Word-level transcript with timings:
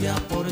Paciencia 0.00 0.14
por 0.28 0.49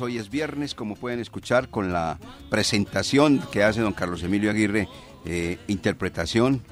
Hoy 0.00 0.16
es 0.16 0.30
viernes, 0.30 0.74
como 0.74 0.96
pueden 0.96 1.20
escuchar, 1.20 1.68
con 1.68 1.92
la 1.92 2.18
presentación 2.48 3.42
que 3.52 3.62
hace 3.62 3.82
don 3.82 3.92
Carlos 3.92 4.22
Emilio 4.22 4.50
Aguirre, 4.50 4.88
eh, 5.26 5.58
interpretación 5.68 6.62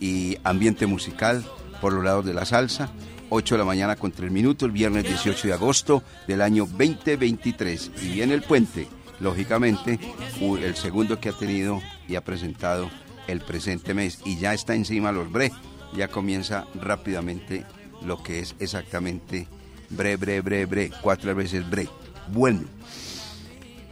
y 0.00 0.38
ambiente 0.42 0.86
musical 0.86 1.44
por 1.80 1.92
los 1.92 2.02
lados 2.02 2.24
de 2.24 2.34
la 2.34 2.44
salsa. 2.44 2.90
8 3.30 3.54
de 3.54 3.58
la 3.58 3.64
mañana 3.64 3.96
con 3.96 4.10
3 4.10 4.30
minutos, 4.30 4.72
viernes 4.72 5.04
18 5.04 5.48
de 5.48 5.54
agosto 5.54 6.02
del 6.26 6.40
año 6.40 6.66
2023. 6.66 7.92
Y 8.02 8.08
viene 8.08 8.34
el 8.34 8.42
puente, 8.42 8.88
lógicamente, 9.20 10.00
el 10.40 10.74
segundo 10.74 11.20
que 11.20 11.28
ha 11.28 11.32
tenido 11.32 11.80
y 12.08 12.16
ha 12.16 12.24
presentado 12.24 12.90
el 13.28 13.40
presente 13.40 13.94
mes. 13.94 14.20
Y 14.24 14.36
ya 14.38 14.52
está 14.52 14.74
encima 14.74 15.12
los 15.12 15.30
bre. 15.30 15.52
Ya 15.96 16.08
comienza 16.08 16.66
rápidamente 16.74 17.64
lo 18.04 18.22
que 18.22 18.40
es 18.40 18.56
exactamente 18.58 19.46
bre, 19.90 20.16
bre, 20.16 20.40
bre, 20.40 20.66
bre. 20.66 20.90
Cuatro 21.02 21.34
veces 21.34 21.68
bre. 21.68 21.88
Bueno. 22.32 22.62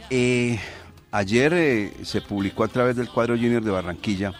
Eh, 0.09 0.59
ayer 1.11 1.53
eh, 1.53 1.93
se 2.03 2.21
publicó 2.21 2.63
a 2.63 2.67
través 2.67 2.95
del 2.95 3.09
cuadro 3.09 3.35
junior 3.35 3.63
de 3.63 3.71
Barranquilla 3.71 4.33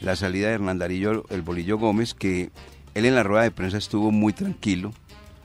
la 0.00 0.16
salida 0.16 0.48
de 0.48 0.54
Hernán 0.54 0.78
Darío 0.78 1.24
el 1.30 1.42
Bolillo 1.42 1.78
Gómez, 1.78 2.14
que 2.14 2.50
él 2.94 3.04
en 3.04 3.14
la 3.14 3.22
rueda 3.22 3.42
de 3.42 3.50
prensa 3.50 3.78
estuvo 3.78 4.10
muy 4.10 4.32
tranquilo, 4.32 4.92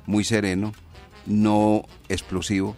muy 0.06 0.24
sereno, 0.24 0.74
no 1.26 1.86
explosivo, 2.10 2.76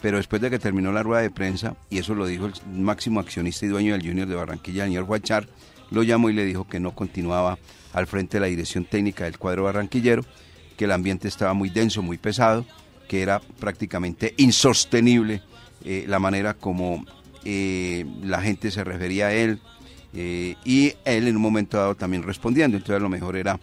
pero 0.00 0.16
después 0.16 0.42
de 0.42 0.50
que 0.50 0.58
terminó 0.58 0.90
la 0.90 1.02
rueda 1.02 1.22
de 1.22 1.30
prensa, 1.30 1.76
y 1.90 1.98
eso 1.98 2.14
lo 2.14 2.26
dijo 2.26 2.46
el 2.46 2.54
máximo 2.72 3.20
accionista 3.20 3.66
y 3.66 3.68
dueño 3.68 3.92
del 3.92 4.06
Junior 4.06 4.26
de 4.26 4.34
Barranquilla, 4.34 4.84
el 4.84 4.90
señor 4.90 5.04
Guachar, 5.04 5.46
lo 5.90 6.02
llamó 6.02 6.30
y 6.30 6.32
le 6.32 6.44
dijo 6.44 6.66
que 6.66 6.80
no 6.80 6.92
continuaba 6.92 7.58
al 7.92 8.06
frente 8.06 8.38
de 8.38 8.40
la 8.40 8.46
dirección 8.46 8.84
técnica 8.84 9.24
del 9.24 9.38
cuadro 9.38 9.64
barranquillero, 9.64 10.24
que 10.76 10.86
el 10.86 10.92
ambiente 10.92 11.28
estaba 11.28 11.52
muy 11.52 11.68
denso, 11.68 12.02
muy 12.02 12.18
pesado, 12.18 12.64
que 13.12 13.20
era 13.20 13.40
prácticamente 13.60 14.32
insostenible 14.38 15.42
eh, 15.84 16.06
la 16.08 16.18
manera 16.18 16.54
como 16.54 17.04
eh, 17.44 18.06
la 18.22 18.40
gente 18.40 18.70
se 18.70 18.84
refería 18.84 19.26
a 19.26 19.34
él, 19.34 19.60
eh, 20.14 20.54
y 20.64 20.94
él 21.04 21.28
en 21.28 21.36
un 21.36 21.42
momento 21.42 21.76
dado 21.76 21.94
también 21.94 22.22
respondiendo. 22.22 22.78
Entonces 22.78 23.02
lo 23.02 23.10
mejor 23.10 23.36
era 23.36 23.60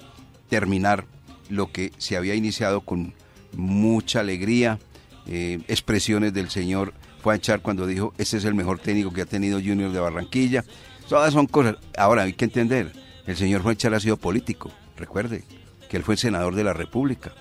terminar 0.49 1.05
lo 1.49 1.71
que 1.71 1.91
se 1.97 2.15
había 2.15 2.35
iniciado 2.35 2.81
con 2.81 3.15
mucha 3.53 4.19
alegría, 4.19 4.77
expresiones 5.25 6.31
del 6.31 6.51
señor 6.51 6.93
Fuanchar 7.23 7.63
cuando 7.63 7.87
dijo, 7.87 8.13
este 8.19 8.37
es 8.37 8.45
el 8.45 8.53
mejor 8.53 8.77
técnico 8.77 9.11
que 9.11 9.23
ha 9.23 9.25
tenido 9.25 9.57
Junior 9.57 9.91
de 9.91 9.99
Barranquilla. 9.99 10.63
Todas 11.07 11.33
son 11.33 11.47
cosas. 11.47 11.77
Ahora 11.97 12.21
hay 12.21 12.33
que 12.33 12.45
entender, 12.45 12.93
el 13.25 13.35
señor 13.35 13.63
Fuanchar 13.63 13.95
ha 13.95 13.99
sido 13.99 14.17
político, 14.17 14.71
recuerde, 14.95 15.43
que 15.89 15.97
él 15.97 16.03
fue 16.03 16.17
senador 16.17 16.53
de 16.53 16.63
la 16.63 16.73
República. 16.73 17.33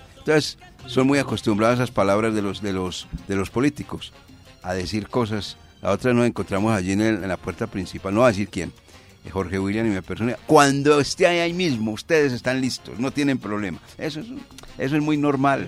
Son 0.85 1.07
muy 1.07 1.19
acostumbradas 1.19 1.79
a 1.79 1.83
esas 1.83 1.93
palabras 1.93 2.33
de 2.33 2.41
los, 2.41 2.61
de 2.61 2.73
los, 2.73 3.07
de 3.27 3.35
los 3.35 3.49
políticos, 3.49 4.13
a 4.63 4.73
decir 4.73 5.07
cosas. 5.07 5.57
La 5.81 5.91
otra 5.91 6.13
nos 6.13 6.25
encontramos 6.27 6.73
allí 6.73 6.91
en, 6.93 7.01
el- 7.01 7.23
en 7.23 7.27
la 7.29 7.37
puerta 7.37 7.67
principal, 7.67 8.13
no 8.13 8.21
va 8.21 8.27
a 8.27 8.31
decir 8.31 8.49
quién, 8.49 8.71
Jorge 9.31 9.59
William 9.59 9.85
y 9.85 9.89
mi 9.91 10.01
persona. 10.01 10.35
Cuando 10.47 10.99
esté 10.99 11.27
ahí, 11.27 11.53
mismo, 11.53 11.91
ustedes 11.91 12.33
están 12.33 12.59
listos, 12.61 12.99
no 12.99 13.11
tienen 13.11 13.37
problema. 13.37 13.79
Eso 13.97 14.19
es, 14.21 14.27
eso 14.77 14.95
es 14.95 15.01
muy 15.01 15.17
normal. 15.17 15.67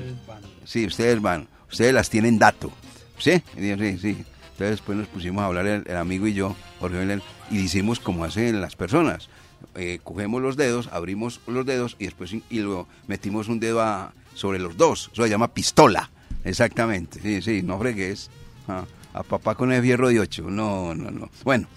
Sí, 0.66 0.86
ustedes 0.86 1.22
van, 1.22 1.48
ustedes 1.72 1.94
las 1.94 2.10
tienen 2.10 2.40
dato. 2.40 2.72
¿Sí? 3.20 3.42
Sí, 3.56 3.76
sí, 3.78 3.98
sí. 4.00 4.08
Entonces 4.54 4.78
después 4.78 4.98
nos 4.98 5.08
pusimos 5.08 5.44
a 5.44 5.46
hablar 5.46 5.68
el, 5.68 5.84
el 5.88 5.96
amigo 5.98 6.26
y 6.28 6.34
yo, 6.34 6.56
Jorge 6.80 6.98
William, 7.00 7.22
y 7.52 7.60
hicimos 7.60 8.00
como 8.00 8.24
hacen 8.26 8.60
las 8.62 8.76
personas. 8.76 9.30
Eh, 9.76 10.00
cogemos 10.04 10.42
los 10.42 10.58
dedos, 10.58 10.90
abrimos 10.92 11.40
los 11.46 11.66
dedos 11.66 11.96
y 12.00 12.06
después 12.06 12.32
y 12.34 12.60
luego 12.60 12.88
metimos 13.08 13.48
un 13.48 13.60
dedo 13.60 13.82
a- 13.82 14.12
sobre 14.42 14.60
los 14.60 14.76
dos. 14.76 15.10
Eso 15.14 15.24
se 15.24 15.30
llama 15.30 15.54
pistola. 15.54 16.10
Exactamente. 16.44 17.22
Sí, 17.22 17.42
sí, 17.42 17.62
no 17.64 17.80
fregues. 17.80 18.30
Ah, 18.68 18.86
a 19.14 19.24
papá 19.24 19.56
con 19.56 19.72
el 19.72 19.82
fierro 19.82 20.10
de 20.10 20.20
ocho. 20.20 20.50
No, 20.50 20.96
no, 20.96 21.12
no. 21.12 21.30
Bueno, 21.44 21.68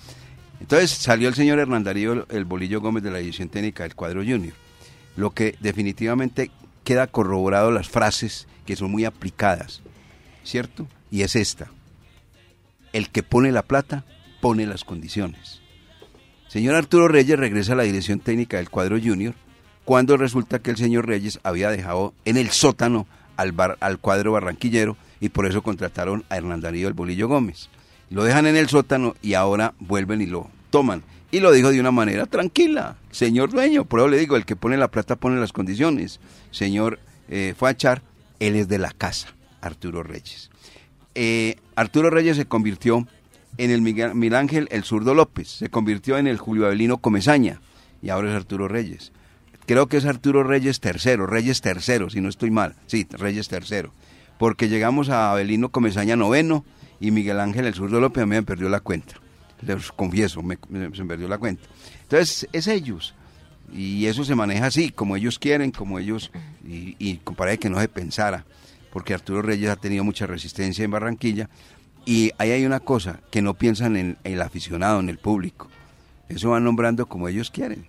entonces 0.61 0.91
salió 0.91 1.29
el 1.29 1.35
señor 1.35 1.59
Hernán 1.59 1.85
Darío, 1.85 2.27
el 2.31 2.45
bolillo 2.45 2.81
Gómez 2.81 3.03
de 3.03 3.11
la 3.11 3.19
edición 3.19 3.49
técnica 3.49 3.83
del 3.83 3.95
cuadro 3.95 4.23
Junior. 4.23 4.55
Lo 5.17 5.31
que 5.31 5.57
definitivamente 5.61 6.51
queda 6.83 7.07
corroborado 7.07 7.71
las 7.71 7.89
frases 7.89 8.49
que 8.67 8.77
son 8.77 8.91
muy 8.91 9.05
aplicadas, 9.05 9.83
¿cierto? 10.43 10.89
Y 11.11 11.23
es 11.23 11.37
esta. 11.37 11.71
El 12.93 13.11
que 13.11 13.23
pone 13.23 13.53
la 13.53 13.63
plata, 13.63 14.05
pone 14.41 14.67
las 14.67 14.85
condiciones. 14.85 15.61
Señor 16.49 16.77
Arturo 16.77 17.09
Reyes 17.09 17.39
regresa 17.39 17.73
a 17.73 17.77
la 17.77 17.83
dirección 17.83 18.21
técnica 18.21 18.57
del 18.57 18.71
cuadro 18.71 18.99
Junior 18.99 19.35
cuando 19.85 20.17
resulta 20.17 20.59
que 20.61 20.71
el 20.71 20.77
señor 20.77 21.07
Reyes 21.07 21.41
había 21.43 21.71
dejado 21.71 22.15
en 22.25 22.37
el 22.37 22.51
sótano 22.51 23.07
al, 23.37 23.53
bar- 23.53 23.77
al 23.81 23.99
cuadro 23.99 24.33
barranquillero 24.33 24.97
y 25.21 25.29
por 25.31 25.47
eso 25.47 25.63
contrataron 25.63 26.25
a 26.29 26.37
Hernán 26.37 26.61
Darío 26.61 26.89
el 26.89 26.95
Bolillo 26.95 27.29
Gómez. 27.29 27.69
Lo 28.11 28.25
dejan 28.25 28.47
en 28.47 28.57
el 28.57 28.69
sótano 28.69 29.15
y 29.23 29.35
ahora 29.35 29.75
vuelven 29.81 30.21
y 30.21 30.27
lo 30.27 30.49
toman. 30.71 31.03
Y 31.31 31.41
lo 31.41 31.51
dijo 31.51 31.71
de 31.73 31.81
una 31.81 31.91
manera 31.91 32.27
tranquila. 32.27 32.97
Señor 33.11 33.51
dueño, 33.51 33.85
por 33.85 34.01
eso 34.01 34.09
le 34.09 34.19
digo, 34.19 34.37
el 34.37 34.45
que 34.45 34.55
pone 34.57 34.77
la 34.77 34.89
plata 34.89 35.17
pone 35.17 35.41
las 35.41 35.53
condiciones. 35.53 36.21
Señor 36.53 37.01
eh, 37.29 37.55
Fachar, 37.57 38.03
él 38.39 38.55
es 38.57 38.69
de 38.69 38.79
la 38.79 38.93
casa, 38.93 39.29
Arturo 39.61 40.03
Reyes. 40.03 40.51
Eh, 41.15 41.57
Arturo 41.77 42.11
Reyes 42.11 42.37
se 42.37 42.47
convirtió 42.47 43.07
en 43.59 43.71
el 43.71 43.83
Miguel, 43.83 44.35
Ángel 44.35 44.69
el 44.71 44.85
zurdo 44.85 45.15
López, 45.15 45.49
se 45.49 45.71
convirtió 45.71 46.19
en 46.19 46.27
el 46.27 46.39
Julio 46.39 46.67
Avelino 46.67 46.99
Comezaña 46.99 47.61
y 48.03 48.11
ahora 48.11 48.31
es 48.31 48.37
Arturo 48.37 48.69
Reyes. 48.69 49.13
Creo 49.67 49.87
que 49.87 49.97
es 49.97 50.05
Arturo 50.05 50.43
Reyes 50.45 50.81
tercero, 50.81 51.27
Reyes 51.27 51.61
tercero, 51.61 52.11
si 52.11 52.21
no 52.21 52.29
estoy 52.29 52.51
mal. 52.51 52.75
Sí, 52.87 53.07
Reyes 53.11 53.49
tercero. 53.49 53.93
porque 54.39 54.69
llegamos 54.69 55.09
a 55.09 55.31
Abelino 55.31 55.71
Comesaña 55.71 56.17
noveno 56.17 56.65
y 57.01 57.11
Miguel 57.11 57.41
Ángel 57.41 57.67
el 57.67 57.75
zurdo 57.75 58.01
López 58.01 58.25
a 58.25 58.27
mí 58.27 58.35
me 58.35 58.43
perdió 58.43 58.69
la 58.69 58.81
cuenta. 58.81 59.15
Les 59.63 59.93
confieso, 59.93 60.43
me, 60.43 60.59
se 60.93 61.03
me 61.03 61.09
perdió 61.09 61.29
la 61.29 61.39
cuenta. 61.39 61.63
Entonces, 62.03 62.49
es 62.53 62.67
ellos. 62.67 63.15
Y 63.73 64.07
eso 64.07 64.25
se 64.25 64.35
maneja 64.35 64.67
así, 64.67 64.91
como 64.91 65.17
ellos 65.17 65.39
quieren, 65.39 65.71
como 65.71 65.99
ellos, 65.99 66.31
y, 66.67 66.97
y 66.99 67.21
que 67.59 67.71
no 67.71 67.81
se 67.81 67.89
pensara, 67.89 68.45
porque 68.93 69.15
Arturo 69.15 69.43
Reyes 69.43 69.71
ha 69.71 69.77
tenido 69.77 70.05
mucha 70.05 70.27
resistencia 70.27 70.85
en 70.85 70.91
Barranquilla, 70.91 71.49
y 72.05 72.33
ahí 72.39 72.51
hay 72.51 72.67
una 72.67 72.81
cosa, 72.81 73.21
que 73.31 73.41
no 73.41 73.55
piensan 73.55 73.97
en, 73.97 74.19
el 74.25 74.43
aficionado, 74.43 75.01
en 75.01 75.09
el 75.09 75.19
público. 75.19 75.69
Eso 76.29 76.51
van 76.51 76.65
nombrando 76.65 77.07
como 77.07 77.29
ellos 77.29 77.51
quieren, 77.51 77.87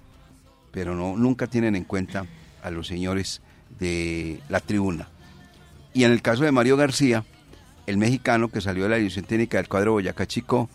pero 0.75 0.93
no 0.93 1.15
nunca 1.15 1.47
tienen 1.47 1.77
en 1.77 1.85
cuenta 1.85 2.25
a 2.61 2.69
los 2.69 2.85
señores 2.85 3.41
de 3.79 4.41
la 4.49 4.59
tribuna. 4.59 5.07
Y 5.93 6.03
en 6.03 6.11
el 6.11 6.21
caso 6.21 6.43
de 6.43 6.51
Mario 6.51 6.75
García, 6.75 7.23
el 7.87 7.97
mexicano 7.97 8.49
que 8.49 8.59
salió 8.59 8.83
de 8.83 8.89
la 8.89 8.97
división 8.97 9.23
técnica 9.23 9.57
del 9.57 9.69
cuadro 9.69 9.93
Boyacá 9.93 10.27
Chico, 10.27 10.69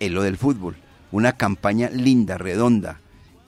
en 0.00 0.12
lo 0.12 0.24
del 0.24 0.38
fútbol. 0.38 0.74
Una 1.12 1.34
campaña 1.34 1.88
linda, 1.88 2.36
redonda. 2.36 2.98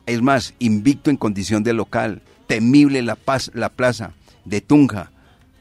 Es 0.07 0.23
más, 0.23 0.55
invicto 0.61 1.11
en 1.11 1.17
condición 1.17 1.65
de 1.65 1.73
local. 1.73 2.23
Temible 2.47 3.03
la, 3.03 3.17
paz, 3.17 3.51
la 3.53 3.71
plaza 3.71 4.13
de 4.45 4.61
Tunja 4.61 5.11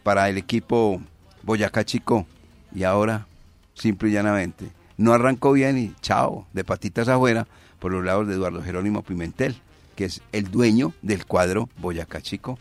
para 0.03 0.29
el 0.29 0.37
equipo 0.37 1.01
Boyacá 1.41 1.83
Chico. 1.85 2.27
Y 2.71 2.83
ahora 2.83 3.25
simple 3.73 4.09
y 4.09 4.11
llanamente. 4.11 4.67
No 4.97 5.11
arrancó 5.11 5.53
bien 5.53 5.79
y 5.79 5.95
chao, 6.01 6.45
de 6.53 6.63
patitas 6.63 7.07
afuera, 7.07 7.47
por 7.79 7.91
los 7.91 8.05
lados 8.05 8.27
de 8.27 8.35
Eduardo 8.35 8.61
Jerónimo 8.61 9.01
Pimentel, 9.01 9.55
que 9.95 10.05
es 10.05 10.21
el 10.31 10.51
dueño 10.51 10.93
del 11.01 11.25
cuadro 11.25 11.69
Boyacá 11.77 12.21
Chico. 12.21 12.59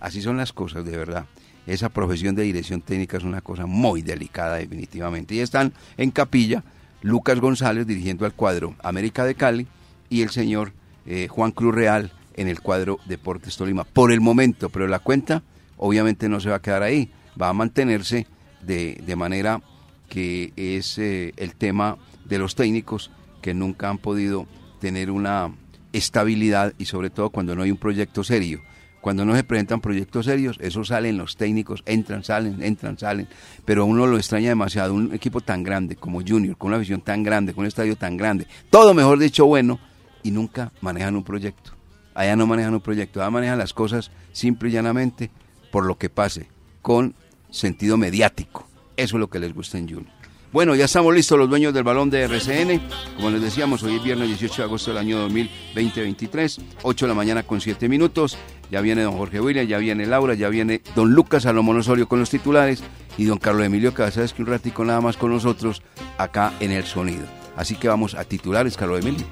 Así 0.00 0.22
son 0.22 0.36
las 0.36 0.52
cosas, 0.52 0.84
de 0.84 0.96
verdad. 0.96 1.26
Esa 1.66 1.88
profesión 1.88 2.34
de 2.34 2.42
dirección 2.42 2.82
técnica 2.82 3.16
es 3.16 3.24
una 3.24 3.40
cosa 3.40 3.66
muy 3.66 4.02
delicada, 4.02 4.56
definitivamente. 4.56 5.34
Y 5.34 5.40
están 5.40 5.72
en 5.96 6.10
capilla 6.10 6.62
Lucas 7.00 7.40
González 7.40 7.86
dirigiendo 7.86 8.26
al 8.26 8.34
cuadro 8.34 8.74
América 8.82 9.24
de 9.24 9.34
Cali 9.34 9.66
y 10.10 10.22
el 10.22 10.30
señor 10.30 10.72
eh, 11.06 11.28
Juan 11.28 11.52
Cruz 11.52 11.74
Real 11.74 12.12
en 12.36 12.48
el 12.48 12.60
cuadro 12.60 12.98
Deportes 13.06 13.56
Tolima. 13.56 13.84
Por 13.84 14.12
el 14.12 14.20
momento, 14.20 14.68
pero 14.68 14.86
la 14.86 14.98
cuenta 14.98 15.42
obviamente 15.76 16.28
no 16.28 16.40
se 16.40 16.50
va 16.50 16.56
a 16.56 16.62
quedar 16.62 16.82
ahí, 16.82 17.10
va 17.40 17.48
a 17.48 17.52
mantenerse 17.52 18.26
de, 18.62 19.00
de 19.06 19.16
manera 19.16 19.62
que 20.08 20.52
es 20.56 20.98
eh, 20.98 21.32
el 21.36 21.54
tema 21.54 21.98
de 22.24 22.38
los 22.38 22.54
técnicos 22.54 23.10
que 23.42 23.54
nunca 23.54 23.88
han 23.88 23.98
podido 23.98 24.46
tener 24.80 25.10
una 25.10 25.50
estabilidad 25.94 26.74
y 26.76 26.84
sobre 26.84 27.08
todo 27.08 27.30
cuando 27.30 27.54
no 27.54 27.62
hay 27.62 27.70
un 27.70 27.78
proyecto 27.78 28.22
serio. 28.22 28.60
Cuando 29.00 29.24
no 29.24 29.36
se 29.36 29.44
presentan 29.44 29.82
proyectos 29.82 30.24
serios, 30.24 30.56
eso 30.60 30.82
salen 30.82 31.18
los 31.18 31.36
técnicos, 31.36 31.82
entran, 31.84 32.24
salen, 32.24 32.62
entran, 32.62 32.98
salen, 32.98 33.28
pero 33.66 33.84
uno 33.84 34.06
lo 34.06 34.16
extraña 34.16 34.48
demasiado, 34.48 34.94
un 34.94 35.12
equipo 35.12 35.42
tan 35.42 35.62
grande 35.62 35.94
como 35.94 36.22
Junior, 36.26 36.56
con 36.56 36.68
una 36.68 36.78
visión 36.78 37.02
tan 37.02 37.22
grande, 37.22 37.52
con 37.52 37.62
un 37.62 37.68
estadio 37.68 37.96
tan 37.96 38.16
grande, 38.16 38.46
todo 38.70 38.94
mejor 38.94 39.18
dicho 39.18 39.44
bueno, 39.44 39.78
y 40.22 40.30
nunca 40.30 40.72
manejan 40.80 41.16
un 41.16 41.22
proyecto. 41.22 41.72
Allá 42.14 42.34
no 42.34 42.46
manejan 42.46 42.72
un 42.72 42.80
proyecto, 42.80 43.20
allá 43.20 43.30
manejan 43.30 43.58
las 43.58 43.74
cosas 43.74 44.10
simple 44.32 44.70
y 44.70 44.72
llanamente 44.72 45.30
por 45.70 45.84
lo 45.84 45.98
que 45.98 46.08
pase, 46.08 46.48
con 46.80 47.14
sentido 47.50 47.98
mediático. 47.98 48.66
Eso 48.96 49.16
es 49.16 49.20
lo 49.20 49.28
que 49.28 49.38
les 49.38 49.52
gusta 49.52 49.76
en 49.76 49.88
Junior. 49.88 50.13
Bueno, 50.54 50.76
ya 50.76 50.84
estamos 50.84 51.12
listos 51.12 51.36
los 51.36 51.50
dueños 51.50 51.74
del 51.74 51.82
balón 51.82 52.10
de 52.10 52.22
RCN. 52.22 52.80
Como 53.16 53.28
les 53.30 53.42
decíamos, 53.42 53.82
hoy 53.82 53.96
es 53.96 54.04
viernes 54.04 54.28
18 54.28 54.54
de 54.54 54.62
agosto 54.62 54.92
del 54.92 54.98
año 54.98 55.18
2023, 55.18 56.60
8 56.84 57.06
de 57.06 57.08
la 57.08 57.14
mañana 57.16 57.42
con 57.42 57.60
7 57.60 57.88
minutos. 57.88 58.38
Ya 58.70 58.80
viene 58.80 59.02
don 59.02 59.16
Jorge 59.16 59.40
William, 59.40 59.66
ya 59.66 59.78
viene 59.78 60.06
Laura, 60.06 60.34
ya 60.34 60.48
viene 60.50 60.80
don 60.94 61.10
Lucas 61.10 61.42
Salomón 61.42 61.78
Osorio 61.78 62.06
con 62.06 62.20
los 62.20 62.30
titulares 62.30 62.84
y 63.18 63.24
don 63.24 63.38
Carlos 63.38 63.66
Emilio 63.66 63.92
sabes 63.96 64.32
que 64.32 64.42
un 64.42 64.46
ratico 64.46 64.84
nada 64.84 65.00
más 65.00 65.16
con 65.16 65.32
nosotros 65.32 65.82
acá 66.18 66.52
en 66.60 66.70
el 66.70 66.84
sonido. 66.84 67.24
Así 67.56 67.74
que 67.74 67.88
vamos 67.88 68.14
a 68.14 68.22
titulares, 68.22 68.76
Carlos 68.76 69.00
Emilio. 69.00 69.26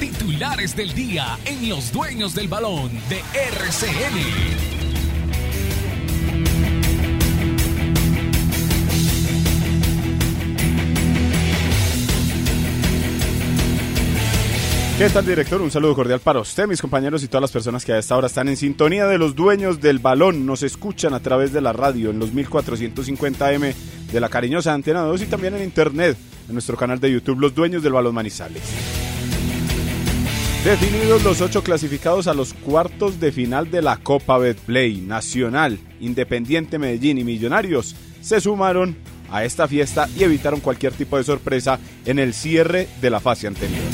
Titulares 0.00 0.74
del 0.74 0.94
día 0.94 1.38
en 1.44 1.68
los 1.68 1.92
dueños 1.92 2.34
del 2.34 2.48
balón 2.48 2.90
de 3.10 3.18
RCN. 3.34 4.67
¿Qué 14.98 15.08
tal, 15.10 15.24
director? 15.24 15.62
Un 15.62 15.70
saludo 15.70 15.94
cordial 15.94 16.18
para 16.18 16.40
usted, 16.40 16.66
mis 16.66 16.80
compañeros 16.80 17.22
y 17.22 17.28
todas 17.28 17.42
las 17.42 17.52
personas 17.52 17.84
que 17.84 17.92
a 17.92 17.98
esta 17.98 18.16
hora 18.16 18.26
están 18.26 18.48
en 18.48 18.56
sintonía 18.56 19.06
de 19.06 19.16
los 19.16 19.36
dueños 19.36 19.80
del 19.80 20.00
balón. 20.00 20.44
Nos 20.44 20.64
escuchan 20.64 21.14
a 21.14 21.20
través 21.20 21.52
de 21.52 21.60
la 21.60 21.72
radio 21.72 22.10
en 22.10 22.18
los 22.18 22.34
1450M 22.34 23.74
de 24.10 24.20
la 24.20 24.28
cariñosa 24.28 24.74
Antena 24.74 25.02
2 25.02 25.22
y 25.22 25.26
también 25.26 25.54
en 25.54 25.62
internet 25.62 26.16
en 26.48 26.52
nuestro 26.52 26.76
canal 26.76 26.98
de 26.98 27.12
YouTube 27.12 27.38
Los 27.38 27.54
Dueños 27.54 27.84
del 27.84 27.92
Balón 27.92 28.12
Manizales. 28.12 28.64
Definidos 30.64 31.22
los 31.22 31.42
ocho 31.42 31.62
clasificados 31.62 32.26
a 32.26 32.34
los 32.34 32.52
cuartos 32.52 33.20
de 33.20 33.30
final 33.30 33.70
de 33.70 33.82
la 33.82 33.98
Copa 33.98 34.36
Betplay 34.36 34.96
Nacional, 34.96 35.78
Independiente 36.00 36.76
Medellín 36.76 37.18
y 37.18 37.24
Millonarios 37.24 37.94
se 38.20 38.40
sumaron 38.40 38.96
a 39.30 39.44
esta 39.44 39.68
fiesta 39.68 40.08
y 40.16 40.24
evitaron 40.24 40.58
cualquier 40.58 40.92
tipo 40.92 41.16
de 41.18 41.22
sorpresa 41.22 41.78
en 42.04 42.18
el 42.18 42.34
cierre 42.34 42.88
de 43.00 43.10
la 43.10 43.20
fase 43.20 43.46
anterior. 43.46 43.84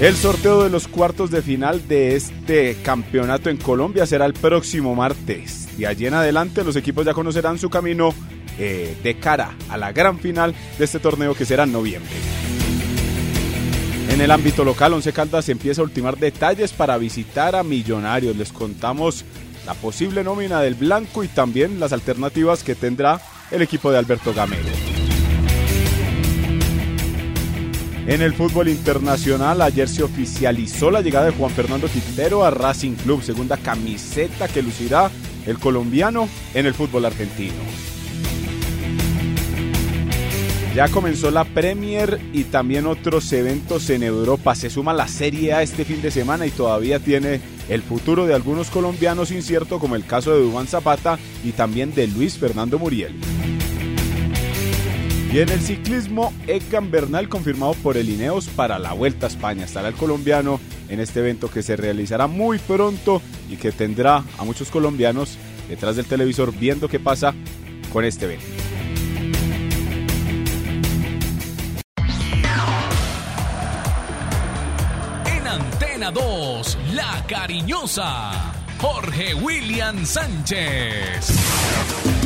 El 0.00 0.16
sorteo 0.16 0.62
de 0.62 0.70
los 0.70 0.88
cuartos 0.88 1.30
de 1.30 1.42
final 1.42 1.86
de 1.86 2.16
este 2.16 2.78
campeonato 2.82 3.50
en 3.50 3.58
Colombia 3.58 4.06
será 4.06 4.24
el 4.24 4.32
próximo 4.32 4.94
martes. 4.94 5.76
De 5.76 5.86
allí 5.86 6.06
en 6.06 6.14
adelante 6.14 6.64
los 6.64 6.74
equipos 6.76 7.04
ya 7.04 7.12
conocerán 7.12 7.58
su 7.58 7.68
camino 7.68 8.14
eh, 8.58 8.96
de 9.02 9.18
cara 9.18 9.54
a 9.68 9.76
la 9.76 9.92
gran 9.92 10.18
final 10.18 10.54
de 10.78 10.84
este 10.86 11.00
torneo 11.00 11.34
que 11.34 11.44
será 11.44 11.64
en 11.64 11.72
noviembre. 11.72 12.14
En 14.08 14.22
el 14.22 14.30
ámbito 14.30 14.64
local, 14.64 14.94
Once 14.94 15.12
Caldas 15.12 15.50
empieza 15.50 15.82
a 15.82 15.84
ultimar 15.84 16.16
detalles 16.16 16.72
para 16.72 16.96
visitar 16.96 17.54
a 17.54 17.62
Millonarios. 17.62 18.34
Les 18.36 18.52
contamos 18.52 19.26
la 19.66 19.74
posible 19.74 20.24
nómina 20.24 20.62
del 20.62 20.76
Blanco 20.76 21.24
y 21.24 21.28
también 21.28 21.78
las 21.78 21.92
alternativas 21.92 22.64
que 22.64 22.74
tendrá 22.74 23.20
el 23.50 23.60
equipo 23.60 23.90
de 23.90 23.98
Alberto 23.98 24.32
Gamero. 24.32 24.99
En 28.10 28.22
el 28.22 28.34
fútbol 28.34 28.68
internacional, 28.68 29.62
ayer 29.62 29.88
se 29.88 30.02
oficializó 30.02 30.90
la 30.90 31.00
llegada 31.00 31.26
de 31.26 31.30
Juan 31.30 31.52
Fernando 31.52 31.86
Quintero 31.86 32.44
a 32.44 32.50
Racing 32.50 32.94
Club, 32.94 33.22
segunda 33.22 33.56
camiseta 33.56 34.48
que 34.48 34.62
lucirá 34.62 35.12
el 35.46 35.60
colombiano 35.60 36.28
en 36.52 36.66
el 36.66 36.74
fútbol 36.74 37.04
argentino. 37.04 37.54
Ya 40.74 40.88
comenzó 40.88 41.30
la 41.30 41.44
Premier 41.44 42.20
y 42.32 42.42
también 42.44 42.88
otros 42.88 43.32
eventos 43.32 43.88
en 43.90 44.02
Europa. 44.02 44.56
Se 44.56 44.70
suma 44.70 44.92
la 44.92 45.06
Serie 45.06 45.52
A 45.52 45.62
este 45.62 45.84
fin 45.84 46.02
de 46.02 46.10
semana 46.10 46.46
y 46.46 46.50
todavía 46.50 46.98
tiene 46.98 47.40
el 47.68 47.82
futuro 47.82 48.26
de 48.26 48.34
algunos 48.34 48.70
colombianos 48.70 49.30
incierto, 49.30 49.78
como 49.78 49.94
el 49.94 50.04
caso 50.04 50.34
de 50.34 50.42
Dubán 50.42 50.66
Zapata 50.66 51.16
y 51.44 51.52
también 51.52 51.94
de 51.94 52.08
Luis 52.08 52.36
Fernando 52.38 52.76
Muriel. 52.76 53.14
Y 55.32 55.38
en 55.38 55.48
el 55.48 55.60
ciclismo, 55.60 56.32
Egan 56.48 56.90
Bernal 56.90 57.28
confirmado 57.28 57.74
por 57.74 57.96
el 57.96 58.08
Ineos 58.08 58.48
para 58.48 58.80
la 58.80 58.94
Vuelta 58.94 59.26
a 59.26 59.28
España. 59.28 59.64
Estará 59.64 59.86
el 59.86 59.94
colombiano 59.94 60.58
en 60.88 60.98
este 60.98 61.20
evento 61.20 61.48
que 61.48 61.62
se 61.62 61.76
realizará 61.76 62.26
muy 62.26 62.58
pronto 62.58 63.22
y 63.48 63.56
que 63.56 63.70
tendrá 63.70 64.24
a 64.38 64.44
muchos 64.44 64.70
colombianos 64.70 65.38
detrás 65.68 65.94
del 65.94 66.06
televisor 66.06 66.52
viendo 66.52 66.88
qué 66.88 66.98
pasa 66.98 67.32
con 67.92 68.04
este 68.04 68.24
evento. 68.24 68.44
En 75.26 75.46
Antena 75.46 76.10
2, 76.10 76.78
La 76.94 77.24
Cariñosa, 77.28 78.32
Jorge 78.80 79.34
William 79.34 80.04
Sánchez. 80.04 82.19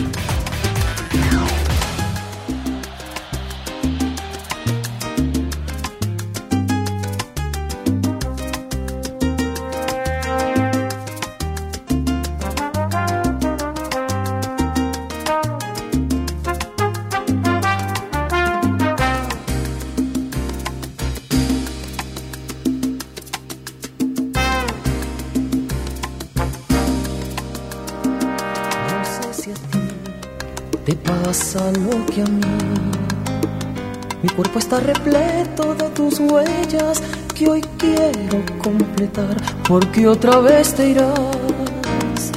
Mi 34.23 34.31
cuerpo 34.31 34.59
está 34.59 34.81
repleto 34.81 35.75
de 35.75 35.89
tus 35.91 36.19
huellas 36.19 37.03
que 37.35 37.47
hoy 37.49 37.61
quiero 37.77 38.43
completar 38.63 39.37
porque 39.69 40.09
otra 40.09 40.39
vez 40.39 40.75
te 40.75 40.91
irás, 40.91 42.33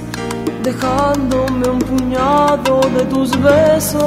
dejándome 0.64 1.70
un 1.70 1.80
puñado 1.80 2.82
de 2.94 3.06
tus 3.06 3.32
besos. 3.42 4.02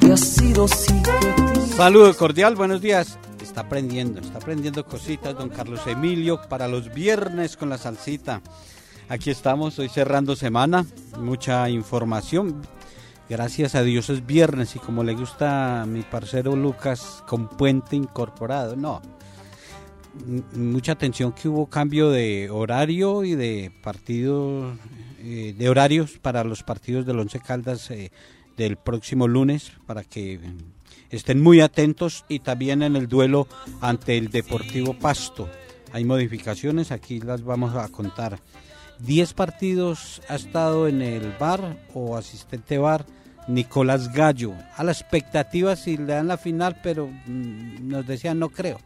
Y 0.00 0.10
ha 0.10 0.16
sido 0.16 0.66
Saludo 1.76 2.16
cordial, 2.16 2.56
buenos 2.56 2.80
días. 2.80 3.18
Está 3.40 3.60
aprendiendo, 3.60 4.20
está 4.20 4.38
aprendiendo 4.38 4.84
cositas, 4.84 5.36
don 5.36 5.48
Carlos 5.48 5.86
Emilio, 5.86 6.40
para 6.48 6.66
los 6.66 6.92
viernes 6.92 7.56
con 7.56 7.68
la 7.68 7.78
salsita. 7.78 8.40
Aquí 9.10 9.30
estamos, 9.30 9.78
hoy 9.78 9.88
cerrando 9.88 10.36
semana, 10.36 10.84
mucha 11.18 11.70
información. 11.70 12.60
Gracias 13.30 13.74
a 13.74 13.82
Dios 13.82 14.10
es 14.10 14.26
viernes 14.26 14.76
y 14.76 14.78
como 14.78 15.02
le 15.02 15.14
gusta 15.14 15.80
a 15.80 15.86
mi 15.86 16.02
parcero 16.02 16.54
Lucas, 16.54 17.24
con 17.26 17.48
puente 17.48 17.96
incorporado. 17.96 18.76
No, 18.76 19.00
mucha 20.52 20.92
atención 20.92 21.32
que 21.32 21.48
hubo 21.48 21.70
cambio 21.70 22.10
de 22.10 22.50
horario 22.50 23.24
y 23.24 23.34
de 23.34 23.72
partidos, 23.82 24.76
eh, 25.20 25.54
de 25.56 25.68
horarios 25.70 26.18
para 26.18 26.44
los 26.44 26.62
partidos 26.62 27.06
del 27.06 27.18
Once 27.18 27.40
Caldas 27.40 27.90
eh, 27.90 28.12
del 28.58 28.76
próximo 28.76 29.26
lunes, 29.26 29.72
para 29.86 30.04
que 30.04 30.38
estén 31.08 31.40
muy 31.42 31.62
atentos 31.62 32.26
y 32.28 32.40
también 32.40 32.82
en 32.82 32.94
el 32.94 33.08
duelo 33.08 33.48
ante 33.80 34.18
el 34.18 34.28
Deportivo 34.28 34.92
Pasto. 34.92 35.48
Hay 35.92 36.04
modificaciones, 36.04 36.92
aquí 36.92 37.20
las 37.20 37.42
vamos 37.42 37.74
a 37.74 37.88
contar. 37.88 38.38
10 39.00 39.34
partidos 39.34 40.22
ha 40.28 40.34
estado 40.34 40.88
en 40.88 41.02
el 41.02 41.32
bar 41.38 41.78
o 41.94 42.16
asistente 42.16 42.78
bar 42.78 43.06
Nicolás 43.46 44.12
Gallo. 44.12 44.54
A 44.76 44.84
la 44.84 44.92
expectativa 44.92 45.74
si 45.76 45.96
le 45.96 46.14
dan 46.14 46.28
la 46.28 46.36
final, 46.36 46.78
pero 46.82 47.06
mm, 47.06 47.88
nos 47.88 48.06
decían 48.06 48.38
no 48.38 48.50
creo. 48.50 48.78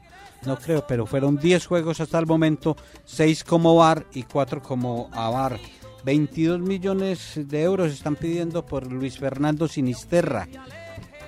No 0.45 0.57
creo, 0.57 0.85
pero 0.87 1.07
fueron 1.07 1.37
10 1.37 1.67
juegos 1.67 2.01
hasta 2.01 2.19
el 2.19 2.27
momento, 2.27 2.77
6 3.05 3.45
como 3.45 3.77
bar 3.77 4.07
y 4.13 4.25
4 4.25 4.63
como 4.63 5.09
a 5.13 5.31
bar. 5.31 5.59
22 6.05 6.61
millones 6.61 7.35
de 7.37 7.63
euros 7.63 7.93
están 7.93 8.17
pidiendo 8.17 8.67
por 8.67 8.91
Luis 8.91 9.19
Fernando 9.19 9.69
Sinisterra. 9.69 10.49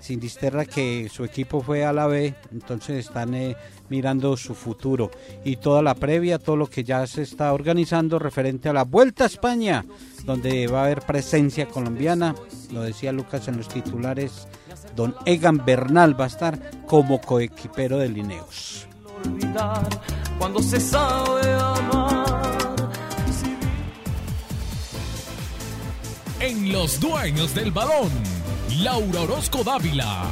Sinisterra 0.04 0.66
que 0.66 1.08
su 1.10 1.24
equipo 1.24 1.62
fue 1.62 1.82
a 1.82 1.90
la 1.90 2.06
B, 2.06 2.34
entonces 2.52 3.06
están 3.06 3.32
eh, 3.32 3.56
mirando 3.88 4.36
su 4.36 4.54
futuro 4.54 5.10
y 5.46 5.56
toda 5.56 5.80
la 5.80 5.94
previa, 5.94 6.38
todo 6.38 6.56
lo 6.56 6.66
que 6.66 6.84
ya 6.84 7.06
se 7.06 7.22
está 7.22 7.54
organizando 7.54 8.18
referente 8.18 8.68
a 8.68 8.74
la 8.74 8.84
Vuelta 8.84 9.24
a 9.24 9.28
España, 9.28 9.82
donde 10.24 10.66
va 10.66 10.82
a 10.82 10.84
haber 10.84 11.00
presencia 11.00 11.66
colombiana, 11.66 12.34
lo 12.70 12.82
decía 12.82 13.12
Lucas 13.12 13.48
en 13.48 13.56
los 13.56 13.68
titulares, 13.68 14.46
don 14.94 15.14
Egan 15.24 15.64
Bernal 15.64 16.20
va 16.20 16.24
a 16.24 16.28
estar 16.28 16.58
como 16.84 17.18
coequipero 17.22 17.96
de 17.96 18.10
Lineos. 18.10 18.86
Cuando 20.38 20.62
se 20.62 20.80
sabe 20.80 21.40
En 26.40 26.70
los 26.70 27.00
dueños 27.00 27.54
del 27.54 27.70
balón, 27.70 28.10
Laura 28.70 29.20
Orozco 29.22 29.62
Dávila. 29.62 30.28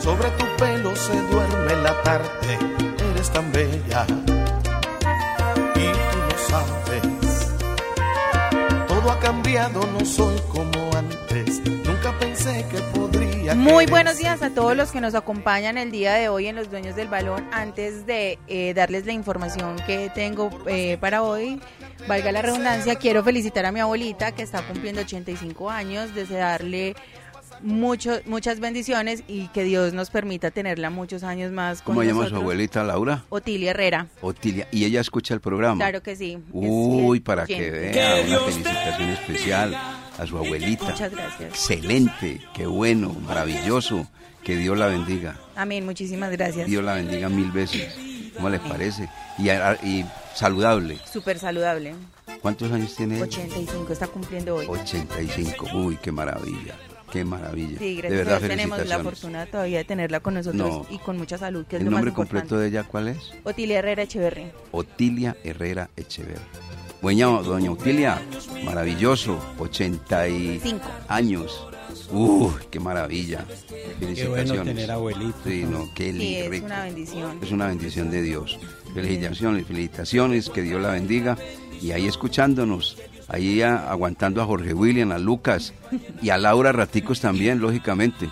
Sobre 0.00 0.28
tu 0.32 0.44
pelo 0.58 0.94
se 0.96 1.14
duerme 1.30 1.76
la 1.76 2.02
tarde, 2.02 2.58
tan 3.34 3.50
bella 3.50 4.06
y 5.74 5.86
tú 6.10 6.18
lo 6.30 6.38
sabes. 6.48 7.02
Todo 8.86 9.10
ha 9.10 9.18
cambiado, 9.18 9.80
no 9.92 10.04
soy 10.04 10.38
como 10.48 10.90
antes, 10.96 11.60
nunca 11.84 12.16
pensé 12.20 12.64
que 12.70 12.78
podría. 12.96 13.56
Muy 13.56 13.86
buenos 13.86 14.18
días 14.18 14.40
a 14.42 14.50
todos 14.50 14.76
los 14.76 14.92
que 14.92 15.00
nos 15.00 15.16
acompañan 15.16 15.76
el 15.78 15.90
día 15.90 16.14
de 16.14 16.28
hoy 16.28 16.46
en 16.46 16.54
Los 16.54 16.70
Dueños 16.70 16.94
del 16.94 17.08
Balón. 17.08 17.44
Antes 17.52 18.06
de 18.06 18.38
eh, 18.46 18.72
darles 18.72 19.04
la 19.04 19.12
información 19.12 19.76
que 19.84 20.10
tengo 20.14 20.50
eh, 20.68 20.96
para 21.00 21.24
hoy, 21.24 21.60
valga 22.06 22.30
la 22.30 22.40
redundancia, 22.40 22.94
quiero 22.94 23.24
felicitar 23.24 23.66
a 23.66 23.72
mi 23.72 23.80
abuelita 23.80 24.30
que 24.32 24.44
está 24.44 24.62
cumpliendo 24.62 25.00
85 25.00 25.70
años, 25.70 26.14
desearle 26.14 26.94
mucho, 27.64 28.20
muchas 28.26 28.60
bendiciones 28.60 29.24
y 29.26 29.48
que 29.48 29.64
Dios 29.64 29.92
nos 29.92 30.10
permita 30.10 30.50
tenerla 30.50 30.90
muchos 30.90 31.22
años 31.24 31.50
más. 31.50 31.82
Con 31.82 31.94
¿Cómo 31.94 32.04
llama 32.04 32.28
su 32.28 32.36
abuelita 32.36 32.84
Laura? 32.84 33.24
Otilia 33.30 33.70
Herrera. 33.70 34.06
Otilia, 34.20 34.68
¿y 34.70 34.84
ella 34.84 35.00
escucha 35.00 35.34
el 35.34 35.40
programa? 35.40 35.76
Claro 35.76 36.02
que 36.02 36.14
sí. 36.14 36.38
Uy, 36.52 37.20
para 37.20 37.46
que 37.46 37.70
vea, 37.70 38.22
una 38.26 38.38
felicitación 38.40 39.10
especial 39.10 39.74
a 39.74 40.26
su 40.26 40.36
abuelita. 40.36 40.84
Muchas 40.84 41.10
gracias. 41.10 41.50
Excelente, 41.50 42.40
qué 42.52 42.66
bueno, 42.66 43.14
maravilloso. 43.26 44.06
Que 44.44 44.56
Dios 44.56 44.76
la 44.76 44.88
bendiga. 44.88 45.40
Amén, 45.56 45.86
muchísimas 45.86 46.30
gracias. 46.30 46.66
Dios 46.66 46.84
la 46.84 46.92
bendiga 46.92 47.30
mil 47.30 47.50
veces. 47.50 47.96
¿Cómo 48.36 48.50
les 48.50 48.60
parece? 48.60 49.08
Y, 49.38 49.48
y 49.48 50.04
saludable. 50.34 50.98
Súper 51.10 51.38
saludable. 51.38 51.94
¿Cuántos 52.42 52.70
años 52.70 52.94
tiene 52.94 53.22
85, 53.22 53.90
está 53.90 54.06
cumpliendo 54.06 54.56
hoy. 54.56 54.66
85, 54.68 55.66
uy, 55.72 55.96
qué 55.96 56.12
maravilla. 56.12 56.74
Qué 57.14 57.24
maravilla. 57.24 57.78
Sí, 57.78 57.94
gracias 57.94 58.10
de 58.10 58.16
verdad, 58.24 58.48
tenemos 58.48 58.86
la 58.88 58.98
fortuna 58.98 59.46
todavía 59.46 59.78
de 59.78 59.84
tenerla 59.84 60.18
con 60.18 60.34
nosotros 60.34 60.84
y 60.90 60.98
con 60.98 61.16
mucha 61.16 61.38
salud, 61.38 61.64
que 61.64 61.76
es 61.76 61.80
¿El 61.80 61.84
lo 61.84 61.92
nombre 61.92 62.12
completo 62.12 62.58
de 62.58 62.66
ella 62.66 62.82
cuál 62.82 63.06
es? 63.06 63.30
Otilia 63.44 63.78
Herrera 63.78 64.02
Echeverri. 64.02 64.46
Otilia 64.72 65.36
Herrera 65.44 65.88
Echeverri. 65.96 66.42
Bueno, 67.00 67.40
doña 67.44 67.70
Otilia, 67.70 68.20
maravilloso, 68.64 69.38
85 69.60 70.84
años. 71.06 71.68
Uy, 72.10 72.50
qué 72.68 72.80
maravilla. 72.80 73.44
Felicitaciones. 74.00 74.18
Qué 74.18 74.28
bueno 74.28 74.62
tener 74.64 74.90
abuelito. 74.90 75.38
Sí, 75.44 75.64
no, 75.70 75.88
qué 75.94 76.12
sí, 76.12 76.34
es 76.34 76.62
una 76.62 76.82
bendición. 76.82 77.38
Es 77.40 77.52
una 77.52 77.66
bendición 77.68 78.10
de 78.10 78.22
Dios. 78.22 78.58
Felicitaciones, 78.92 79.66
felicitaciones, 79.68 80.50
que 80.50 80.62
Dios 80.62 80.82
la 80.82 80.90
bendiga. 80.90 81.38
Y 81.80 81.92
ahí 81.92 82.08
escuchándonos, 82.08 82.96
ahí 83.34 83.62
aguantando 83.62 84.42
a 84.42 84.46
Jorge 84.46 84.74
William, 84.74 85.12
a 85.12 85.18
Lucas 85.18 85.74
y 86.22 86.30
a 86.30 86.38
Laura 86.38 86.72
Raticos 86.72 87.20
también, 87.20 87.60
lógicamente. 87.60 88.28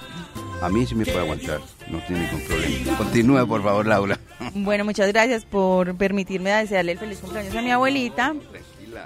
A 0.61 0.69
mí 0.69 0.87
sí 0.87 0.95
me 0.95 1.05
puede 1.05 1.21
aguantar, 1.21 1.61
no 1.91 1.99
tiene 2.07 2.25
ningún 2.25 2.41
problema. 2.47 2.97
Continúa, 2.97 3.47
por 3.47 3.63
favor, 3.63 3.87
Laura. 3.87 4.19
Bueno, 4.55 4.85
muchas 4.85 5.09
gracias 5.09 5.45
por 5.45 5.95
permitirme 5.97 6.51
desearle 6.51 6.93
el 6.93 6.99
feliz 6.99 7.19
cumpleaños 7.19 7.55
a 7.55 7.63
mi 7.63 7.71
abuelita. 7.71 8.35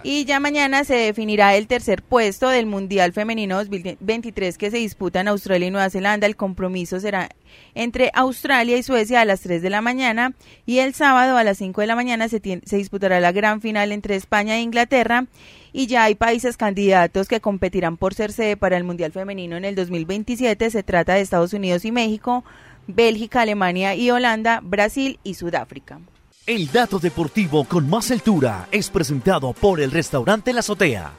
Y 0.02 0.24
ya 0.24 0.40
mañana 0.40 0.84
se 0.84 0.94
definirá 0.94 1.56
el 1.56 1.66
tercer 1.66 2.02
puesto 2.02 2.48
del 2.48 2.66
Mundial 2.66 3.12
Femenino 3.12 3.56
2023 3.56 4.58
que 4.58 4.70
se 4.70 4.78
disputa 4.78 5.20
en 5.20 5.28
Australia 5.28 5.68
y 5.68 5.70
Nueva 5.70 5.90
Zelanda. 5.90 6.26
El 6.26 6.36
compromiso 6.36 7.00
será 7.00 7.28
entre 7.74 8.10
Australia 8.14 8.76
y 8.76 8.82
Suecia 8.82 9.20
a 9.20 9.24
las 9.24 9.40
3 9.40 9.62
de 9.62 9.70
la 9.70 9.80
mañana 9.80 10.34
y 10.64 10.78
el 10.78 10.94
sábado 10.94 11.36
a 11.36 11.44
las 11.44 11.58
5 11.58 11.80
de 11.80 11.86
la 11.86 11.96
mañana 11.96 12.28
se, 12.28 12.40
se 12.40 12.76
disputará 12.76 13.20
la 13.20 13.32
gran 13.32 13.60
final 13.60 13.92
entre 13.92 14.16
España 14.16 14.56
e 14.56 14.60
Inglaterra 14.60 15.26
y 15.72 15.86
ya 15.86 16.04
hay 16.04 16.14
países 16.14 16.56
candidatos 16.56 17.28
que 17.28 17.40
competirán 17.40 17.96
por 17.96 18.14
ser 18.14 18.32
sede 18.32 18.56
para 18.56 18.76
el 18.76 18.84
Mundial 18.84 19.12
Femenino 19.12 19.56
en 19.56 19.64
el 19.64 19.74
2027. 19.74 20.70
Se 20.70 20.82
trata 20.82 21.14
de 21.14 21.20
Estados 21.20 21.52
Unidos 21.52 21.84
y 21.84 21.92
México, 21.92 22.44
Bélgica, 22.86 23.42
Alemania 23.42 23.94
y 23.94 24.10
Holanda, 24.10 24.60
Brasil 24.62 25.18
y 25.22 25.34
Sudáfrica. 25.34 26.00
El 26.46 26.70
dato 26.70 27.00
deportivo 27.00 27.64
con 27.64 27.90
más 27.90 28.12
altura 28.12 28.68
es 28.70 28.88
presentado 28.88 29.52
por 29.52 29.80
el 29.80 29.90
restaurante 29.90 30.52
La 30.52 30.60
Azotea. 30.60 31.10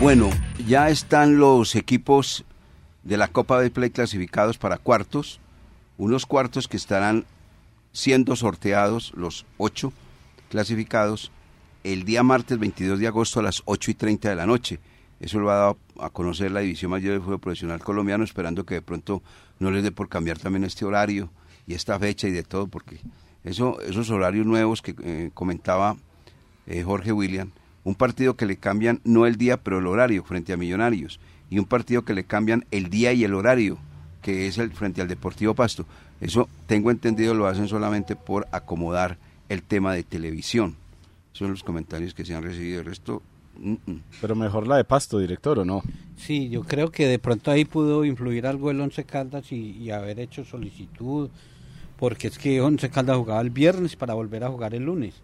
Bueno, 0.00 0.28
ya 0.66 0.90
están 0.90 1.38
los 1.38 1.76
equipos 1.76 2.44
de 3.04 3.16
la 3.16 3.28
Copa 3.28 3.60
de 3.60 3.70
Play 3.70 3.90
clasificados 3.90 4.58
para 4.58 4.78
cuartos, 4.78 5.38
unos 5.96 6.26
cuartos 6.26 6.66
que 6.66 6.76
estarán 6.76 7.26
siendo 7.92 8.34
sorteados, 8.34 9.12
los 9.14 9.46
ocho 9.56 9.92
clasificados, 10.50 11.30
el 11.84 12.02
día 12.02 12.24
martes 12.24 12.58
22 12.58 12.98
de 12.98 13.06
agosto 13.06 13.38
a 13.38 13.44
las 13.44 13.62
8 13.66 13.92
y 13.92 13.94
30 13.94 14.30
de 14.30 14.34
la 14.34 14.46
noche. 14.46 14.80
Eso 15.20 15.38
lo 15.38 15.48
ha 15.52 15.54
dado 15.54 15.78
a 16.00 16.10
conocer 16.10 16.50
la 16.50 16.58
División 16.58 16.90
Mayor 16.90 17.12
del 17.12 17.22
Fútbol 17.22 17.38
Profesional 17.38 17.78
Colombiano, 17.84 18.24
esperando 18.24 18.66
que 18.66 18.74
de 18.74 18.82
pronto 18.82 19.22
no 19.60 19.70
les 19.70 19.84
dé 19.84 19.92
por 19.92 20.08
cambiar 20.08 20.40
también 20.40 20.64
este 20.64 20.84
horario 20.84 21.30
y 21.66 21.74
esta 21.74 21.98
fecha 21.98 22.28
y 22.28 22.32
de 22.32 22.42
todo, 22.42 22.66
porque 22.66 22.98
eso, 23.44 23.80
esos 23.82 24.10
horarios 24.10 24.46
nuevos 24.46 24.82
que 24.82 24.94
eh, 25.02 25.30
comentaba 25.34 25.96
eh, 26.66 26.82
Jorge 26.82 27.12
William, 27.12 27.50
un 27.84 27.94
partido 27.94 28.34
que 28.34 28.46
le 28.46 28.56
cambian 28.56 29.00
no 29.04 29.26
el 29.26 29.36
día, 29.36 29.58
pero 29.58 29.78
el 29.78 29.86
horario 29.86 30.24
frente 30.24 30.52
a 30.52 30.56
Millonarios, 30.56 31.20
y 31.50 31.58
un 31.58 31.66
partido 31.66 32.04
que 32.04 32.14
le 32.14 32.24
cambian 32.24 32.64
el 32.70 32.88
día 32.88 33.12
y 33.12 33.24
el 33.24 33.34
horario, 33.34 33.78
que 34.22 34.46
es 34.46 34.56
el 34.58 34.72
frente 34.72 35.02
al 35.02 35.08
Deportivo 35.08 35.54
Pasto. 35.54 35.84
Eso 36.20 36.48
tengo 36.66 36.90
entendido 36.90 37.34
lo 37.34 37.46
hacen 37.46 37.68
solamente 37.68 38.16
por 38.16 38.46
acomodar 38.50 39.18
el 39.50 39.62
tema 39.62 39.92
de 39.92 40.02
televisión. 40.02 40.76
Son 41.32 41.50
los 41.50 41.62
comentarios 41.62 42.14
que 42.14 42.24
se 42.24 42.34
han 42.34 42.42
recibido. 42.42 42.80
El 42.80 42.86
resto, 42.86 43.20
mm, 43.58 43.72
mm. 43.84 44.00
Pero 44.22 44.34
mejor 44.34 44.66
la 44.66 44.78
de 44.78 44.84
Pasto, 44.84 45.18
director, 45.18 45.58
¿o 45.58 45.64
no? 45.64 45.82
Sí, 46.16 46.48
yo 46.48 46.62
creo 46.62 46.90
que 46.90 47.06
de 47.06 47.18
pronto 47.18 47.50
ahí 47.50 47.66
pudo 47.66 48.04
influir 48.04 48.46
algo 48.46 48.70
el 48.70 48.80
Once 48.80 49.04
Caldas 49.04 49.52
y, 49.52 49.72
y 49.72 49.90
haber 49.90 50.20
hecho 50.20 50.44
solicitud, 50.44 51.28
porque 52.04 52.28
es 52.28 52.36
que 52.36 52.60
Once 52.60 52.90
Caldas 52.90 53.16
jugaba 53.16 53.40
el 53.40 53.48
viernes 53.48 53.96
para 53.96 54.12
volver 54.12 54.44
a 54.44 54.50
jugar 54.50 54.74
el 54.74 54.82
lunes. 54.84 55.14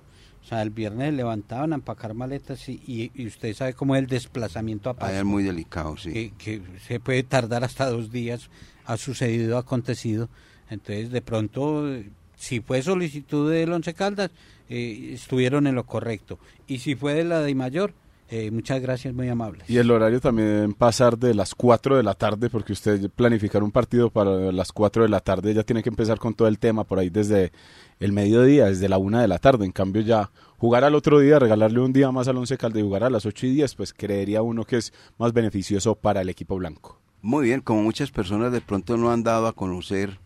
O 0.42 0.46
sea, 0.48 0.62
el 0.62 0.70
viernes 0.70 1.12
levantaban 1.12 1.72
a 1.72 1.76
empacar 1.76 2.14
maletas 2.14 2.66
y, 2.70 2.80
y, 2.86 3.10
y 3.14 3.26
usted 3.26 3.52
sabe 3.54 3.74
cómo 3.74 3.94
es 3.94 4.00
el 4.00 4.06
desplazamiento 4.06 4.88
a 4.88 4.92
Ah, 4.92 4.96
Pasto. 4.96 5.16
es 5.18 5.24
muy 5.26 5.42
delicado, 5.42 5.98
sí. 5.98 6.10
que, 6.10 6.32
que 6.38 6.62
se 6.86 6.98
puede 6.98 7.22
tardar 7.22 7.64
hasta 7.64 7.90
dos 7.90 8.10
días, 8.10 8.48
ha 8.86 8.96
sucedido, 8.96 9.58
ha 9.58 9.60
acontecido. 9.60 10.30
Entonces, 10.70 11.10
de 11.10 11.20
pronto, 11.20 11.86
si 12.34 12.60
fue 12.60 12.80
solicitud 12.80 13.50
del 13.52 13.70
Once 13.72 13.92
Caldas, 13.92 14.30
eh, 14.70 15.10
estuvieron 15.12 15.66
en 15.66 15.74
lo 15.74 15.84
correcto. 15.84 16.38
Y 16.66 16.78
si 16.78 16.94
fue 16.94 17.12
de 17.12 17.24
la 17.24 17.40
de 17.42 17.54
Mayor, 17.54 17.92
eh, 18.32 18.52
muchas 18.52 18.80
gracias, 18.80 19.12
muy 19.12 19.28
amables. 19.28 19.68
Y 19.68 19.78
el 19.78 19.90
horario 19.90 20.20
también 20.20 20.72
pasar 20.72 21.18
de 21.18 21.34
las 21.34 21.52
4 21.56 21.96
de 21.96 22.04
la 22.04 22.14
tarde, 22.14 22.48
porque 22.48 22.72
usted 22.72 23.10
planificar 23.10 23.64
un 23.64 23.72
partido 23.72 24.08
para 24.08 24.52
las 24.52 24.70
4 24.70 25.02
de 25.02 25.08
la 25.08 25.18
tarde 25.18 25.52
ya 25.52 25.64
tiene 25.64 25.82
que 25.82 25.88
empezar 25.88 26.20
con 26.20 26.34
todo 26.34 26.46
el 26.46 26.60
tema 26.60 26.84
por 26.84 27.00
ahí 27.00 27.10
desde 27.10 27.50
el 27.98 28.12
mediodía, 28.12 28.66
desde 28.66 28.88
la 28.88 28.98
1 28.98 29.18
de 29.18 29.26
la 29.26 29.40
tarde. 29.40 29.64
En 29.64 29.72
cambio 29.72 30.00
ya 30.02 30.30
jugar 30.58 30.84
al 30.84 30.94
otro 30.94 31.18
día, 31.18 31.40
regalarle 31.40 31.80
un 31.80 31.92
día 31.92 32.12
más 32.12 32.28
al 32.28 32.36
Once 32.36 32.56
Caldas 32.56 32.78
y 32.78 32.84
jugar 32.84 33.02
a 33.02 33.10
las 33.10 33.26
8 33.26 33.46
y 33.46 33.50
10, 33.50 33.74
pues 33.74 33.92
creería 33.92 34.42
uno 34.42 34.64
que 34.64 34.76
es 34.76 34.92
más 35.18 35.32
beneficioso 35.32 35.96
para 35.96 36.20
el 36.20 36.28
equipo 36.28 36.54
blanco. 36.54 37.00
Muy 37.22 37.46
bien, 37.46 37.60
como 37.60 37.82
muchas 37.82 38.12
personas 38.12 38.52
de 38.52 38.60
pronto 38.60 38.96
no 38.96 39.10
han 39.10 39.24
dado 39.24 39.48
a 39.48 39.54
conocer, 39.54 40.20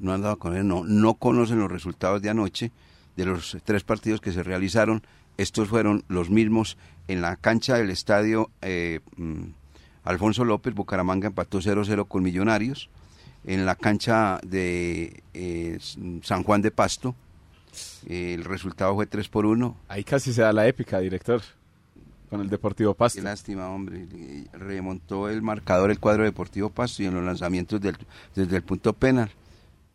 no 0.00 0.14
han 0.14 0.22
dado 0.22 0.34
a 0.34 0.38
conocer, 0.38 0.64
no, 0.64 0.84
no 0.84 1.14
conocen 1.14 1.58
los 1.58 1.70
resultados 1.70 2.22
de 2.22 2.30
anoche, 2.30 2.72
de 3.14 3.26
los 3.26 3.58
tres 3.62 3.84
partidos 3.84 4.22
que 4.22 4.32
se 4.32 4.42
realizaron, 4.42 5.02
estos 5.38 5.68
fueron 5.68 6.04
los 6.08 6.30
mismos 6.30 6.76
en 7.08 7.20
la 7.20 7.36
cancha 7.36 7.76
del 7.76 7.90
estadio 7.90 8.50
eh, 8.62 9.00
mm, 9.16 9.42
Alfonso 10.04 10.44
López, 10.44 10.74
Bucaramanga 10.74 11.28
empató 11.28 11.60
0-0 11.60 12.06
con 12.08 12.22
Millonarios, 12.22 12.90
en 13.44 13.66
la 13.66 13.74
cancha 13.76 14.40
de 14.44 15.22
eh, 15.34 15.78
San 16.22 16.42
Juan 16.44 16.62
de 16.62 16.70
Pasto, 16.70 17.14
eh, 18.06 18.34
el 18.34 18.44
resultado 18.44 18.94
fue 18.94 19.06
3 19.06 19.28
por 19.28 19.46
1, 19.46 19.76
Ahí 19.88 20.04
casi 20.04 20.32
se 20.32 20.42
da 20.42 20.52
la 20.52 20.66
épica, 20.66 20.98
director, 20.98 21.40
con 22.30 22.40
el 22.40 22.48
Deportivo 22.48 22.94
Pasto. 22.94 23.18
Qué 23.18 23.22
lástima, 23.24 23.68
hombre. 23.68 24.06
Remontó 24.52 25.28
el 25.28 25.42
marcador 25.42 25.90
el 25.90 25.98
cuadro 26.00 26.24
Deportivo 26.24 26.70
Pasto 26.70 27.02
y 27.02 27.06
en 27.06 27.14
los 27.14 27.24
lanzamientos 27.24 27.80
del- 27.80 27.96
desde 28.34 28.56
el 28.56 28.62
punto 28.62 28.92
penal 28.94 29.30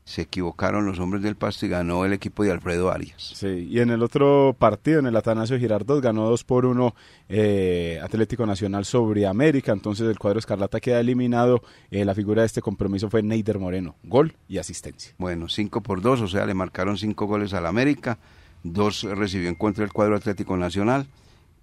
se 0.08 0.22
equivocaron 0.22 0.86
los 0.86 1.00
hombres 1.00 1.22
del 1.22 1.36
Pasto 1.36 1.66
y 1.66 1.70
ganó 1.70 2.06
el 2.06 2.14
equipo 2.14 2.42
de 2.46 2.52
Alfredo 2.52 2.90
Arias. 2.90 3.34
Sí, 3.36 3.68
y 3.70 3.82
en 3.82 3.90
el 3.90 4.02
otro 4.02 4.56
partido, 4.58 5.00
en 5.00 5.06
el 5.06 5.16
Atanasio 5.18 5.60
Girardot, 5.60 6.02
ganó 6.02 6.30
2 6.30 6.46
por 6.46 6.66
1 6.66 6.96
eh, 7.28 8.00
Atlético 8.02 8.46
Nacional 8.46 8.86
sobre 8.86 9.28
América, 9.28 9.74
entonces 9.74 10.08
el 10.08 10.18
cuadro 10.18 10.40
Escarlata 10.40 10.80
queda 10.80 11.02
eliminado. 11.02 11.62
Eh, 11.92 12.06
la 12.06 12.16
figura 12.16 12.42
de 12.42 12.46
este 12.46 12.62
compromiso 12.62 13.10
fue 13.10 13.22
Neider 13.22 13.60
Moreno, 13.60 13.98
gol 14.04 14.34
y 14.48 14.60
asistencia. 14.60 15.14
Bueno, 15.18 15.50
5 15.50 15.82
por 15.82 16.02
2, 16.02 16.22
o 16.22 16.28
sea, 16.30 16.46
le 16.46 16.54
marcaron 16.54 16.98
5 16.98 17.26
goles 17.26 17.54
al 17.54 17.66
América, 17.66 18.18
dos 18.64 19.04
recibió 19.04 19.50
en 19.50 19.56
contra 19.56 19.84
el 19.84 19.92
cuadro 19.92 20.16
Atlético 20.16 20.56
Nacional 20.56 21.06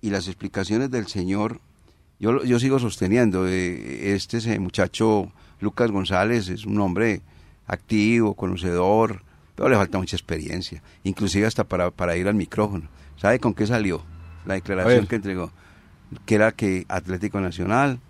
y 0.02 0.10
las 0.10 0.28
explicaciones 0.28 0.90
del 0.90 1.06
señor, 1.06 1.62
yo, 2.20 2.44
yo 2.44 2.58
sigo 2.58 2.78
sosteniendo, 2.78 3.48
eh, 3.48 4.12
este 4.14 4.36
ese 4.36 4.58
muchacho 4.58 5.32
Lucas 5.60 5.90
González 5.90 6.50
es 6.50 6.66
un 6.66 6.78
hombre 6.78 7.22
activo, 7.66 8.34
conocedor, 8.34 9.22
pero 9.54 9.68
le 9.68 9.76
falta 9.76 9.98
mucha 9.98 10.16
experiencia, 10.16 10.82
inclusive 11.04 11.46
hasta 11.46 11.64
para, 11.64 11.90
para 11.90 12.16
ir 12.16 12.26
al 12.28 12.34
micrófono. 12.34 12.88
¿Sabe 13.16 13.38
con 13.38 13.54
qué 13.54 13.66
salió? 13.66 14.02
La 14.46 14.54
declaración 14.54 15.06
que 15.08 15.16
entregó, 15.16 15.52
que 16.26 16.34
era 16.34 16.52
que 16.52 16.84
Atlético 16.88 17.40
Nacional, 17.40 18.00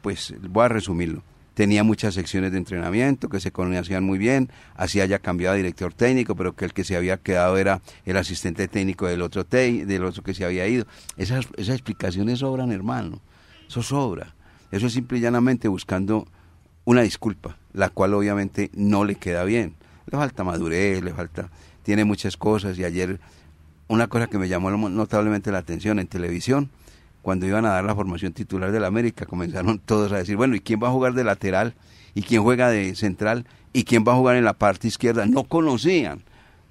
pues 0.00 0.34
voy 0.48 0.64
a 0.64 0.68
resumirlo, 0.68 1.22
tenía 1.54 1.84
muchas 1.84 2.14
secciones 2.14 2.50
de 2.52 2.58
entrenamiento 2.58 3.28
que 3.28 3.38
se 3.40 3.52
conocían 3.52 4.04
muy 4.04 4.16
bien, 4.18 4.48
así 4.74 5.00
haya 5.00 5.18
cambiado 5.18 5.52
de 5.54 5.58
director 5.62 5.92
técnico, 5.92 6.34
pero 6.34 6.54
que 6.56 6.64
el 6.64 6.72
que 6.72 6.82
se 6.84 6.96
había 6.96 7.18
quedado 7.18 7.58
era 7.58 7.82
el 8.06 8.16
asistente 8.16 8.68
técnico 8.68 9.06
del 9.06 9.20
otro, 9.20 9.44
te- 9.44 9.84
del 9.84 10.04
otro 10.04 10.22
que 10.22 10.32
se 10.32 10.44
había 10.46 10.66
ido. 10.66 10.86
Esas, 11.18 11.46
esas 11.58 11.74
explicaciones 11.74 12.38
sobran, 12.38 12.72
hermano, 12.72 13.20
eso 13.68 13.82
sobra. 13.82 14.34
Eso 14.70 14.86
es 14.86 14.94
simple 14.94 15.18
y 15.18 15.20
llanamente 15.20 15.68
buscando 15.68 16.26
una 16.84 17.02
disculpa, 17.02 17.56
la 17.72 17.88
cual 17.88 18.14
obviamente 18.14 18.70
no 18.74 19.04
le 19.04 19.14
queda 19.14 19.44
bien. 19.44 19.74
Le 20.10 20.18
falta 20.18 20.44
madurez, 20.44 21.02
le 21.02 21.12
falta, 21.12 21.48
tiene 21.82 22.04
muchas 22.04 22.36
cosas 22.36 22.78
y 22.78 22.84
ayer 22.84 23.20
una 23.88 24.06
cosa 24.08 24.26
que 24.26 24.38
me 24.38 24.48
llamó 24.48 24.70
notablemente 24.70 25.52
la 25.52 25.58
atención 25.58 25.98
en 25.98 26.06
televisión, 26.06 26.70
cuando 27.20 27.46
iban 27.46 27.64
a 27.66 27.70
dar 27.70 27.84
la 27.84 27.94
formación 27.94 28.32
titular 28.32 28.72
del 28.72 28.84
América, 28.84 29.26
comenzaron 29.26 29.78
todos 29.84 30.12
a 30.12 30.16
decir, 30.16 30.36
bueno, 30.36 30.56
¿y 30.56 30.60
quién 30.60 30.80
va 30.82 30.88
a 30.88 30.92
jugar 30.92 31.14
de 31.14 31.24
lateral? 31.24 31.74
¿Y 32.14 32.22
quién 32.22 32.42
juega 32.42 32.68
de 32.68 32.94
central? 32.94 33.46
¿Y 33.72 33.84
quién 33.84 34.04
va 34.06 34.12
a 34.12 34.16
jugar 34.16 34.36
en 34.36 34.44
la 34.44 34.54
parte 34.54 34.88
izquierda? 34.88 35.24
No 35.26 35.44
conocían. 35.44 36.22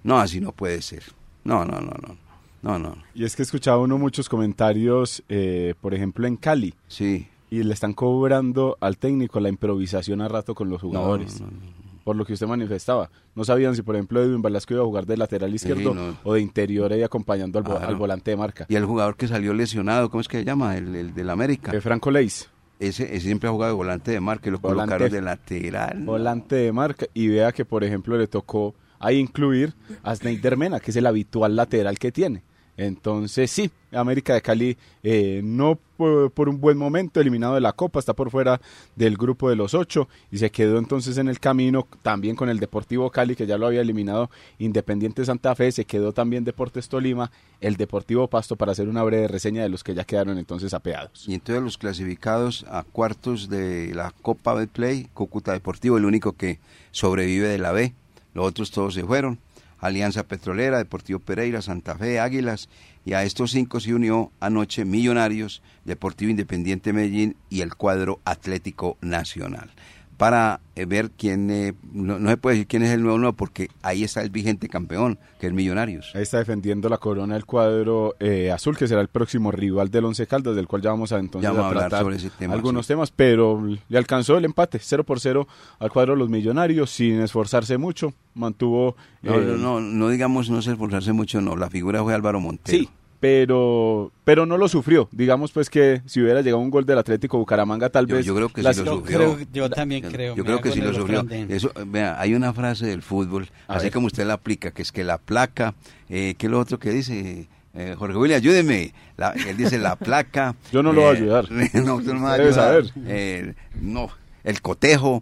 No, 0.03 0.19
así 0.19 0.39
no 0.39 0.51
puede 0.51 0.81
ser. 0.81 1.03
No, 1.43 1.65
no, 1.65 1.79
no, 1.79 1.93
no. 2.01 2.17
No, 2.61 2.77
no. 2.77 2.95
Y 3.15 3.23
es 3.23 3.35
que 3.35 3.41
escuchaba 3.41 3.79
uno 3.79 3.97
muchos 3.97 4.29
comentarios, 4.29 5.23
eh, 5.29 5.73
por 5.81 5.95
ejemplo, 5.95 6.27
en 6.27 6.37
Cali, 6.37 6.75
Sí. 6.87 7.27
Y 7.51 7.61
le 7.63 7.73
están 7.73 7.93
cobrando 7.93 8.77
al 8.81 8.97
técnico 8.97 9.39
la 9.39 9.49
improvisación 9.49 10.21
a 10.21 10.27
rato 10.27 10.55
con 10.55 10.69
los 10.69 10.81
jugadores. 10.81 11.39
No, 11.41 11.47
no, 11.47 11.51
no. 11.53 11.81
Por 12.03 12.15
lo 12.15 12.25
que 12.25 12.33
usted 12.33 12.47
manifestaba. 12.47 13.11
No 13.35 13.43
sabían 13.43 13.75
si, 13.75 13.83
por 13.83 13.95
ejemplo, 13.95 14.23
Edwin 14.23 14.41
Velasco 14.41 14.73
iba 14.73 14.81
a 14.81 14.85
jugar 14.85 15.05
de 15.05 15.17
lateral 15.17 15.53
izquierdo 15.53 15.93
o 16.23 16.33
de 16.33 16.41
interior 16.41 16.91
ahí 16.91 17.03
acompañando 17.03 17.59
al, 17.59 17.65
vo- 17.65 17.79
al 17.79 17.95
volante 17.95 18.31
de 18.31 18.37
marca. 18.37 18.65
Y 18.69 18.75
el 18.75 18.85
jugador 18.85 19.15
que 19.15 19.27
salió 19.27 19.53
lesionado, 19.53 20.09
¿cómo 20.09 20.21
es 20.21 20.27
que 20.27 20.39
se 20.39 20.45
llama? 20.45 20.75
El, 20.77 20.95
el 20.95 21.13
del 21.13 21.29
América. 21.29 21.71
Eh, 21.75 21.79
Franco 21.79 22.09
Leis. 22.09 22.49
Ese, 22.79 23.03
ese 23.15 23.19
siempre 23.27 23.47
ha 23.47 23.51
jugado 23.51 23.73
de 23.73 23.77
volante 23.77 24.09
de 24.09 24.19
marca 24.19 24.49
y 24.49 24.51
lo 24.51 24.57
Volante- 24.59 24.77
colocaron 24.97 25.11
de 25.11 25.21
lateral. 25.21 26.03
volante 26.03 26.55
de 26.55 26.71
marca 26.71 27.05
y 27.13 27.27
vea 27.27 27.51
que 27.51 27.65
por 27.65 27.83
ejemplo 27.83 28.17
le 28.17 28.25
tocó 28.27 28.73
ahí 28.97 29.17
incluir 29.19 29.75
a 30.01 30.15
Sneider 30.15 30.57
Mena 30.57 30.79
que 30.79 30.89
es 30.89 30.97
el 30.97 31.05
habitual 31.05 31.55
lateral 31.55 31.99
que 31.99 32.11
tiene 32.11 32.41
entonces 32.77 33.51
sí 33.51 33.71
América 33.91 34.33
de 34.33 34.41
Cali 34.41 34.77
eh, 35.03 35.41
no 35.43 35.77
por, 35.97 36.31
por 36.31 36.49
un 36.49 36.61
buen 36.61 36.77
momento 36.77 37.19
eliminado 37.19 37.55
de 37.55 37.61
la 37.61 37.73
Copa 37.73 37.99
está 37.99 38.13
por 38.13 38.31
fuera 38.31 38.61
del 38.95 39.17
grupo 39.17 39.49
de 39.49 39.55
los 39.55 39.73
ocho 39.73 40.07
y 40.31 40.37
se 40.37 40.49
quedó 40.49 40.77
entonces 40.77 41.17
en 41.17 41.27
el 41.27 41.39
camino 41.39 41.87
también 42.01 42.35
con 42.35 42.49
el 42.49 42.59
Deportivo 42.59 43.09
Cali 43.09 43.35
que 43.35 43.45
ya 43.45 43.57
lo 43.57 43.67
había 43.67 43.81
eliminado 43.81 44.29
Independiente 44.59 45.25
Santa 45.25 45.55
Fe 45.55 45.71
se 45.71 45.85
quedó 45.85 46.13
también 46.13 46.43
Deportes 46.43 46.87
Tolima 46.89 47.31
el 47.59 47.75
Deportivo 47.75 48.27
Pasto 48.27 48.55
para 48.55 48.71
hacer 48.71 48.87
una 48.87 49.03
breve 49.03 49.27
reseña 49.27 49.63
de 49.63 49.69
los 49.69 49.83
que 49.83 49.93
ya 49.93 50.03
quedaron 50.03 50.37
entonces 50.37 50.73
apeados 50.73 51.27
Y 51.27 51.33
entonces 51.33 51.63
los 51.63 51.77
clasificados 51.77 52.65
a 52.69 52.83
cuartos 52.83 53.49
de 53.49 53.93
la 53.93 54.13
Copa 54.21 54.53
Betplay, 54.53 55.07
Cúcuta 55.13 55.53
Deportivo, 55.53 55.97
el 55.97 56.05
único 56.05 56.33
que 56.33 56.59
sobrevive 56.91 57.47
de 57.47 57.57
la 57.57 57.71
B. 57.71 57.93
Los 58.33 58.47
otros 58.47 58.71
todos 58.71 58.93
se 58.93 59.03
fueron. 59.03 59.39
Alianza 59.81 60.23
Petrolera, 60.23 60.77
Deportivo 60.77 61.19
Pereira, 61.19 61.61
Santa 61.61 61.97
Fe, 61.97 62.19
Águilas. 62.19 62.69
Y 63.03 63.13
a 63.13 63.23
estos 63.23 63.51
cinco 63.51 63.79
se 63.79 63.93
unió 63.93 64.31
anoche 64.39 64.85
Millonarios, 64.85 65.61
Deportivo 65.85 66.29
Independiente 66.29 66.93
Medellín 66.93 67.35
y 67.49 67.61
el 67.61 67.75
cuadro 67.75 68.21
Atlético 68.23 68.97
Nacional. 69.01 69.71
Para 70.21 70.61
eh, 70.75 70.85
ver 70.85 71.09
quién, 71.09 71.49
eh, 71.49 71.73
no, 71.93 72.19
no 72.19 72.29
se 72.29 72.37
puede 72.37 72.57
decir 72.57 72.67
quién 72.67 72.83
es 72.83 72.91
el 72.91 73.01
nuevo 73.01 73.17
nuevo, 73.17 73.33
porque 73.33 73.69
ahí 73.81 74.03
está 74.03 74.21
el 74.21 74.29
vigente 74.29 74.69
campeón, 74.69 75.17
que 75.39 75.47
es 75.47 75.53
Millonarios. 75.53 76.11
Ahí 76.13 76.21
está 76.21 76.37
defendiendo 76.37 76.89
la 76.89 76.99
corona 76.99 77.35
el 77.35 77.45
cuadro 77.45 78.15
eh, 78.19 78.51
azul, 78.51 78.77
que 78.77 78.87
será 78.87 79.01
el 79.01 79.07
próximo 79.07 79.51
rival 79.51 79.89
del 79.89 80.05
Once 80.05 80.27
Caldas, 80.27 80.55
del 80.55 80.67
cual 80.67 80.83
ya 80.83 80.91
vamos 80.91 81.11
a 81.11 81.17
entonces 81.17 81.41
Ya 81.41 81.49
vamos 81.49 81.63
a 81.63 81.65
a 81.65 81.69
hablar 81.69 81.89
tratar 81.89 82.03
sobre 82.03 82.17
ese 82.17 82.29
tema, 82.29 82.53
algunos 82.53 82.85
sí. 82.85 82.93
temas, 82.93 83.09
pero 83.09 83.67
le 83.89 83.97
alcanzó 83.97 84.37
el 84.37 84.45
empate, 84.45 84.77
0 84.79 85.03
por 85.03 85.19
0 85.19 85.47
al 85.79 85.89
cuadro 85.89 86.13
de 86.13 86.19
los 86.19 86.29
millonarios, 86.29 86.91
sin 86.91 87.19
esforzarse 87.19 87.79
mucho, 87.79 88.13
mantuvo... 88.35 88.95
No, 89.23 89.33
eh, 89.33 89.45
no, 89.45 89.57
no, 89.57 89.79
no 89.79 90.09
digamos 90.09 90.51
no 90.51 90.61
se 90.61 90.71
esforzarse 90.71 91.13
mucho, 91.13 91.41
no. 91.41 91.55
La 91.55 91.71
figura 91.71 92.03
fue 92.03 92.13
Álvaro 92.13 92.39
Montero. 92.39 92.77
Sí, 92.77 92.89
pero, 93.21 94.11
pero 94.25 94.45
no 94.45 94.57
lo 94.57 94.67
sufrió. 94.67 95.07
Digamos 95.11 95.51
pues 95.51 95.69
que 95.69 96.01
si 96.07 96.21
hubiera 96.21 96.41
llegado 96.41 96.59
un 96.59 96.71
gol 96.71 96.85
del 96.85 96.97
Atlético 96.97 97.37
Bucaramanga, 97.37 97.89
tal 97.89 98.07
Yo- 98.07 98.15
vez... 98.17 98.25
yo 98.25 98.35
creo 98.35 98.49
que 98.49 98.61
sí 98.61 98.67
lo 98.67 98.73
Yo, 98.73 98.95
sufrió. 98.97 99.17
creo, 99.35 99.37
yo 99.53 99.69
también 99.69 100.03
creo. 100.11 100.35
Yo 100.35 100.43
creo 100.43 100.59
que 100.59 100.71
sí 100.71 100.81
lo 100.81 100.93
sufrió. 100.93 101.25
Eso, 101.47 101.71
vea, 101.87 102.19
hay 102.19 102.33
una 102.33 102.51
frase 102.51 102.87
del 102.87 103.01
fútbol, 103.01 103.47
A 103.67 103.75
así 103.75 103.85
ver. 103.85 103.93
como 103.93 104.07
usted 104.07 104.25
la 104.25 104.33
aplica, 104.33 104.71
que 104.71 104.81
es 104.81 104.91
que 104.91 105.03
la 105.03 105.17
placa, 105.19 105.75
eh, 106.09 106.35
¿qué 106.37 106.47
es 106.47 106.51
lo 106.51 106.59
otro 106.59 106.79
que 106.79 106.89
dice? 106.89 107.47
Eh, 107.73 107.95
Jorge 107.97 108.17
William, 108.17 108.37
ayúdeme. 108.37 108.93
La- 109.15 109.29
él 109.47 109.55
dice 109.55 109.77
la 109.77 109.95
placa. 109.95 110.55
Yo 110.73 110.83
no 110.83 110.91
lo 110.91 111.01
voy 111.01 111.09
a 111.11 111.13
eh, 111.13 111.17
ayudar. 111.21 111.51
no, 111.85 111.95
usted 111.95 112.11
no 112.13 112.19
me 112.19 112.25
va 112.25 112.33
a 112.33 112.37
Debe 112.37 112.49
ayudar. 112.49 112.85
saber. 112.87 112.91
Eh, 113.07 113.53
no, 113.79 114.09
el 114.43 114.61
cotejo. 114.61 115.21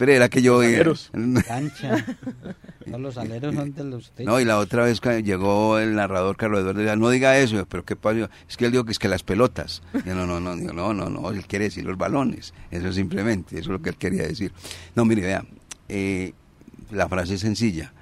Espere, 0.00 0.16
era 0.16 0.30
que 0.30 0.40
yo... 0.40 0.62
eh, 0.62 0.68
aleros. 0.76 1.10
Cancha. 1.46 2.06
No, 2.86 2.96
los 2.98 3.18
aleros 3.18 3.54
son 3.54 3.74
de 3.74 3.84
los 3.84 4.10
techos. 4.12 4.32
No, 4.32 4.40
y 4.40 4.46
la 4.46 4.56
otra 4.56 4.84
vez 4.84 4.98
llegó 5.22 5.78
el 5.78 5.94
narrador 5.94 6.38
Carlos 6.38 6.60
Eduardo, 6.60 6.80
decía, 6.80 6.96
no 6.96 7.10
diga 7.10 7.36
eso, 7.38 7.66
pero 7.68 7.84
¿qué 7.84 7.96
pasa? 7.96 8.30
Es 8.48 8.56
que 8.56 8.64
él 8.64 8.72
dijo 8.72 8.84
que 8.86 8.92
es 8.92 8.98
que 8.98 9.08
las 9.08 9.22
pelotas. 9.22 9.82
Yo, 10.06 10.14
no, 10.14 10.26
no, 10.26 10.40
no, 10.40 10.56
digo, 10.56 10.72
no, 10.72 10.94
no, 10.94 11.10
no, 11.10 11.30
él 11.30 11.46
quiere 11.46 11.66
decir 11.66 11.84
los 11.84 11.98
balones. 11.98 12.54
Eso 12.70 12.90
simplemente, 12.94 13.56
eso 13.58 13.64
es 13.68 13.72
lo 13.72 13.82
que 13.82 13.90
él 13.90 13.96
quería 13.96 14.22
decir. 14.22 14.52
No, 14.94 15.04
mire, 15.04 15.20
vea, 15.20 15.44
eh, 15.90 16.32
la 16.90 17.06
frase 17.06 17.34
es 17.34 17.40
sencilla. 17.42 17.92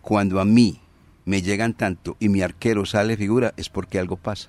Cuando 0.00 0.38
a 0.38 0.44
mí 0.44 0.80
me 1.24 1.42
llegan 1.42 1.74
tanto 1.74 2.16
y 2.20 2.28
mi 2.28 2.40
arquero 2.40 2.86
sale 2.86 3.16
figura, 3.16 3.52
es 3.56 3.68
porque 3.68 3.98
algo 3.98 4.16
pasa. 4.16 4.48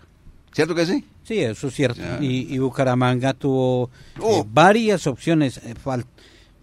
¿Cierto 0.53 0.75
que 0.75 0.85
sí? 0.85 1.03
Sí, 1.23 1.39
eso 1.39 1.69
es 1.69 1.73
cierto. 1.73 2.01
Y, 2.21 2.53
y 2.53 2.59
Bucaramanga 2.59 3.33
tuvo 3.33 3.89
eh, 4.17 4.19
Oh. 4.21 4.47
varias 4.47 5.07
opciones. 5.07 5.57
eh, 5.57 5.73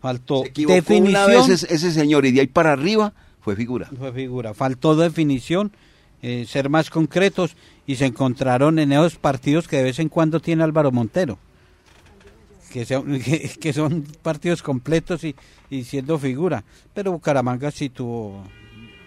faltó 0.06 0.42
Se 0.42 0.48
equivocó 0.48 0.74
definición. 0.74 1.08
una 1.08 1.26
vez 1.26 1.48
ese, 1.48 1.74
ese 1.74 1.90
señor 1.90 2.24
y 2.26 2.32
de 2.32 2.40
ahí 2.42 2.46
para 2.46 2.72
arriba 2.72 3.12
fue 3.40 3.56
figura. 3.56 3.88
Fue 3.98 4.12
figura. 4.12 4.54
Faltó 4.54 4.94
definición, 4.96 5.72
eh, 6.22 6.44
ser 6.48 6.68
más 6.68 6.90
concretos 6.90 7.56
y 7.86 7.96
se 7.96 8.06
encontraron 8.06 8.78
en 8.78 8.92
esos 8.92 9.16
partidos 9.16 9.66
que 9.68 9.76
de 9.78 9.82
vez 9.84 9.98
en 9.98 10.08
cuando 10.08 10.40
tiene 10.40 10.62
Álvaro 10.64 10.92
Montero. 10.92 11.38
Que 12.72 12.84
son, 12.84 13.20
que, 13.24 13.50
que 13.60 13.72
son 13.72 14.02
partidos 14.22 14.62
completos 14.62 15.24
y, 15.24 15.34
y 15.70 15.84
siendo 15.84 16.18
figura. 16.18 16.64
Pero 16.94 17.12
Bucaramanga 17.12 17.70
sí 17.70 17.88
tuvo. 17.88 18.42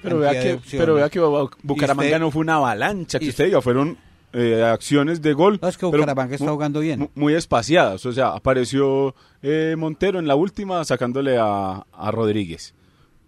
Pero 0.02 0.20
vea, 0.20 0.32
que, 0.32 0.60
pero 0.72 0.94
vea 0.96 1.10
que 1.10 1.20
Bu- 1.20 1.50
Bucaramanga 1.64 2.08
usted- 2.10 2.20
no 2.20 2.32
fue 2.32 2.42
una 2.42 2.56
avalancha, 2.56 3.20
que 3.20 3.26
y- 3.26 3.30
usted 3.30 3.46
diga, 3.46 3.62
fueron 3.62 3.98
eh, 4.34 4.64
acciones 4.64 5.22
de 5.22 5.34
gol. 5.34 5.60
No, 5.62 5.68
es 5.68 5.78
que 5.78 5.82
pero 5.88 6.04
Bucaramanga 6.04 6.36
está 6.36 6.50
jugando 6.52 6.80
bien. 6.80 7.00
mu- 7.00 7.08
Muy 7.16 7.34
espaciadas, 7.34 8.06
o 8.06 8.12
sea, 8.14 8.30
apareció 8.34 9.16
eh, 9.42 9.76
Montero 9.78 10.20
en 10.20 10.28
la 10.28 10.36
última 10.36 10.84
sacándole 10.86 11.38
a, 11.40 11.86
a 11.92 12.12
Rodríguez. 12.12 12.74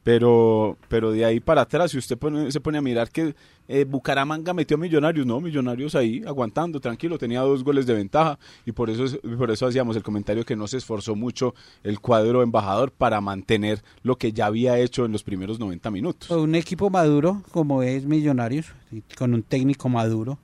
Pero, 0.03 0.77
pero 0.87 1.11
de 1.11 1.23
ahí 1.25 1.39
para 1.39 1.61
atrás, 1.61 1.91
si 1.91 1.99
usted 1.99 2.17
pone- 2.17 2.51
se 2.51 2.59
pone 2.59 2.79
a 2.79 2.81
mirar 2.81 3.11
que 3.11 3.35
eh, 3.67 3.85
Bucaramanga 3.85 4.51
metió 4.51 4.75
a 4.75 4.79
Millonarios, 4.79 5.27
no, 5.27 5.39
Millonarios 5.39 5.93
ahí 5.93 6.23
aguantando, 6.25 6.79
tranquilo, 6.79 7.19
tenía 7.19 7.41
dos 7.41 7.63
goles 7.63 7.85
de 7.85 7.93
ventaja 7.93 8.39
y 8.65 8.71
por 8.71 8.89
eso, 8.89 9.03
es- 9.05 9.19
por 9.37 9.51
eso 9.51 9.67
hacíamos 9.67 9.95
el 9.95 10.01
comentario 10.01 10.43
que 10.43 10.55
no 10.55 10.67
se 10.67 10.77
esforzó 10.77 11.15
mucho 11.15 11.53
el 11.83 11.99
cuadro 11.99 12.41
embajador 12.41 12.91
para 12.91 13.21
mantener 13.21 13.83
lo 14.01 14.15
que 14.17 14.33
ya 14.33 14.47
había 14.47 14.79
hecho 14.79 15.05
en 15.05 15.11
los 15.11 15.21
primeros 15.23 15.59
90 15.59 15.91
minutos. 15.91 16.27
Fue 16.29 16.41
un 16.41 16.55
equipo 16.55 16.89
maduro, 16.89 17.43
como 17.51 17.83
es 17.83 18.03
Millonarios, 18.05 18.73
con 19.19 19.35
un 19.35 19.43
técnico 19.43 19.87
maduro, 19.87 20.39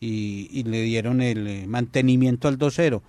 y, 0.00 0.48
y 0.52 0.62
le 0.64 0.82
dieron 0.82 1.20
el 1.22 1.46
eh, 1.46 1.64
mantenimiento 1.66 2.48
al 2.48 2.58
2-0. 2.58 3.00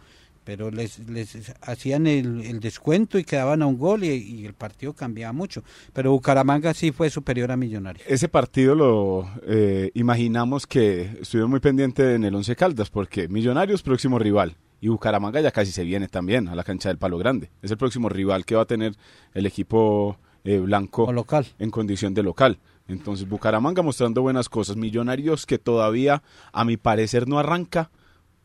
Pero 0.44 0.72
les, 0.72 1.00
les 1.10 1.52
hacían 1.62 2.08
el, 2.08 2.40
el 2.40 2.62
descuento 2.62 3.20
y 3.20 3.26
quedaban 3.26 3.62
a 3.62 3.66
un 3.68 3.78
gol 3.78 4.06
y, 4.06 4.12
y 4.14 4.46
el 4.46 4.54
partido 4.54 4.94
cambiaba 4.94 5.34
mucho. 5.34 5.62
Pero 5.92 6.12
Bucaramanga 6.12 6.74
sí 6.74 6.94
fue 6.94 7.10
superior 7.10 7.52
a 7.52 7.58
Millonarios. 7.58 8.08
Ese 8.08 8.30
partido 8.30 8.74
lo 8.74 9.30
eh, 9.46 9.92
imaginamos 9.94 10.66
que 10.66 11.02
estuvieron 11.22 11.52
muy 11.52 11.60
pendiente 11.60 12.16
en 12.16 12.24
el 12.24 12.34
Once 12.34 12.56
Caldas 12.56 12.90
porque 12.90 13.28
Millonarios 13.28 13.84
próximo 13.84 14.20
rival 14.20 14.56
y 14.80 14.88
Bucaramanga 14.88 15.42
ya 15.42 15.52
casi 15.52 15.74
se 15.74 15.84
viene 15.84 16.08
también 16.08 16.48
a 16.48 16.56
la 16.56 16.64
cancha 16.64 16.88
del 16.88 16.98
Palo 16.98 17.18
Grande. 17.18 17.50
Es 17.62 17.72
el 17.72 17.78
próximo 17.78 18.08
rival 18.08 18.46
que 18.46 18.56
va 18.56 18.62
a 18.62 18.66
tener 18.68 18.96
el 19.34 19.46
equipo 19.46 20.18
eh, 20.46 20.60
blanco 20.60 21.04
O 21.04 21.12
local. 21.12 21.46
en 21.60 21.72
condición 21.72 22.14
de 22.14 22.24
local. 22.24 22.60
Entonces 22.88 23.28
Bucaramanga 23.28 23.82
mostrando 23.82 24.22
buenas 24.22 24.50
cosas. 24.50 24.76
Millonarios 24.76 25.46
que 25.46 25.58
todavía 25.58 26.24
a 26.52 26.66
mi 26.66 26.78
parecer 26.78 27.28
no 27.28 27.40
arranca 27.40 27.92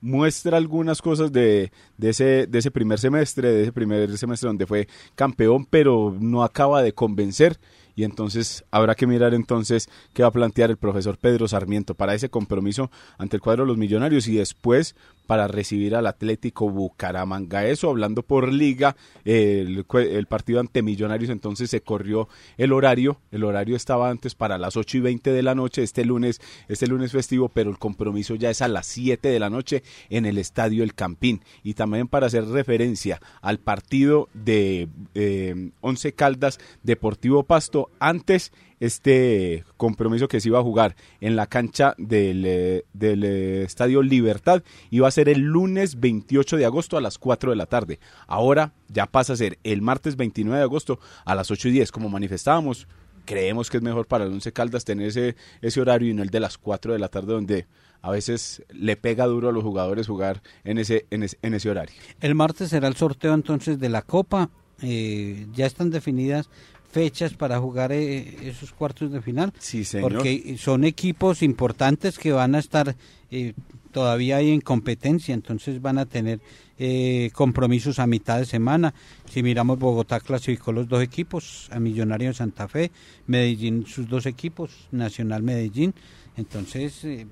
muestra 0.02 0.56
algunas 0.56 1.00
cosas 1.00 1.32
de, 1.32 1.72
de, 1.96 2.10
ese, 2.10 2.46
de 2.46 2.58
ese 2.58 2.70
primer 2.70 2.98
semestre, 2.98 3.50
de 3.50 3.62
ese 3.62 3.72
primer 3.72 4.18
semestre 4.18 4.48
donde 4.48 4.66
fue 4.66 4.88
campeón, 5.14 5.64
pero 5.64 6.14
no 6.18 6.42
acaba 6.42 6.82
de 6.82 6.92
convencer. 6.92 7.58
Y 7.94 8.04
entonces 8.04 8.64
habrá 8.70 8.94
que 8.94 9.06
mirar 9.06 9.32
entonces 9.34 9.88
qué 10.12 10.22
va 10.22 10.28
a 10.28 10.32
plantear 10.32 10.70
el 10.70 10.76
profesor 10.76 11.18
Pedro 11.18 11.46
Sarmiento 11.46 11.94
para 11.94 12.14
ese 12.14 12.30
compromiso 12.30 12.90
ante 13.18 13.36
el 13.36 13.42
cuadro 13.42 13.64
de 13.64 13.68
los 13.68 13.76
millonarios 13.76 14.26
y 14.28 14.36
después 14.36 14.96
para 15.26 15.48
recibir 15.48 15.94
al 15.94 16.06
Atlético 16.06 16.68
Bucaramanga. 16.68 17.66
Eso 17.66 17.88
hablando 17.88 18.22
por 18.22 18.52
liga, 18.52 18.96
el, 19.24 19.84
partido 20.28 20.60
ante 20.60 20.82
Millonarios 20.82 21.30
entonces 21.30 21.70
se 21.70 21.80
corrió 21.80 22.28
el 22.56 22.72
horario. 22.72 23.20
El 23.30 23.44
horario 23.44 23.76
estaba 23.76 24.10
antes 24.10 24.34
para 24.34 24.58
las 24.58 24.76
8 24.76 24.98
y 24.98 25.00
20 25.00 25.32
de 25.32 25.42
la 25.42 25.54
noche, 25.54 25.82
este 25.82 26.04
lunes, 26.04 26.40
este 26.68 26.86
lunes 26.86 27.12
festivo, 27.12 27.48
pero 27.48 27.70
el 27.70 27.78
compromiso 27.78 28.34
ya 28.34 28.50
es 28.50 28.62
a 28.62 28.68
las 28.68 28.86
7 28.86 29.28
de 29.28 29.38
la 29.38 29.50
noche 29.50 29.82
en 30.10 30.26
el 30.26 30.38
Estadio 30.38 30.82
El 30.82 30.94
Campín. 30.94 31.42
Y 31.62 31.74
también 31.74 32.08
para 32.08 32.26
hacer 32.26 32.46
referencia 32.46 33.20
al 33.40 33.58
partido 33.58 34.28
de 34.34 34.88
eh, 35.14 35.70
Once 35.80 36.12
Caldas 36.12 36.58
Deportivo 36.82 37.44
Pasto, 37.44 37.90
antes 37.98 38.52
este 38.82 39.64
compromiso 39.76 40.26
que 40.26 40.40
se 40.40 40.48
iba 40.48 40.58
a 40.58 40.62
jugar 40.62 40.96
en 41.20 41.36
la 41.36 41.46
cancha 41.46 41.94
del, 41.98 42.44
eh, 42.44 42.84
del 42.92 43.22
eh, 43.22 43.62
Estadio 43.62 44.02
Libertad 44.02 44.64
iba 44.90 45.06
a 45.06 45.12
ser 45.12 45.28
el 45.28 45.38
lunes 45.38 46.00
28 46.00 46.56
de 46.56 46.64
agosto 46.64 46.96
a 46.96 47.00
las 47.00 47.16
4 47.16 47.50
de 47.50 47.56
la 47.56 47.66
tarde. 47.66 48.00
Ahora 48.26 48.72
ya 48.88 49.06
pasa 49.06 49.34
a 49.34 49.36
ser 49.36 49.60
el 49.62 49.82
martes 49.82 50.16
29 50.16 50.58
de 50.58 50.64
agosto 50.64 50.98
a 51.24 51.36
las 51.36 51.52
8 51.52 51.68
y 51.68 51.70
10, 51.70 51.92
como 51.92 52.08
manifestábamos. 52.08 52.88
Creemos 53.24 53.70
que 53.70 53.76
es 53.76 53.84
mejor 53.84 54.08
para 54.08 54.24
el 54.24 54.32
Once 54.32 54.52
Caldas 54.52 54.84
tener 54.84 55.06
ese, 55.06 55.36
ese 55.60 55.80
horario 55.80 56.10
y 56.10 56.14
no 56.14 56.24
el 56.24 56.30
de 56.30 56.40
las 56.40 56.58
4 56.58 56.92
de 56.92 56.98
la 56.98 57.06
tarde 57.06 57.34
donde 57.34 57.66
a 58.00 58.10
veces 58.10 58.64
le 58.70 58.96
pega 58.96 59.26
duro 59.26 59.50
a 59.50 59.52
los 59.52 59.62
jugadores 59.62 60.08
jugar 60.08 60.42
en 60.64 60.78
ese, 60.78 61.06
en 61.10 61.22
ese, 61.22 61.38
en 61.42 61.54
ese 61.54 61.70
horario. 61.70 61.94
El 62.20 62.34
martes 62.34 62.70
será 62.70 62.88
el 62.88 62.96
sorteo 62.96 63.32
entonces 63.32 63.78
de 63.78 63.88
la 63.88 64.02
Copa. 64.02 64.50
Eh, 64.84 65.46
ya 65.52 65.66
están 65.66 65.90
definidas 65.90 66.50
fechas 66.92 67.32
para 67.34 67.58
jugar 67.58 67.90
eh, 67.90 68.36
esos 68.42 68.72
cuartos 68.72 69.10
de 69.10 69.20
final. 69.20 69.52
Sí, 69.58 69.84
señor. 69.84 70.12
Porque 70.12 70.56
son 70.58 70.84
equipos 70.84 71.42
importantes 71.42 72.18
que 72.18 72.32
van 72.32 72.54
a 72.54 72.58
estar 72.58 72.94
eh, 73.30 73.54
todavía 73.92 74.36
ahí 74.36 74.50
en 74.50 74.60
competencia, 74.60 75.34
entonces 75.34 75.80
van 75.80 75.98
a 75.98 76.06
tener 76.06 76.40
eh, 76.78 77.30
compromisos 77.32 77.98
a 77.98 78.06
mitad 78.06 78.38
de 78.38 78.44
semana. 78.44 78.92
Si 79.30 79.42
miramos, 79.42 79.78
Bogotá 79.78 80.20
clasificó 80.20 80.72
los 80.72 80.88
dos 80.88 81.02
equipos, 81.02 81.68
a 81.70 81.80
Millonario 81.80 82.28
de 82.28 82.34
Santa 82.34 82.68
Fe, 82.68 82.90
Medellín 83.26 83.86
sus 83.86 84.08
dos 84.08 84.26
equipos, 84.26 84.88
Nacional 84.90 85.42
Medellín. 85.42 85.94
Entonces, 86.36 87.04
eh, 87.04 87.26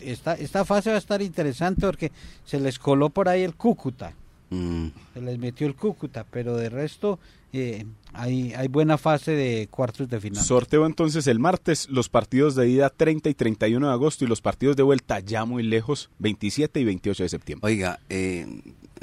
esta, 0.00 0.34
esta 0.34 0.64
fase 0.64 0.90
va 0.90 0.96
a 0.96 0.98
estar 0.98 1.22
interesante 1.22 1.86
porque 1.86 2.12
se 2.44 2.60
les 2.60 2.78
coló 2.78 3.10
por 3.10 3.28
ahí 3.28 3.42
el 3.42 3.54
Cúcuta. 3.54 4.14
Mm. 4.52 4.88
Se 5.14 5.20
les 5.20 5.38
metió 5.38 5.66
el 5.66 5.74
Cúcuta, 5.74 6.24
pero 6.30 6.56
de 6.56 6.68
resto 6.68 7.18
eh, 7.52 7.84
hay, 8.12 8.52
hay 8.54 8.68
buena 8.68 8.98
fase 8.98 9.32
de 9.32 9.68
cuartos 9.70 10.08
de 10.08 10.20
final. 10.20 10.42
Sorteo 10.42 10.86
entonces 10.86 11.26
el 11.26 11.38
martes, 11.38 11.88
los 11.88 12.08
partidos 12.08 12.54
de 12.54 12.68
ida 12.68 12.90
30 12.90 13.30
y 13.30 13.34
31 13.34 13.86
de 13.86 13.92
agosto 13.92 14.24
y 14.24 14.28
los 14.28 14.40
partidos 14.40 14.76
de 14.76 14.82
vuelta 14.82 15.20
ya 15.20 15.44
muy 15.44 15.62
lejos, 15.62 16.10
27 16.18 16.80
y 16.80 16.84
28 16.84 17.22
de 17.22 17.28
septiembre. 17.28 17.66
Oiga, 17.66 18.00
eh, 18.08 18.46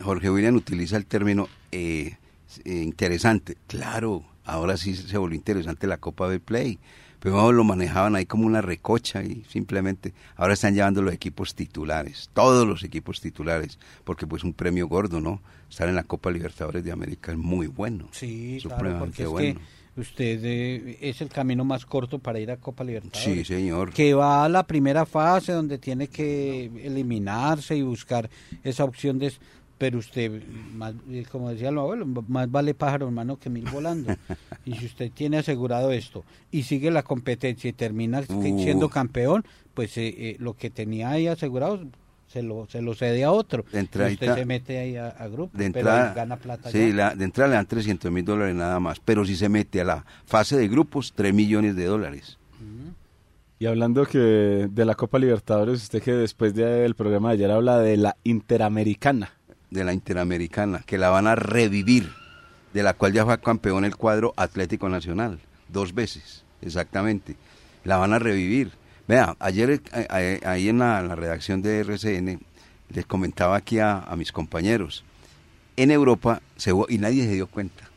Jorge 0.03 0.29
William 0.29 0.55
utiliza 0.55 0.97
el 0.97 1.05
término 1.05 1.47
eh, 1.71 2.17
eh, 2.65 2.81
interesante. 2.83 3.57
Claro, 3.67 4.23
ahora 4.45 4.77
sí 4.77 4.95
se 4.95 5.17
volvió 5.17 5.35
interesante 5.35 5.87
la 5.87 5.97
Copa 5.97 6.29
del 6.29 6.39
Play. 6.39 6.79
Pero 7.19 7.51
lo 7.51 7.63
manejaban 7.63 8.15
ahí 8.15 8.25
como 8.25 8.45
una 8.45 8.61
recocha 8.61 9.23
y 9.23 9.43
simplemente 9.49 10.13
ahora 10.35 10.53
están 10.53 10.73
llevando 10.73 11.01
los 11.01 11.13
equipos 11.13 11.53
titulares, 11.53 12.29
todos 12.33 12.67
los 12.67 12.83
equipos 12.83 13.19
titulares, 13.21 13.77
porque 14.03 14.25
pues 14.25 14.43
un 14.43 14.53
premio 14.53 14.87
gordo, 14.87 15.19
¿no? 15.19 15.41
Estar 15.69 15.89
en 15.89 15.95
la 15.95 16.03
Copa 16.03 16.31
Libertadores 16.31 16.83
de 16.83 16.91
América 16.91 17.31
es 17.31 17.37
muy 17.37 17.67
bueno. 17.67 18.07
Sí, 18.11 18.59
claro, 18.63 18.99
porque 18.99 19.23
es 19.23 19.29
bueno. 19.29 19.59
que 19.59 20.01
usted 20.01 20.39
eh, 20.43 20.97
es 21.01 21.21
el 21.21 21.29
camino 21.29 21.65
más 21.65 21.85
corto 21.85 22.19
para 22.19 22.39
ir 22.39 22.51
a 22.51 22.57
Copa 22.57 22.83
Libertadores. 22.83 23.21
Sí, 23.21 23.43
señor. 23.43 23.91
Que 23.93 24.13
va 24.13 24.45
a 24.45 24.49
la 24.49 24.63
primera 24.63 25.05
fase 25.05 25.51
donde 25.51 25.77
tiene 25.77 26.07
que 26.07 26.65
eliminarse 26.83 27.75
y 27.75 27.81
buscar 27.81 28.29
esa 28.63 28.83
opción 28.83 29.19
de... 29.19 29.33
Pero 29.79 29.97
usted, 29.97 30.43
más, 30.75 30.93
eh, 31.09 31.25
como 31.31 31.49
decía 31.49 31.69
el 31.69 31.77
abuelo, 31.79 32.05
más 32.27 32.51
vale 32.51 32.73
pájaro 32.75 33.07
hermano 33.07 33.37
que 33.39 33.49
mil 33.49 33.63
volando. 33.71 34.13
y 34.65 34.75
si 34.75 34.85
usted 34.85 35.09
tiene 35.11 35.37
asegurado 35.39 35.91
esto 35.91 36.23
y 36.51 36.63
sigue 36.63 36.91
la 36.91 37.01
competencia 37.01 37.67
y 37.69 37.73
termina 37.73 38.19
Uh. 38.29 38.41
siendo 38.61 38.89
campeón, 38.89 39.43
pues 39.73 39.97
eh, 39.97 40.13
eh, 40.17 40.35
lo 40.39 40.53
que 40.55 40.69
tenía 40.69 41.09
ahí 41.09 41.25
asegurado 41.27 41.79
se 42.27 42.43
lo, 42.43 42.67
se 42.69 42.81
lo 42.83 42.93
cede 42.93 43.23
a 43.23 43.31
otro. 43.31 43.65
De 43.71 43.79
Y 43.79 44.13
usted 44.13 44.35
se 44.35 44.45
mete 44.45 44.77
ahí 44.77 44.95
a, 44.97 45.07
a 45.07 45.27
grupo, 45.29 45.57
de 45.57 45.71
pero 45.71 45.79
entrada, 45.89 46.09
ahí 46.09 46.15
gana 46.15 46.35
plata. 46.35 46.69
sí, 46.71 46.89
ya. 46.89 46.93
la- 46.95 47.15
de 47.15 47.23
entrada 47.25 47.49
le 47.49 47.55
dan 47.55 47.65
300 47.65 48.11
mil 48.11 48.23
dólares 48.25 48.53
nada 48.55 48.79
más, 48.81 48.99
pero 48.99 49.23
si 49.25 49.35
se 49.35 49.47
mete 49.49 49.81
a 49.81 49.85
la 49.85 50.05
fase 50.25 50.55
de 50.57 50.67
grupos, 50.67 51.13
3 51.15 51.33
millones 51.33 51.75
de 51.75 51.85
dólares. 51.85 52.37
Y 53.61 53.65
hablando 53.65 54.05
que 54.05 54.17
de 54.71 54.85
la 54.85 54.95
Copa 54.95 55.19
Libertadores, 55.19 55.83
usted 55.83 56.01
que 56.01 56.13
después 56.13 56.53
del 56.53 56.95
programa 56.95 57.29
de 57.29 57.35
ayer 57.35 57.51
habla 57.51 57.79
de 57.79 57.97
la 57.97 58.15
Interamericana. 58.25 59.31
De 59.71 59.83
la 59.83 59.93
Interamericana, 59.93 60.83
que 60.85 60.97
la 60.97 61.09
van 61.09 61.27
a 61.27 61.35
revivir, 61.35 62.11
de 62.73 62.83
la 62.83 62.93
cual 62.93 63.13
ya 63.13 63.25
fue 63.25 63.39
campeón 63.39 63.85
el 63.85 63.95
cuadro 63.95 64.33
Atlético 64.37 64.89
Nacional, 64.89 65.39
dos 65.67 65.93
veces, 65.93 66.43
exactamente. 66.61 67.35
La 67.83 67.97
van 67.97 68.13
a 68.13 68.19
revivir. 68.19 68.71
Vea, 69.07 69.35
ayer 69.39 69.81
eh, 69.93 70.39
ahí 70.45 70.69
en 70.69 70.79
la, 70.79 71.15
redacción 71.15 71.61
de 71.61 71.79
RCN 71.79 72.39
les 72.89 73.05
comentaba 73.05 73.55
aquí 73.55 73.79
a, 73.79 74.05
mis 74.17 74.31
compañeros, 74.31 75.03
en 75.77 75.91
Europa, 75.91 76.41
se, 76.57 76.71
y 76.89 76.97
nadie 76.97 77.23
se 77.23 77.33
dio 77.33 77.47
cuenta, 77.47 77.89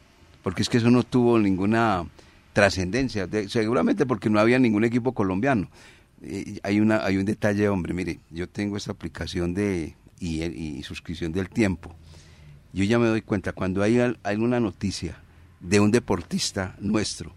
porque 0.43 0.63
es 0.63 0.69
que 0.69 0.79
eso 0.79 0.91
no 0.91 1.03
tuvo 1.03 1.39
ninguna 1.39 2.05
trascendencia, 2.53 3.27
de- 3.27 3.49
seguramente 3.49 4.07
porque 4.07 4.31
no 4.31 4.39
había 4.39 4.59
ningún 4.59 4.85
equipo 4.85 5.13
colombiano. 5.13 5.69
Eh, 6.23 6.61
hay, 6.63 6.81
una, 6.81 7.05
hay 7.05 7.17
un 7.17 7.25
detalle, 7.25 7.69
hombre, 7.69 7.95
mire, 7.95 8.21
yo 8.31 8.49
tengo 8.49 8.77
esta 8.77 8.93
aplicación 8.93 9.55
de 9.55 9.97
y, 10.27 10.43
y 10.45 10.83
suscripción 10.83 11.33
del 11.33 11.49
tiempo. 11.49 11.95
Yo 12.73 12.85
ya 12.85 12.99
me 12.99 13.07
doy 13.09 13.23
cuenta, 13.23 13.53
cuando 13.53 13.83
hay 13.83 13.99
al- 13.99 14.19
alguna 14.23 14.61
noticia 14.61 15.17
de 15.61 15.81
un 15.81 15.91
deportista 15.91 16.75
nuestro 16.81 17.33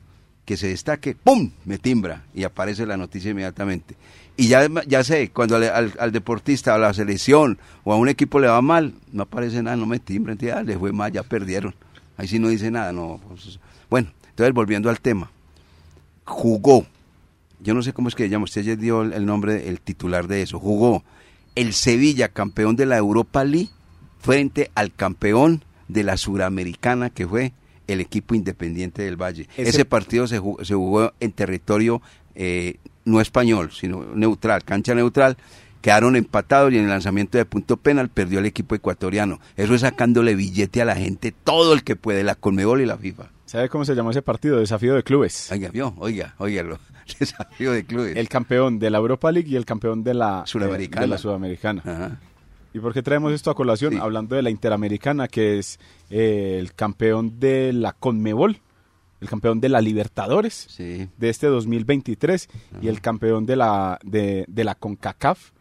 que 0.46 0.58
se 0.58 0.68
destaque, 0.68 1.16
¡pum! 1.16 1.52
me 1.66 1.80
timbra 1.80 2.24
y 2.34 2.44
aparece 2.44 2.86
la 2.86 2.98
noticia 2.98 3.32
inmediatamente. 3.32 3.96
Y 4.38 4.48
ya, 4.48 4.68
ya 4.86 5.04
sé, 5.04 5.30
cuando 5.30 5.56
al, 5.56 5.94
al, 5.98 6.12
deportista, 6.12 6.76
a 6.76 6.78
la 6.78 6.94
selección 6.94 7.58
o 7.84 7.94
a 7.94 7.98
un 7.98 8.10
equipo 8.10 8.40
le 8.40 8.48
va 8.48 8.62
mal, 8.62 8.94
no 9.12 9.24
aparece 9.24 9.64
nada, 9.64 9.76
no 9.76 9.86
me 9.88 10.00
timbra, 10.00 10.36
ya 10.36 10.62
les 10.62 10.78
fue 10.78 10.92
mal, 10.92 11.12
ya 11.12 11.24
perdieron. 11.24 11.74
Ahí 12.18 12.28
sí 12.28 12.38
no 12.38 12.50
dice 12.50 12.70
nada, 12.70 12.92
no. 12.92 13.20
Pues, 13.28 13.60
bueno, 13.90 14.10
entonces 14.30 14.54
volviendo 14.54 14.90
al 14.90 15.00
tema, 15.00 15.32
jugó, 16.26 16.86
yo 17.60 17.74
no 17.74 17.82
sé 17.82 17.94
cómo 17.94 18.08
es 18.10 18.16
que 18.16 18.30
llama, 18.30 18.44
usted 18.46 18.62
ya 18.62 18.76
dio 18.76 19.02
el 19.02 19.26
nombre, 19.26 19.68
el 19.68 19.80
titular 19.82 20.28
de 20.28 20.42
eso, 20.44 20.60
jugó 20.60 21.04
el 21.56 21.74
Sevilla, 21.74 22.30
campeón 22.30 22.76
de 22.76 22.86
la 22.86 22.98
Europa 22.98 23.44
League, 23.44 23.70
frente 24.20 24.72
al 24.76 24.94
campeón 24.94 25.64
de 25.88 26.04
la 26.04 26.18
Suramericana, 26.18 27.10
que 27.10 27.28
fue 27.28 27.54
el 27.88 28.02
equipo 28.02 28.36
independiente 28.36 29.04
del 29.04 29.22
Valle. 29.22 29.48
Ese, 29.58 29.86
partido 29.86 30.28
se 30.28 30.40
jugó, 30.40 30.64
se 30.64 30.74
jugó, 30.74 31.14
en 31.20 31.32
territorio 31.32 32.02
eh, 32.34 32.78
no 33.06 33.22
español, 33.22 33.72
sino 33.72 34.04
neutral, 34.16 34.64
cancha 34.64 34.96
neutral. 34.96 35.38
Quedaron 35.82 36.16
empatados 36.16 36.74
y 36.74 36.78
en 36.78 36.86
el 36.86 36.90
lanzamiento 36.90 37.38
de 37.38 37.46
punto 37.46 37.78
penal 37.78 38.10
perdió 38.10 38.40
el 38.40 38.48
equipo 38.48 38.74
ecuatoriano. 38.74 39.40
Eso 39.56 39.76
es 39.76 39.82
sacándole 39.82 40.34
billete 40.34 40.82
a 40.82 40.86
la 40.86 40.96
gente, 40.96 41.32
todo 41.32 41.74
el 41.74 41.84
que 41.84 41.96
puede, 41.96 42.24
la 42.24 42.34
Conmebol 42.34 42.82
y 42.82 42.88
la 42.88 42.98
FIFA. 42.98 43.35
¿Sabe 43.46 43.70
cómo 43.70 43.86
se 43.86 43.94
llamó 43.94 44.12
ese 44.12 44.24
partido? 44.24 44.58
Desafío 44.58 44.96
de 44.96 45.04
clubes. 45.04 45.52
Oiga, 45.52 45.70
vio, 45.70 45.94
oiga, 45.98 46.34
oiga, 46.40 46.64
desafío 47.20 47.72
de 47.72 47.86
clubes. 47.86 48.18
El 48.18 48.28
campeón 48.28 48.80
de 48.80 48.90
la 48.90 48.98
Europa 48.98 49.32
League 49.32 49.50
y 49.50 49.56
el 49.56 49.66
campeón 49.66 50.04
de 50.04 50.16
la 50.16 50.44
Sudamericana. 50.48 51.02
De 51.02 51.08
la 51.08 51.18
Sudamericana. 51.18 52.20
¿Y 52.74 52.80
por 52.80 52.94
qué 52.94 53.02
traemos 53.02 53.32
esto 53.32 53.52
a 53.52 53.56
colación? 53.56 54.00
Hablando 54.02 54.36
de 54.36 54.42
la 54.42 54.50
Interamericana, 54.50 55.28
que 55.28 55.60
es 55.60 55.80
eh, 56.10 56.58
el 56.60 56.74
campeón 56.74 57.40
de 57.40 57.72
la 57.72 57.94
Conmebol, 57.94 58.60
el 59.22 59.30
campeón 59.30 59.62
de 59.62 59.70
la 59.70 59.80
Libertadores 59.80 60.68
de 60.78 61.30
este 61.30 61.48
2023 61.48 62.50
y 62.82 62.88
el 62.88 63.00
campeón 63.00 63.46
de 63.46 63.56
la, 63.56 64.00
de, 64.04 64.46
la 64.56 64.76
CONCACAF. 64.76 65.52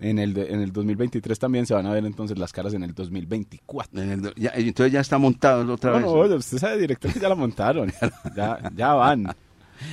En 0.00 0.18
el, 0.18 0.36
en 0.36 0.60
el 0.60 0.72
2023 0.72 1.38
también 1.38 1.66
se 1.66 1.74
van 1.74 1.86
a 1.86 1.92
ver 1.92 2.04
entonces 2.04 2.36
las 2.36 2.52
caras 2.52 2.74
en 2.74 2.82
el 2.82 2.94
2024. 2.94 4.02
entonces 4.02 4.92
ya 4.92 5.00
está 5.00 5.18
montado 5.18 5.72
otra 5.72 5.92
vez. 5.92 6.02
No, 6.02 6.12
usted 6.12 6.58
sabe 6.58 6.78
directamente 6.78 7.20
ya 7.20 7.28
la 7.28 7.36
montaron. 7.36 7.92
ya, 8.36 8.58
ya 8.74 8.92
van. 8.94 9.34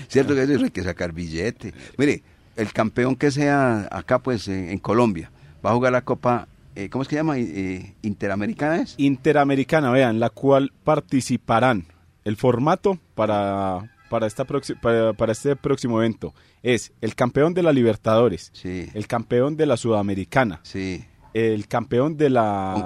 Cierto 0.08 0.34
que 0.34 0.44
eso 0.44 0.64
hay 0.64 0.72
que 0.72 0.84
sacar 0.84 1.14
billete. 1.14 1.74
Mire, 1.98 2.24
el 2.56 2.74
campeón 2.74 3.16
que 3.16 3.30
sea 3.30 3.88
acá, 3.92 4.20
pues 4.20 4.48
en 4.48 4.78
Colombia, 4.80 5.32
va 5.64 5.72
a 5.72 5.74
jugar 5.74 5.92
la 5.92 6.02
Copa 6.02 6.48
eh, 6.76 6.90
¿cómo 6.90 7.02
es 7.02 7.08
que 7.08 7.16
se 7.16 7.20
llama? 7.20 7.38
Eh, 7.38 7.96
¿Interamericana 8.02 8.82
es? 8.82 8.96
Interamericana, 8.98 9.92
vean, 9.92 10.20
la 10.20 10.30
cual 10.30 10.72
participarán. 10.84 11.86
El 12.24 12.38
formato 12.38 13.00
para, 13.16 13.92
para, 14.12 14.28
esta 14.28 14.44
para, 14.46 15.14
para, 15.14 15.32
este 15.32 15.56
próximo 15.56 16.02
evento 16.02 16.34
es 16.62 16.92
el 17.00 17.16
campeón 17.16 17.54
de 17.54 17.64
la 17.64 17.72
Libertadores, 17.72 18.52
sí. 18.54 18.90
el 18.94 19.08
campeón 19.08 19.56
de 19.56 19.66
la 19.66 19.78
Sudamericana, 19.78 20.60
sí. 20.64 21.06
el 21.34 21.70
campeón 21.70 22.18
de 22.18 22.30
la... 22.30 22.86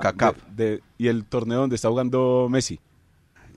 De, 0.56 0.84
y 1.00 1.08
el 1.08 1.26
torneo 1.26 1.62
donde 1.62 1.78
está 1.78 1.90
jugando 1.90 2.48
Messi. 2.48 2.80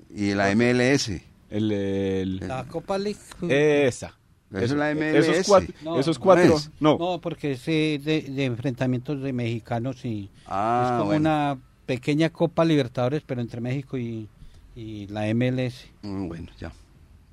Y 0.08 0.32
la 0.32 0.54
MLS. 0.54 1.10
El, 1.50 2.38
la 2.38 2.64
Copa 2.64 2.96
League. 2.96 3.18
Esa. 3.42 4.18
Eso 4.50 4.64
es 4.64 4.70
la 4.72 4.94
MLS. 4.94 5.28
Esos 5.28 5.46
cuatro. 5.46 5.74
No, 5.84 6.00
esos 6.00 6.18
cuatro 6.18 6.56
no, 6.80 6.96
no. 6.98 7.20
porque 7.20 7.52
es 7.52 7.66
de, 7.66 8.24
de, 8.30 8.44
enfrentamientos 8.46 9.20
de 9.20 9.34
mexicanos 9.34 10.06
y 10.06 10.30
ah, 10.46 10.86
es 10.86 10.98
como 11.02 11.14
una 11.14 11.58
pequeña 11.84 12.30
Copa 12.30 12.64
Libertadores, 12.64 13.22
pero 13.26 13.42
entre 13.42 13.60
México 13.60 13.98
y, 13.98 14.26
y 14.74 15.06
la 15.08 15.26
MLS. 15.34 15.86
Mm, 16.00 16.28
bueno, 16.28 16.48
ya. 16.58 16.72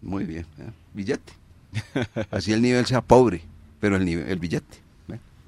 Muy 0.05 0.23
bien. 0.23 0.45
Billete. 0.93 1.33
Así 2.31 2.53
el 2.53 2.61
nivel 2.61 2.85
sea 2.85 3.01
pobre, 3.01 3.41
pero 3.81 3.97
el, 3.97 4.05
nivel, 4.05 4.27
el 4.29 4.39
billete. 4.39 4.85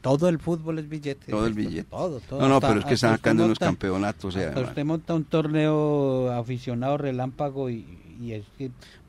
Todo 0.02 0.30
el 0.30 0.39
fútbol 0.39 0.80
es 0.80 0.88
billete. 0.88 1.32
Todo 1.32 1.48
el 1.48 1.54
billete. 1.54 1.89
Todo, 1.89 2.20
todo. 2.22 2.39
No, 2.39 2.48
no, 2.48 2.62
pero 2.62 2.80
es 2.80 2.86
que 2.86 2.93
están 2.93 3.15
sacando 3.17 3.46
unos 3.46 3.60
campeonatos. 3.60 4.34
Sea, 4.34 4.54
usted 4.58 4.86
monta 4.86 5.13
un 5.13 5.26
torneo 5.26 6.32
aficionado 6.32 6.98
relámpago 6.98 7.70
y, 7.70 7.86
y 8.22 8.32
es 8.32 8.46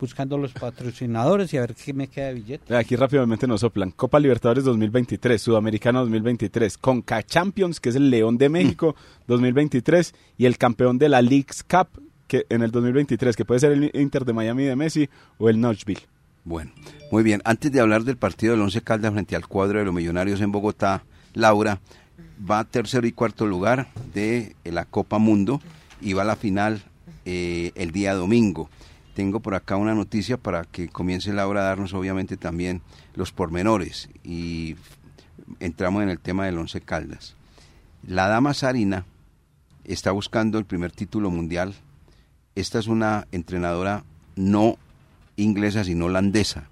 buscando 0.00 0.38
los 0.38 0.52
patrocinadores 0.52 1.52
y 1.52 1.58
a 1.58 1.60
ver 1.60 1.74
qué 1.74 1.92
me 1.92 2.08
queda 2.08 2.28
de 2.28 2.34
billete. 2.34 2.76
Aquí 2.76 2.96
rápidamente 2.96 3.46
nos 3.46 3.60
soplan. 3.60 3.90
Copa 3.92 4.18
Libertadores 4.18 4.64
2023, 4.64 5.40
Sudamericana 5.40 6.00
2023, 6.00 6.78
Conca 6.78 7.22
Champions, 7.22 7.80
que 7.80 7.90
es 7.90 7.96
el 7.96 8.10
León 8.10 8.36
de 8.36 8.48
México 8.48 8.96
2023, 9.28 10.14
y 10.36 10.46
el 10.46 10.58
campeón 10.58 10.98
de 10.98 11.08
la 11.10 11.22
Leagues 11.22 11.62
Cup 11.62 11.88
que 12.28 12.46
en 12.48 12.62
el 12.62 12.70
2023, 12.70 13.34
que 13.34 13.44
puede 13.44 13.60
ser 13.60 13.72
el 13.72 13.90
Inter 13.94 14.24
de 14.24 14.32
Miami 14.32 14.64
de 14.64 14.76
Messi 14.76 15.08
o 15.38 15.48
el 15.48 15.60
Nashville. 15.60 16.02
Bueno, 16.44 16.70
muy 17.10 17.24
bien. 17.24 17.42
Antes 17.44 17.72
de 17.72 17.80
hablar 17.80 18.04
del 18.04 18.16
partido 18.16 18.52
del 18.52 18.62
Once 18.62 18.80
Caldas 18.80 19.12
frente 19.12 19.34
al 19.34 19.48
cuadro 19.48 19.80
de 19.80 19.84
los 19.84 19.94
Millonarios 19.94 20.40
en 20.40 20.52
Bogotá, 20.52 21.02
Laura 21.34 21.80
va 22.48 22.60
a 22.60 22.64
tercero 22.64 23.06
y 23.06 23.12
cuarto 23.12 23.46
lugar 23.46 23.88
de 24.14 24.54
la 24.64 24.84
Copa 24.84 25.18
Mundo 25.18 25.60
y 26.00 26.12
va 26.12 26.22
a 26.22 26.26
la 26.26 26.36
final 26.36 26.82
eh, 27.24 27.72
el 27.74 27.90
día 27.90 28.14
domingo 28.14 28.70
tengo 29.18 29.40
por 29.40 29.56
acá 29.56 29.74
una 29.74 29.96
noticia 29.96 30.36
para 30.36 30.62
que 30.62 30.88
comience 30.88 31.32
Laura 31.32 31.62
a 31.62 31.64
darnos 31.64 31.92
obviamente 31.92 32.36
también 32.36 32.82
los 33.16 33.32
pormenores 33.32 34.08
y 34.22 34.76
entramos 35.58 36.04
en 36.04 36.08
el 36.08 36.20
tema 36.20 36.46
del 36.46 36.56
Once 36.56 36.80
Caldas. 36.80 37.34
La 38.06 38.28
dama 38.28 38.54
Sarina 38.54 39.06
está 39.82 40.12
buscando 40.12 40.56
el 40.56 40.66
primer 40.66 40.92
título 40.92 41.32
mundial. 41.32 41.74
Esta 42.58 42.80
es 42.80 42.88
una 42.88 43.28
entrenadora 43.30 44.02
no 44.34 44.78
inglesa 45.36 45.84
sino 45.84 46.06
holandesa 46.06 46.64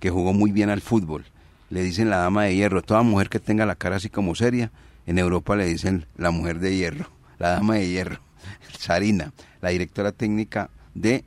que 0.00 0.10
jugó 0.10 0.32
muy 0.32 0.50
bien 0.50 0.70
al 0.70 0.80
fútbol. 0.80 1.24
Le 1.68 1.84
dicen 1.84 2.10
la 2.10 2.16
dama 2.16 2.46
de 2.46 2.56
hierro. 2.56 2.82
Toda 2.82 3.02
mujer 3.02 3.28
que 3.28 3.38
tenga 3.38 3.64
la 3.64 3.76
cara 3.76 3.94
así 3.94 4.10
como 4.10 4.34
seria, 4.34 4.72
en 5.06 5.20
Europa 5.20 5.54
le 5.54 5.66
dicen 5.66 6.06
la 6.16 6.32
mujer 6.32 6.58
de 6.58 6.74
hierro, 6.74 7.10
la 7.38 7.50
dama 7.50 7.76
de 7.76 7.88
hierro. 7.88 8.18
Sarina, 8.76 9.32
la 9.62 9.68
directora 9.68 10.10
técnica 10.10 10.68
de 10.96 11.24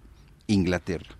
Inglaterra. 0.48 1.16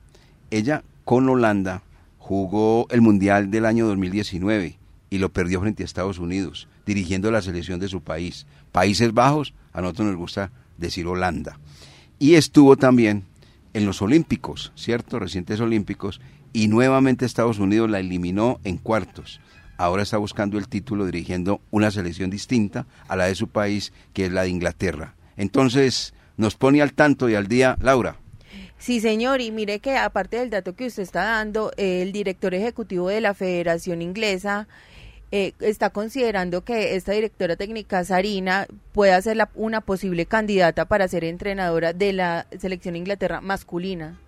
Ella 0.52 0.84
con 1.06 1.30
Holanda 1.30 1.84
jugó 2.18 2.88
el 2.90 3.00
Mundial 3.00 3.50
del 3.50 3.66
año 3.66 3.88
2019 3.88 4.78
y 5.10 5.18
lo 5.20 5.32
perdió 5.32 5.62
frente 5.62 5.84
a 5.84 5.86
Estados 5.86 6.20
Unidos, 6.20 6.68
dirigiendo 6.86 7.32
la 7.32 7.42
selección 7.42 7.80
de 7.80 7.88
su 7.88 8.02
país. 8.02 8.46
Países 8.74 9.14
Bajos, 9.14 9.54
a 9.72 9.80
nosotros 9.80 10.10
nos 10.10 10.18
gusta 10.18 10.52
decir 10.78 11.08
Holanda. 11.08 11.58
Y 12.24 12.36
estuvo 12.36 12.78
también 12.78 13.26
en 13.74 13.86
los 13.86 14.02
Olímpicos, 14.02 14.72
¿cierto? 14.76 15.20
Recientes 15.20 15.60
Olímpicos, 15.60 16.22
y 16.54 16.70
nuevamente 16.70 17.26
Estados 17.26 17.60
Unidos 17.60 17.90
la 17.90 18.00
eliminó 18.00 18.62
en 18.64 18.78
cuartos. 18.78 19.42
Ahora 19.76 20.04
está 20.04 20.16
buscando 20.16 20.58
el 20.58 20.70
título 20.70 21.06
dirigiendo 21.06 21.60
una 21.70 21.92
selección 21.92 22.30
distinta 22.30 22.86
a 23.10 23.18
la 23.18 23.26
de 23.26 23.36
su 23.36 23.50
país, 23.50 23.92
que 24.14 24.28
es 24.28 24.32
la 24.32 24.44
de 24.44 24.52
Inglaterra. 24.52 25.16
Entonces, 25.36 26.14
nos 26.38 26.56
pone 26.56 26.82
al 26.82 26.94
tanto 26.94 27.28
y 27.28 27.36
al 27.36 27.50
día, 27.50 27.78
Laura. 27.82 28.16
Sí, 28.78 29.02
señor, 29.02 29.42
y 29.42 29.52
mire 29.52 29.82
que 29.82 29.98
aparte 29.98 30.38
del 30.38 30.50
dato 30.50 30.78
que 30.78 30.86
usted 30.86 31.04
está 31.04 31.26
dando, 31.26 31.74
el 31.76 32.14
director 32.14 32.54
ejecutivo 32.54 33.10
de 33.10 33.20
la 33.20 33.34
Federación 33.34 34.02
Inglesa 34.02 34.70
eh, 35.36 35.56
está 35.62 35.90
considerando 35.90 36.64
que 36.64 36.96
esta 36.96 37.12
directora 37.12 37.56
técnica 37.56 38.04
Sarina 38.04 38.68
pueda 38.92 39.20
ser 39.20 39.36
una 39.56 39.82
posible 39.82 40.28
candidata 40.28 40.86
para 40.86 41.08
ser 41.08 41.24
entrenadora 41.24 41.92
de 41.92 42.14
la 42.14 42.46
selección 42.60 42.96
Inglaterra 42.96 43.42
masculina. 43.42 44.20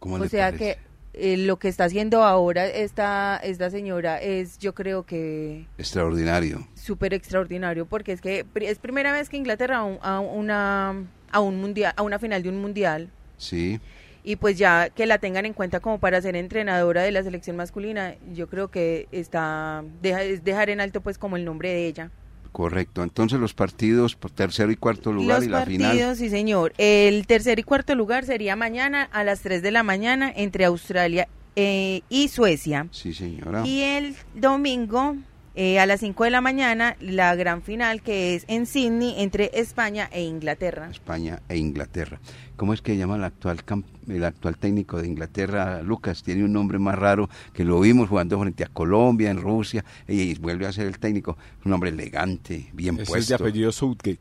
o 0.00 0.28
sea 0.28 0.52
que 0.52 0.76
eh, 1.14 1.38
lo 1.38 1.58
que 1.58 1.68
está 1.68 1.84
haciendo 1.84 2.22
ahora 2.22 2.66
esta, 2.66 3.40
esta 3.42 3.70
señora 3.70 4.20
es, 4.20 4.58
yo 4.58 4.74
creo 4.74 5.06
que... 5.06 5.64
Extraordinario. 5.78 6.68
Súper 6.74 7.14
extraordinario, 7.14 7.86
porque 7.86 8.12
es 8.12 8.20
que 8.20 8.44
es 8.56 8.78
primera 8.78 9.10
vez 9.10 9.30
que 9.30 9.38
Inglaterra 9.38 9.78
a, 9.78 10.20
una, 10.20 11.06
a, 11.30 11.40
un 11.40 11.62
mundial, 11.62 11.94
a 11.96 12.02
una 12.02 12.18
final 12.18 12.42
de 12.42 12.50
un 12.50 12.60
mundial 12.60 13.08
Sí. 13.42 13.80
Y 14.24 14.36
pues 14.36 14.56
ya 14.56 14.90
que 14.90 15.06
la 15.06 15.18
tengan 15.18 15.46
en 15.46 15.52
cuenta 15.52 15.80
como 15.80 15.98
para 15.98 16.20
ser 16.22 16.36
entrenadora 16.36 17.02
de 17.02 17.10
la 17.10 17.22
selección 17.22 17.56
masculina, 17.56 18.14
yo 18.32 18.48
creo 18.48 18.68
que 18.68 19.08
está 19.10 19.84
deja, 20.00 20.22
es 20.22 20.44
dejar 20.44 20.70
en 20.70 20.80
alto 20.80 21.00
pues 21.00 21.18
como 21.18 21.36
el 21.36 21.44
nombre 21.44 21.70
de 21.70 21.86
ella. 21.86 22.10
Correcto. 22.52 23.02
Entonces 23.02 23.40
los 23.40 23.54
partidos 23.54 24.14
por 24.14 24.30
tercero 24.30 24.70
y 24.70 24.76
cuarto 24.76 25.12
lugar 25.12 25.42
y 25.42 25.48
la 25.48 25.64
final. 25.64 25.90
Partidos, 25.90 26.18
sí 26.18 26.28
señor. 26.28 26.74
El 26.78 27.26
tercer 27.26 27.58
y 27.58 27.62
cuarto 27.62 27.94
lugar 27.94 28.24
sería 28.24 28.54
mañana 28.56 29.08
a 29.10 29.24
las 29.24 29.40
3 29.40 29.62
de 29.62 29.70
la 29.70 29.82
mañana 29.82 30.30
entre 30.34 30.66
Australia 30.66 31.28
eh, 31.56 32.02
y 32.08 32.28
Suecia. 32.28 32.86
Sí 32.90 33.14
señora. 33.14 33.66
Y 33.66 33.80
el 33.80 34.14
domingo 34.34 35.16
eh, 35.54 35.78
a 35.78 35.86
las 35.86 36.00
5 36.00 36.24
de 36.24 36.30
la 36.30 36.40
mañana 36.40 36.96
la 37.00 37.34
gran 37.34 37.62
final 37.62 38.02
que 38.02 38.34
es 38.34 38.44
en 38.48 38.66
Sydney 38.66 39.14
entre 39.18 39.50
España 39.54 40.08
e 40.12 40.22
Inglaterra. 40.22 40.88
España 40.90 41.40
e 41.48 41.56
Inglaterra. 41.56 42.20
¿Cómo 42.62 42.74
es 42.74 42.80
que 42.80 42.96
llama 42.96 43.16
el 43.16 43.24
actual, 43.24 43.58
el 44.06 44.24
actual 44.24 44.56
técnico 44.56 45.02
de 45.02 45.08
Inglaterra, 45.08 45.82
Lucas? 45.82 46.22
Tiene 46.22 46.44
un 46.44 46.52
nombre 46.52 46.78
más 46.78 46.96
raro 46.96 47.28
que 47.52 47.64
lo 47.64 47.80
vimos 47.80 48.08
jugando 48.08 48.38
frente 48.38 48.62
a 48.62 48.68
Colombia, 48.68 49.32
en 49.32 49.40
Rusia, 49.40 49.84
y, 50.06 50.38
vuelve 50.38 50.68
a 50.68 50.72
ser 50.72 50.86
el 50.86 51.00
técnico. 51.00 51.36
Un 51.64 51.72
hombre 51.72 51.90
elegante, 51.90 52.70
bien 52.72 52.98
puesto. 52.98 53.16
Es 53.16 53.26
de 53.26 53.34
apellido 53.34 53.72
Southgate. 53.72 54.20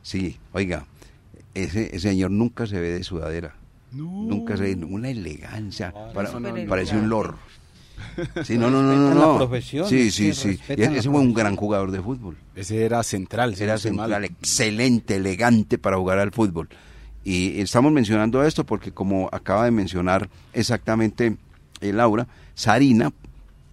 Sí, 0.00 0.38
oiga, 0.52 0.86
ese, 1.54 1.86
ese 1.86 2.10
señor 2.10 2.30
nunca 2.30 2.68
se 2.68 2.78
ve 2.78 2.90
de 2.90 3.02
sudadera 3.02 3.56
Nunca 3.90 4.56
se 4.56 4.76
una 4.76 5.10
elegancia, 5.10 5.92
para- 6.14 6.30
parece 6.68 6.96
un 6.96 7.08
loro. 7.08 7.36
Sí, 8.44 8.58
no, 8.58 8.70
no, 8.70 8.80
no, 8.80 9.12
no. 9.12 9.32
La 9.32 9.38
profesión, 9.38 9.88
Sí, 9.88 10.12
sí, 10.12 10.32
sí, 10.34 10.56
la 10.68 10.84
ese 10.98 11.10
fue 11.10 11.20
un 11.20 11.34
gran 11.34 11.56
jugador 11.56 11.90
de 11.90 12.00
fútbol. 12.00 12.36
Ese 12.54 12.84
era 12.84 13.02
central. 13.02 13.56
si 13.56 13.64
Era 13.64 13.72
no 13.72 13.76
estoy 13.78 13.90
mal. 13.90 14.10
central, 14.10 14.24
excelente, 14.24 15.16
elegante 15.16 15.78
para 15.78 15.96
jugar 15.96 16.20
al 16.20 16.30
fútbol. 16.30 16.68
Y 17.24 17.60
estamos 17.60 17.92
mencionando 17.92 18.42
esto 18.44 18.64
porque 18.64 18.92
como 18.92 19.28
acaba 19.32 19.64
de 19.64 19.70
mencionar 19.70 20.28
exactamente 20.52 21.36
eh, 21.80 21.92
Laura, 21.92 22.26
Sarina, 22.54 23.12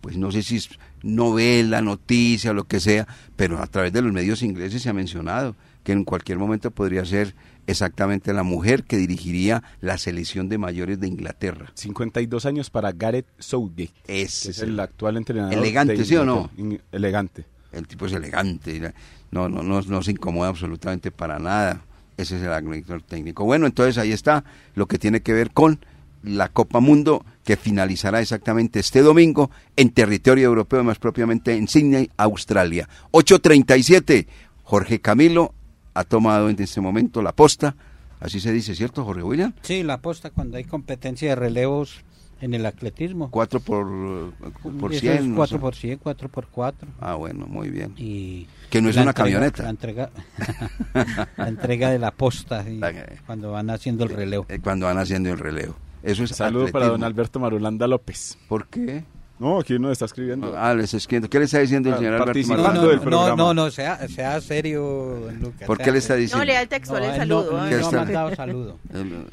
pues 0.01 0.17
no 0.17 0.31
sé 0.31 0.43
si 0.43 0.57
es 0.57 0.69
novela, 1.03 1.81
noticia, 1.81 2.53
lo 2.53 2.65
que 2.65 2.79
sea, 2.79 3.07
pero 3.35 3.61
a 3.61 3.67
través 3.67 3.93
de 3.93 4.01
los 4.01 4.11
medios 4.11 4.43
ingleses 4.43 4.81
se 4.81 4.89
ha 4.89 4.93
mencionado 4.93 5.55
que 5.83 5.93
en 5.93 6.03
cualquier 6.03 6.37
momento 6.37 6.71
podría 6.71 7.05
ser 7.05 7.35
exactamente 7.67 8.33
la 8.33 8.43
mujer 8.43 8.83
que 8.83 8.97
dirigiría 8.97 9.63
la 9.79 9.97
selección 9.97 10.49
de 10.49 10.57
mayores 10.57 10.99
de 10.99 11.07
Inglaterra. 11.07 11.71
52 11.75 12.45
años 12.45 12.69
para 12.69 12.91
Gareth 12.91 13.27
Southgate. 13.37 13.93
que 14.05 14.23
es 14.23 14.59
el 14.59 14.79
actual 14.79 15.17
entrenador. 15.17 15.53
Elegante, 15.53 16.03
¿sí 16.03 16.15
o 16.15 16.25
no? 16.25 16.49
Elegante. 16.91 17.45
El 17.71 17.87
tipo 17.87 18.07
es 18.07 18.13
elegante, 18.13 18.93
no, 19.31 19.47
no, 19.47 19.61
no, 19.61 19.81
no 19.81 20.01
se 20.01 20.11
incomoda 20.11 20.49
absolutamente 20.49 21.11
para 21.11 21.37
nada. 21.37 21.81
Ese 22.19 22.35
es 22.35 22.41
el 22.41 22.65
director 22.65 23.01
técnico. 23.01 23.45
Bueno, 23.45 23.65
entonces 23.65 23.97
ahí 23.97 24.11
está 24.11 24.43
lo 24.75 24.87
que 24.87 24.99
tiene 24.99 25.21
que 25.21 25.31
ver 25.31 25.51
con 25.51 25.79
la 26.21 26.49
Copa 26.49 26.81
Mundo 26.81 27.25
que 27.45 27.55
finalizará 27.55 28.19
exactamente 28.19 28.81
este 28.81 29.01
domingo 29.01 29.51
en 29.77 29.91
territorio 29.91 30.47
europeo, 30.47 30.83
más 30.83 30.99
propiamente 30.99 31.55
en 31.55 31.69
Sydney, 31.69 32.11
Australia. 32.17 32.89
8.37. 33.11 34.27
Jorge 34.63 34.99
Camilo 34.99 35.53
ha 35.93 36.03
tomado 36.03 36.49
en 36.49 36.61
este 36.61 36.81
momento 36.81 37.21
la 37.21 37.31
posta. 37.31 37.77
Así 38.19 38.41
se 38.41 38.51
dice, 38.51 38.75
¿cierto, 38.75 39.05
Jorge 39.05 39.23
William? 39.23 39.53
Sí, 39.61 39.83
la 39.83 39.93
aposta 39.93 40.29
cuando 40.29 40.57
hay 40.57 40.65
competencia 40.65 41.29
de 41.29 41.35
relevos 41.35 42.03
en 42.41 42.53
el 42.53 42.65
atletismo. 42.65 43.29
4 43.31 43.59
por, 43.59 44.33
por 44.79 44.91
Eso 44.93 45.01
100. 45.01 45.13
es 45.13 45.25
no 45.25 45.35
4 45.35 45.57
sé. 45.57 45.61
por 45.61 45.75
100, 45.75 45.99
4 45.99 46.29
por 46.29 46.47
4. 46.47 46.87
Ah, 46.99 47.15
bueno, 47.15 47.45
muy 47.47 47.69
bien. 47.69 47.93
Y 47.97 48.47
Que 48.69 48.81
no 48.81 48.89
es 48.89 48.95
una 48.97 49.11
entrega- 49.11 49.13
camioneta. 49.13 49.63
La 49.63 49.69
entrega, 49.69 50.09
la 51.37 51.47
entrega 51.47 51.89
de 51.91 51.99
la 51.99 52.11
posta 52.11 52.67
y 52.69 52.77
La- 52.77 52.93
cuando 53.25 53.51
van 53.51 53.69
haciendo 53.69 54.03
el 54.03 54.09
relevo. 54.11 54.45
Eh, 54.49 54.59
Cuando 54.61 54.85
van 54.85 54.97
haciendo 54.97 55.29
el 55.31 55.37
relevo. 55.39 55.75
Eso 56.01 56.23
es 56.23 56.29
Saludo 56.31 56.67
para 56.67 56.85
atletismo. 56.85 56.91
don 56.91 57.03
Alberto 57.03 57.39
Marulanda 57.39 57.87
López. 57.87 58.37
¿Por 58.47 58.67
qué? 58.67 59.03
No, 59.39 59.59
aquí 59.59 59.73
uno 59.75 59.89
está 59.91 60.03
escribiendo. 60.05 60.53
Ah, 60.57 60.73
les 60.73 60.93
escribiendo. 60.93 61.29
¿Qué 61.29 61.39
le 61.39 61.45
está 61.45 61.59
diciendo 61.59 61.87
el 61.89 61.95
Ah, 61.95 61.97
señor 61.97 62.13
Alberto 62.15 62.39
No, 62.57 62.73
no, 62.73 62.87
del 62.87 62.95
no, 62.97 63.01
programa. 63.01 63.35
no, 63.37 63.53
no, 63.53 63.71
sea, 63.71 64.05
sea 64.09 64.41
serio, 64.41 65.29
Lucas. 65.39 65.65
¿Por 65.65 65.77
qué 65.77 65.91
le 65.93 65.99
está 65.99 66.15
diciendo? 66.15 66.39
No, 66.39 66.45
lea 66.45 66.61
el 66.61 66.67
textual 66.67 67.03
el 67.03 67.09
No, 67.09 67.13
no- 67.13 67.19
saludo. 67.19 67.61
a 67.61 67.69
¿Qué 67.69 67.75
ver. 67.75 67.81
no 67.81 67.87
ha 67.87 67.91
mandado 67.91 68.35
saludo. 68.35 68.79
El- 68.93 69.25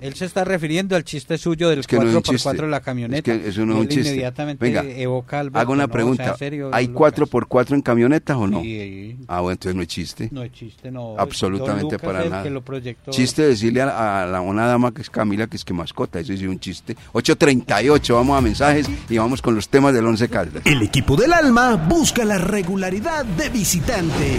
Él 0.00 0.14
se 0.14 0.26
está 0.26 0.44
refiriendo 0.44 0.94
al 0.94 1.02
chiste 1.02 1.36
suyo 1.38 1.70
del 1.70 1.80
Es 1.80 1.86
que 1.88 1.96
no 1.96 2.02
es 2.02 2.14
un 2.14 2.22
4x4 2.22 2.30
chiste. 2.36 2.62
de 2.62 2.68
la 2.68 2.80
camioneta. 2.80 3.32
Es 3.32 3.40
que 3.42 3.48
eso 3.48 3.66
no 3.66 3.72
es 3.72 3.76
un 3.78 3.82
él 3.84 3.88
chiste. 3.88 4.10
inmediatamente 4.10 4.64
Venga, 4.64 4.82
evoca 4.84 5.40
al 5.40 5.50
Hago 5.54 5.72
una 5.72 5.86
no, 5.86 5.92
pregunta. 5.92 6.36
serio, 6.36 6.70
¿Hay 6.72 6.86
Lucas. 6.86 7.14
4x4 7.14 7.74
en 7.74 7.82
camionetas 7.82 8.36
o 8.36 8.46
no? 8.46 8.60
Sí, 8.60 9.16
Ah, 9.26 9.40
bueno, 9.40 9.52
entonces 9.54 9.74
no 9.74 9.82
es 9.82 9.88
chiste. 9.88 10.28
no 10.30 10.42
es 10.44 10.52
chiste, 10.52 10.90
no. 10.92 11.16
Absolutamente 11.18 11.82
Lucas 11.94 12.00
para 12.02 12.18
es 12.20 12.24
el 12.26 12.30
nada. 12.30 12.42
que 12.44 12.50
lo 12.50 12.62
proyectó. 12.62 13.10
Chiste 13.10 13.42
decirle 13.48 13.82
a, 13.82 14.22
a 14.22 14.26
la, 14.26 14.40
una 14.40 14.66
dama 14.66 14.92
que 14.94 15.02
es 15.02 15.10
Camila 15.10 15.46
que 15.48 15.56
es 15.56 15.64
que 15.64 15.72
mascota, 15.74 16.20
eso 16.20 16.32
es 16.32 16.42
un 16.42 16.60
chiste. 16.60 16.96
8.38, 17.12 18.14
vamos 18.14 18.38
a 18.38 18.40
mensajes 18.40 18.88
y 19.08 19.18
vamos 19.18 19.37
con 19.42 19.54
los 19.54 19.68
temas 19.68 19.94
del 19.94 20.06
Once 20.06 20.28
Caldas. 20.28 20.62
El 20.64 20.82
equipo 20.82 21.16
del 21.16 21.32
alma 21.32 21.76
busca 21.76 22.24
la 22.24 22.38
regularidad 22.38 23.24
de 23.24 23.48
visitante. 23.48 24.38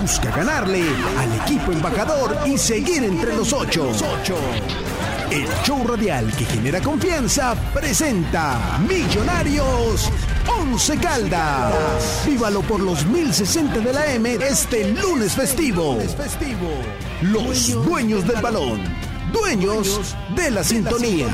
Busca 0.00 0.30
ganarle 0.30 0.82
al 1.18 1.40
equipo 1.42 1.72
embajador 1.72 2.36
y 2.46 2.56
seguir 2.56 3.04
entre 3.04 3.36
los 3.36 3.52
ocho. 3.52 3.90
El 5.30 5.46
show 5.64 5.86
radial 5.86 6.32
que 6.36 6.44
genera 6.44 6.80
confianza 6.80 7.54
presenta 7.72 8.78
Millonarios 8.88 10.10
Once 10.58 10.96
Caldas. 10.98 12.24
Vívalo 12.26 12.62
por 12.62 12.80
los 12.80 13.06
1060 13.06 13.78
de 13.78 13.92
la 13.92 14.12
M 14.12 14.34
este 14.34 14.92
lunes 14.92 15.34
festivo. 15.34 15.98
Los 17.22 17.84
dueños 17.84 18.26
del 18.26 18.40
balón. 18.40 18.80
Dueños 19.32 20.16
de 20.34 20.50
la 20.50 20.64
sintonía. 20.64 21.26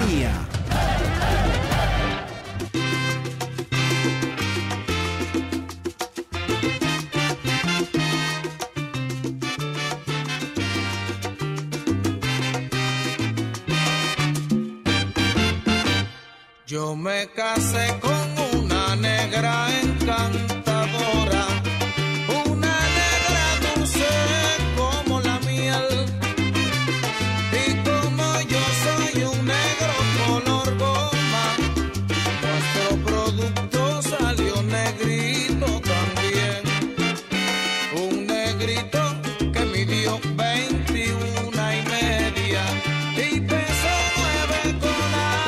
Yo 16.77 16.95
me 16.95 17.27
casé 17.29 17.99
con 18.03 18.61
una 18.61 18.95
negra 18.97 19.66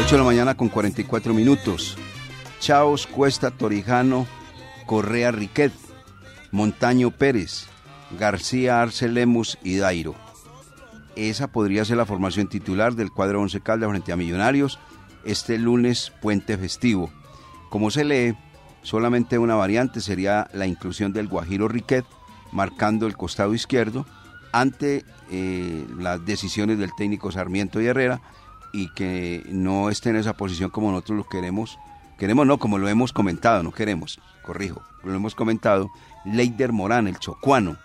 8 0.08 0.14
de 0.14 0.22
la 0.22 0.26
mañana 0.26 0.54
con 0.56 0.70
44 0.70 1.34
minutos. 1.34 1.94
Chaos, 2.60 3.06
Cuesta, 3.06 3.50
Torijano, 3.50 4.26
Correa, 4.86 5.32
Riquet, 5.32 5.70
Montaño 6.50 7.10
Pérez, 7.10 7.66
García, 8.18 8.80
Arce, 8.80 9.10
Lemus 9.10 9.58
y 9.62 9.76
Dairo. 9.76 10.14
Esa 11.14 11.48
podría 11.48 11.84
ser 11.84 11.98
la 11.98 12.06
formación 12.06 12.48
titular 12.48 12.94
del 12.94 13.12
cuadro 13.12 13.42
11 13.42 13.60
Caldas 13.60 13.90
frente 13.90 14.10
a 14.10 14.16
Millonarios 14.16 14.78
este 15.26 15.58
lunes 15.58 16.10
puente 16.22 16.56
festivo. 16.56 17.10
Como 17.68 17.90
se 17.90 18.04
lee, 18.04 18.34
solamente 18.80 19.36
una 19.36 19.56
variante 19.56 20.00
sería 20.00 20.48
la 20.54 20.66
inclusión 20.66 21.12
del 21.12 21.28
Guajiro 21.28 21.68
Riquet 21.68 22.06
marcando 22.50 23.06
el 23.06 23.14
costado 23.14 23.52
izquierdo 23.52 24.06
ante 24.52 25.04
eh, 25.30 25.86
las 25.98 26.24
decisiones 26.24 26.78
del 26.78 26.94
técnico 26.96 27.30
Sarmiento 27.30 27.78
y 27.82 27.88
Herrera 27.88 28.22
y 28.72 28.88
que 28.90 29.44
no 29.50 29.90
esté 29.90 30.10
en 30.10 30.16
esa 30.16 30.36
posición 30.36 30.70
como 30.70 30.90
nosotros 30.90 31.18
lo 31.18 31.28
queremos. 31.28 31.78
Queremos 32.18 32.46
no, 32.46 32.58
como 32.58 32.78
lo 32.78 32.88
hemos 32.88 33.12
comentado, 33.12 33.62
no 33.62 33.72
queremos, 33.72 34.20
corrijo, 34.42 34.82
lo 35.04 35.14
hemos 35.14 35.34
comentado, 35.34 35.90
Leider 36.24 36.72
Morán, 36.72 37.06
el 37.06 37.18
chocuano, 37.18 37.76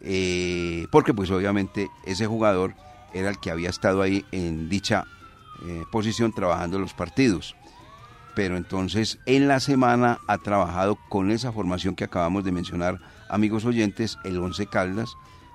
eh, 0.00 0.86
porque 0.90 1.14
pues 1.14 1.30
obviamente 1.30 1.88
ese 2.04 2.26
jugador 2.26 2.74
era 3.14 3.30
el 3.30 3.38
que 3.38 3.50
había 3.50 3.70
estado 3.70 4.02
ahí 4.02 4.24
en 4.32 4.68
dicha 4.68 5.06
eh, 5.64 5.84
posición 5.90 6.32
trabajando 6.32 6.78
los 6.78 6.92
partidos. 6.92 7.54
Pero 8.34 8.56
entonces 8.56 9.18
en 9.26 9.46
la 9.46 9.60
semana 9.60 10.18
ha 10.26 10.38
trabajado 10.38 10.96
con 11.08 11.30
esa 11.30 11.52
formación 11.52 11.94
que 11.94 12.04
acabamos 12.04 12.44
de 12.44 12.52
mencionar, 12.52 12.98
amigos 13.28 13.64
oyentes, 13.64 14.18
el 14.24 14.38
11 14.38 14.66
Caldas, 14.66 15.14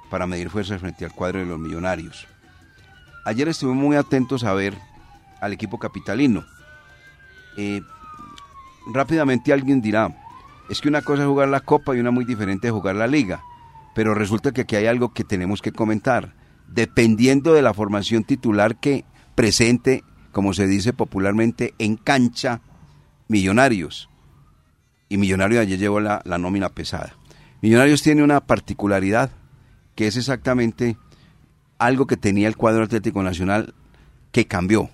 para 0.10 0.28
medir 0.28 0.50
fuerzas 0.50 0.80
frente 0.80 1.04
al 1.04 1.12
cuadro 1.12 1.40
de 1.40 1.46
los 1.46 1.60
millonarios. 1.60 2.28
Ayer 3.28 3.50
estuvimos 3.50 3.84
muy 3.84 3.98
atentos 3.98 4.46
a 4.46 4.54
ver 4.54 4.74
al 5.42 5.52
equipo 5.52 5.78
capitalino. 5.78 6.46
Eh, 7.58 7.82
rápidamente 8.94 9.52
alguien 9.52 9.82
dirá, 9.82 10.16
es 10.70 10.80
que 10.80 10.88
una 10.88 11.02
cosa 11.02 11.24
es 11.24 11.28
jugar 11.28 11.50
la 11.50 11.60
Copa 11.60 11.94
y 11.94 12.00
una 12.00 12.10
muy 12.10 12.24
diferente 12.24 12.68
es 12.68 12.74
jugar 12.74 12.96
la 12.96 13.06
Liga. 13.06 13.44
Pero 13.94 14.13
resulta 14.13 14.54
que 14.54 14.62
aquí 14.62 14.78
hay 14.78 14.86
algo 14.86 15.12
que 15.13 15.26
tenemos 15.26 15.62
que 15.62 15.74
comentar. 15.74 16.36
Dependiendo 16.70 17.54
de 17.54 17.62
la 17.62 17.74
formación 17.74 18.24
titular 18.24 18.78
que 18.78 19.04
presente, 19.36 20.06
como 20.32 20.54
se 20.54 20.66
dice 20.66 20.94
popularmente, 20.94 21.74
en 21.80 21.98
cancha, 21.98 22.62
Millonarios. 23.28 24.10
Y 25.10 25.17
Millonarios 25.17 25.63
ayer 25.63 25.78
llevó 25.78 26.00
la, 26.00 26.21
la 26.23 26.38
nómina 26.38 26.69
pesada. 26.69 27.17
Millonarios 27.62 28.04
tiene 28.04 28.23
una 28.23 28.40
particularidad, 28.40 29.32
que 29.96 30.08
es 30.08 30.15
exactamente 30.15 30.96
algo 31.78 32.08
que 32.08 32.17
tenía 32.17 32.48
el 32.48 32.58
cuadro 32.58 32.84
Atlético 32.84 33.23
Nacional 33.23 33.73
que 34.32 34.46
cambió. 34.46 34.90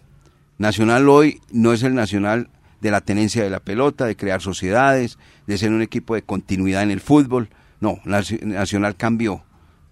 Nacional 0.57 1.09
hoy 1.09 1.41
no 1.51 1.73
es 1.73 1.83
el 1.83 1.95
Nacional 1.95 2.49
de 2.81 2.91
la 2.91 3.01
tenencia 3.01 3.43
de 3.43 3.49
la 3.49 3.59
pelota, 3.59 4.05
de 4.05 4.15
crear 4.15 4.41
sociedades, 4.41 5.17
de 5.47 5.57
ser 5.57 5.71
un 5.71 5.81
equipo 5.81 6.15
de 6.15 6.21
continuidad 6.21 6.83
en 6.83 6.91
el 6.91 6.99
fútbol. 6.99 7.49
No, 7.79 7.99
Nacional 8.05 8.95
cambió. 8.95 9.43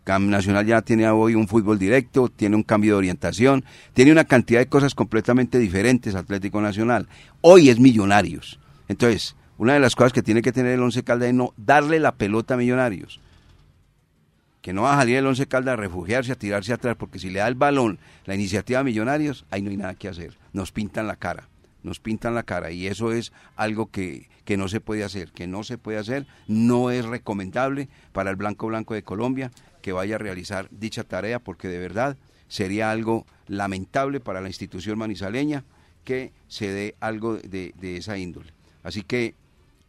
Nacional 0.06 0.66
ya 0.66 0.82
tiene 0.82 1.08
hoy 1.10 1.36
un 1.36 1.48
fútbol 1.48 1.80
directo, 1.80 2.28
tiene 2.28 2.58
un 2.58 2.64
cambio 2.64 2.94
de 2.94 2.98
orientación, 2.98 3.64
tiene 3.94 4.12
una 4.12 4.26
cantidad 4.26 4.60
de 4.60 4.68
cosas 4.68 4.94
completamente 4.94 5.58
diferentes 5.58 6.16
Atlético 6.16 6.60
Nacional. 6.62 7.08
Hoy 7.40 7.70
es 7.70 7.80
Millonarios. 7.80 8.60
Entonces, 8.90 9.36
una 9.58 9.74
de 9.74 9.80
las 9.80 9.96
cosas 9.96 10.12
que 10.12 10.24
tiene 10.24 10.42
que 10.42 10.52
tener 10.52 10.74
el 10.74 10.82
Once 10.82 11.02
Caldas 11.04 11.30
es 11.30 11.36
darle 11.56 12.00
la 12.00 12.16
pelota 12.16 12.56
a 12.56 12.58
Millonarios. 12.58 13.21
Que 14.62 14.74
no 14.74 14.84
va 14.84 14.94
a 14.94 14.98
salir 14.98 15.18
el 15.18 15.26
Once 15.26 15.48
Caldas 15.48 15.74
a 15.74 15.78
refugiarse, 15.78 16.32
a 16.32 16.36
tirarse 16.36 16.74
atrás, 16.74 16.96
porque 16.98 17.20
si 17.20 17.30
le 17.30 17.40
da 17.40 17.48
el 17.48 17.56
balón 17.56 18.00
la 18.26 18.36
iniciativa 18.36 18.80
a 18.80 18.84
Millonarios, 18.84 19.46
ahí 19.50 19.62
no 19.62 19.70
hay 19.70 19.78
nada 19.78 19.96
que 19.96 20.08
hacer. 20.08 20.38
Nos 20.54 20.72
pintan 20.72 21.08
la 21.08 21.16
cara, 21.16 21.50
nos 21.84 22.00
pintan 22.00 22.36
la 22.36 22.44
cara 22.44 22.72
y 22.72 22.88
eso 22.88 23.12
es 23.12 23.32
algo 23.56 23.90
que, 23.90 24.30
que 24.46 24.58
no 24.58 24.68
se 24.68 24.80
puede 24.80 25.04
hacer, 25.04 25.32
que 25.32 25.48
no 25.48 25.64
se 25.64 25.78
puede 25.78 25.98
hacer, 25.98 26.28
no 26.48 26.92
es 26.92 27.06
recomendable 27.06 27.90
para 28.12 28.30
el 28.30 28.36
Blanco 28.36 28.68
Blanco 28.68 28.94
de 28.94 29.04
Colombia 29.04 29.52
que 29.82 29.94
vaya 29.94 30.16
a 30.16 30.20
realizar 30.20 30.68
dicha 30.70 31.04
tarea, 31.04 31.40
porque 31.40 31.68
de 31.68 31.80
verdad 31.80 32.18
sería 32.48 32.92
algo 32.92 33.26
lamentable 33.48 34.20
para 34.20 34.42
la 34.42 34.48
institución 34.48 34.98
manizaleña 35.00 35.64
que 36.04 36.34
se 36.48 36.72
dé 36.72 36.96
algo 37.00 37.38
de, 37.38 37.74
de 37.80 37.98
esa 37.98 38.18
índole. 38.18 38.54
Así 38.84 39.04
que, 39.04 39.36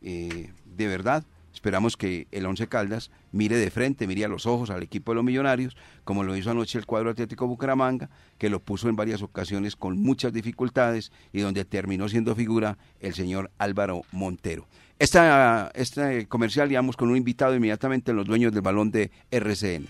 eh, 0.03 0.51
de 0.65 0.87
verdad, 0.87 1.25
Esperamos 1.63 1.97
que 1.97 2.27
el 2.33 2.45
Once 2.45 2.67
Caldas 2.67 3.13
mire 3.31 3.57
de 3.57 3.71
frente, 3.71 4.09
mire 4.09 4.25
a 4.25 4.29
los 4.29 4.47
ojos 4.47 4.71
al 4.71 4.83
equipo 4.83 5.13
de 5.13 5.15
los 5.15 5.25
millonarios, 5.25 5.77
como 6.03 6.25
lo 6.25 6.37
hizo 6.37 6.51
anoche 6.51 6.77
el 6.77 6.87
cuadro 6.87 7.09
Atlético 7.09 7.47
Bucaramanga, 7.47 8.11
que 8.37 8.51
lo 8.51 8.59
puso 8.59 8.89
en 8.89 8.97
varias 8.97 9.23
ocasiones 9.23 9.77
con 9.77 9.97
muchas 9.97 10.33
dificultades 10.33 11.13
y 11.33 11.41
donde 11.41 11.65
terminó 11.65 12.09
siendo 12.09 12.35
figura 12.35 12.79
el 12.99 13.15
señor 13.15 13.53
Álvaro 13.59 14.03
Montero. 14.11 14.67
Esta, 14.99 15.71
este 15.77 16.27
comercial 16.27 16.73
íbamos 16.73 16.97
con 16.97 17.11
un 17.11 17.17
invitado 17.17 17.55
inmediatamente 17.55 18.11
en 18.11 18.17
los 18.17 18.27
dueños 18.27 18.53
del 18.53 18.63
balón 18.63 18.91
de 18.91 19.13
RCN. 19.31 19.87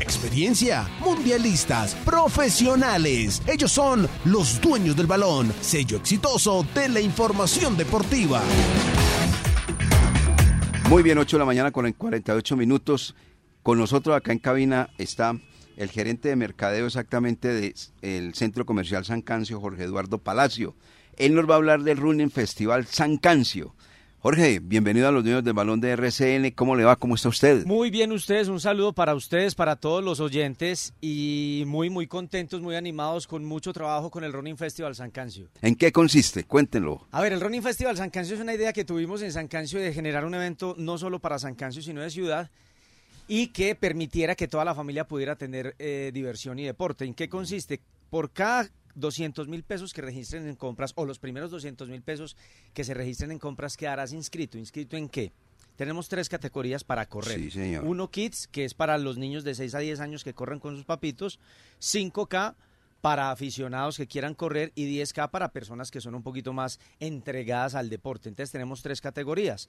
Experiencia, 0.00 0.88
mundialistas, 1.00 1.94
profesionales. 2.06 3.42
Ellos 3.46 3.70
son 3.70 4.08
los 4.24 4.58
dueños 4.62 4.96
del 4.96 5.06
balón, 5.06 5.52
sello 5.60 5.98
exitoso 5.98 6.66
de 6.74 6.88
la 6.88 7.00
información 7.02 7.76
deportiva. 7.76 8.40
Muy 10.88 11.02
bien, 11.02 11.18
8 11.18 11.36
de 11.36 11.38
la 11.38 11.44
mañana 11.44 11.72
con 11.72 11.90
48 11.90 12.56
minutos. 12.56 13.14
Con 13.62 13.78
nosotros 13.78 14.14
acá 14.14 14.32
en 14.32 14.38
cabina 14.38 14.90
está 14.98 15.36
el 15.76 15.90
gerente 15.90 16.28
de 16.28 16.36
mercadeo 16.36 16.86
exactamente 16.86 17.74
del 18.00 18.34
Centro 18.34 18.66
Comercial 18.66 19.04
San 19.04 19.22
Cancio, 19.22 19.60
Jorge 19.60 19.84
Eduardo 19.84 20.18
Palacio. 20.18 20.76
Él 21.16 21.34
nos 21.34 21.48
va 21.48 21.54
a 21.54 21.56
hablar 21.56 21.82
del 21.82 21.96
Running 21.96 22.30
Festival 22.30 22.86
San 22.86 23.16
Cancio. 23.16 23.74
Jorge, 24.24 24.58
bienvenido 24.58 25.06
a 25.06 25.12
los 25.12 25.22
niños 25.22 25.44
del 25.44 25.52
balón 25.52 25.82
de 25.82 25.90
RCN. 25.90 26.52
¿Cómo 26.52 26.76
le 26.76 26.84
va? 26.84 26.96
¿Cómo 26.96 27.14
está 27.14 27.28
usted? 27.28 27.66
Muy 27.66 27.90
bien, 27.90 28.10
ustedes. 28.10 28.48
Un 28.48 28.58
saludo 28.58 28.94
para 28.94 29.14
ustedes, 29.14 29.54
para 29.54 29.76
todos 29.76 30.02
los 30.02 30.18
oyentes 30.18 30.94
y 31.02 31.64
muy, 31.66 31.90
muy 31.90 32.06
contentos, 32.06 32.62
muy 32.62 32.74
animados 32.74 33.26
con 33.26 33.44
mucho 33.44 33.74
trabajo 33.74 34.10
con 34.10 34.24
el 34.24 34.32
Running 34.32 34.56
Festival 34.56 34.94
San 34.94 35.10
Cancio. 35.10 35.50
¿En 35.60 35.74
qué 35.74 35.92
consiste? 35.92 36.44
Cuéntenlo. 36.44 37.06
A 37.10 37.20
ver, 37.20 37.34
el 37.34 37.40
Running 37.42 37.62
Festival 37.62 37.98
San 37.98 38.08
Cancio 38.08 38.34
es 38.34 38.40
una 38.40 38.54
idea 38.54 38.72
que 38.72 38.86
tuvimos 38.86 39.20
en 39.20 39.30
San 39.30 39.46
Cancio 39.46 39.78
de 39.78 39.92
generar 39.92 40.24
un 40.24 40.32
evento 40.32 40.74
no 40.78 40.96
solo 40.96 41.18
para 41.18 41.38
San 41.38 41.54
Cancio, 41.54 41.82
sino 41.82 42.00
de 42.00 42.08
ciudad 42.08 42.50
y 43.28 43.48
que 43.48 43.74
permitiera 43.74 44.36
que 44.36 44.48
toda 44.48 44.64
la 44.64 44.74
familia 44.74 45.06
pudiera 45.06 45.36
tener 45.36 45.76
eh, 45.78 46.12
diversión 46.14 46.58
y 46.58 46.64
deporte. 46.64 47.04
¿En 47.04 47.12
qué 47.12 47.28
consiste? 47.28 47.82
Por 48.08 48.30
cada 48.30 48.70
200 48.94 49.48
mil 49.48 49.62
pesos 49.64 49.92
que 49.92 50.02
registren 50.02 50.46
en 50.48 50.56
compras 50.56 50.92
o 50.96 51.04
los 51.04 51.18
primeros 51.18 51.50
200 51.50 51.88
mil 51.88 52.02
pesos 52.02 52.36
que 52.72 52.84
se 52.84 52.94
registren 52.94 53.32
en 53.32 53.38
compras 53.38 53.76
quedarás 53.76 54.12
inscrito. 54.12 54.58
¿Inscrito 54.58 54.96
en 54.96 55.08
qué? 55.08 55.32
Tenemos 55.76 56.08
tres 56.08 56.28
categorías 56.28 56.84
para 56.84 57.06
correr. 57.06 57.40
Sí, 57.40 57.50
señor. 57.50 57.84
Uno 57.84 58.08
Kids, 58.08 58.46
que 58.46 58.64
es 58.64 58.74
para 58.74 58.96
los 58.98 59.18
niños 59.18 59.42
de 59.42 59.54
6 59.54 59.74
a 59.74 59.78
10 59.80 60.00
años 60.00 60.22
que 60.22 60.34
corren 60.34 60.60
con 60.60 60.76
sus 60.76 60.84
papitos. 60.84 61.40
5K 61.80 62.54
para 63.00 63.30
aficionados 63.30 63.98
que 63.98 64.06
quieran 64.06 64.34
correr 64.34 64.72
y 64.74 64.86
10K 64.86 65.30
para 65.30 65.52
personas 65.52 65.90
que 65.90 66.00
son 66.00 66.14
un 66.14 66.22
poquito 66.22 66.52
más 66.52 66.78
entregadas 67.00 67.74
al 67.74 67.90
deporte. 67.90 68.28
Entonces 68.28 68.52
tenemos 68.52 68.82
tres 68.82 69.00
categorías. 69.00 69.68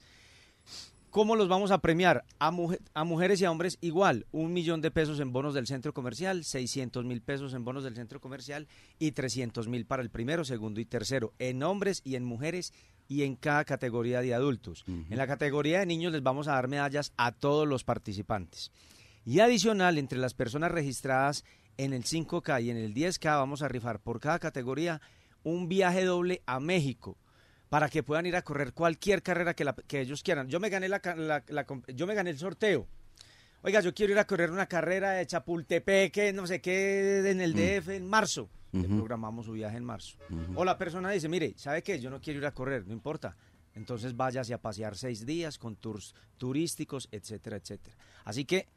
¿Cómo 1.16 1.34
los 1.34 1.48
vamos 1.48 1.70
a 1.70 1.78
premiar? 1.78 2.26
A, 2.38 2.48
a, 2.92 3.04
mujeres 3.04 3.40
y 3.40 3.46
a 3.46 3.50
hombres 3.50 3.78
igual, 3.80 4.26
un 4.32 4.52
millón 4.52 4.82
de 4.82 4.90
pesos 4.90 5.18
en 5.18 5.32
bonos 5.32 5.54
del 5.54 5.66
centro 5.66 5.94
comercial, 5.94 6.44
600 6.44 7.06
mil 7.06 7.22
pesos 7.22 7.54
en 7.54 7.64
bonos 7.64 7.84
del 7.84 7.94
centro 7.94 8.20
comercial 8.20 8.68
y 8.98 9.12
300 9.12 9.66
mil 9.66 9.86
para 9.86 10.02
el 10.02 10.10
primero, 10.10 10.44
segundo 10.44 10.78
y 10.78 10.84
tercero, 10.84 11.32
en 11.38 11.62
hombres 11.62 12.02
y 12.04 12.16
en 12.16 12.24
mujeres 12.26 12.74
y 13.08 13.22
en 13.22 13.34
cada 13.34 13.64
categoría 13.64 14.20
de 14.20 14.34
adultos. 14.34 14.84
En 14.86 15.16
la 15.16 15.26
categoría 15.26 15.78
de 15.78 15.86
niños 15.86 16.12
les 16.12 16.22
vamos 16.22 16.48
a 16.48 16.52
dar 16.52 16.68
medallas 16.68 17.14
a 17.16 17.32
todos 17.32 17.66
los 17.66 17.82
participantes. 17.82 18.70
Y 19.24 19.40
adicional, 19.40 19.96
entre 19.96 20.18
las 20.18 20.34
personas 20.34 20.70
registradas 20.70 21.46
en 21.78 21.94
el 21.94 22.04
5K 22.04 22.62
y 22.62 22.68
en 22.68 22.76
el 22.76 22.92
10K 22.92 23.38
vamos 23.38 23.62
a 23.62 23.68
rifar 23.68 24.00
por 24.00 24.20
cada 24.20 24.38
categoría 24.38 25.00
un 25.44 25.66
viaje 25.66 26.04
doble 26.04 26.42
a 26.44 26.60
México 26.60 27.16
para 27.68 27.88
que 27.88 28.02
puedan 28.02 28.26
ir 28.26 28.36
a 28.36 28.42
correr 28.42 28.72
cualquier 28.72 29.22
carrera 29.22 29.54
que, 29.54 29.66
que 29.86 30.00
ellos 30.00 30.22
quieran. 30.22 30.48
Yo 30.48 30.60
me 30.60 30.68
gané 30.68 30.88
la, 30.88 31.00
yo 31.88 32.06
me 32.06 32.14
gané 32.14 32.30
el 32.30 32.38
sorteo. 32.38 32.86
Oiga, 33.62 33.80
yo 33.80 33.92
quiero 33.92 34.12
ir 34.12 34.18
a 34.18 34.26
correr 34.26 34.50
una 34.50 34.66
carrera 34.66 35.12
de 35.12 35.26
Chapultepec, 35.26 36.32
no 36.34 36.46
sé 36.46 36.60
qué, 36.60 37.28
en 37.28 37.40
el 37.40 37.54
mm. 37.54 37.56
DF 37.56 37.88
en 37.88 38.06
marzo. 38.06 38.48
programamos 38.70 39.46
su 39.46 39.52
viaje 39.52 39.76
en 39.76 39.84
marzo. 39.84 40.16
O 40.54 40.64
la 40.64 40.78
persona 40.78 41.10
dice, 41.10 41.28
mire, 41.28 41.54
¿sabe 41.56 41.82
qué? 41.82 41.98
Yo 41.98 42.10
no 42.10 42.20
quiero 42.20 42.38
ir 42.38 42.46
a 42.46 42.52
correr, 42.52 42.86
no 42.86 42.92
importa. 42.92 43.36
Entonces 43.74 44.16
váyase 44.16 44.54
a 44.54 44.58
pasear 44.58 44.96
seis 44.96 45.26
días 45.26 45.58
con 45.58 45.76
tours 45.76 46.14
turísticos, 46.38 47.08
etcétera, 47.10 47.56
etcétera. 47.56 47.96
Así 48.24 48.44
que, 48.44 48.68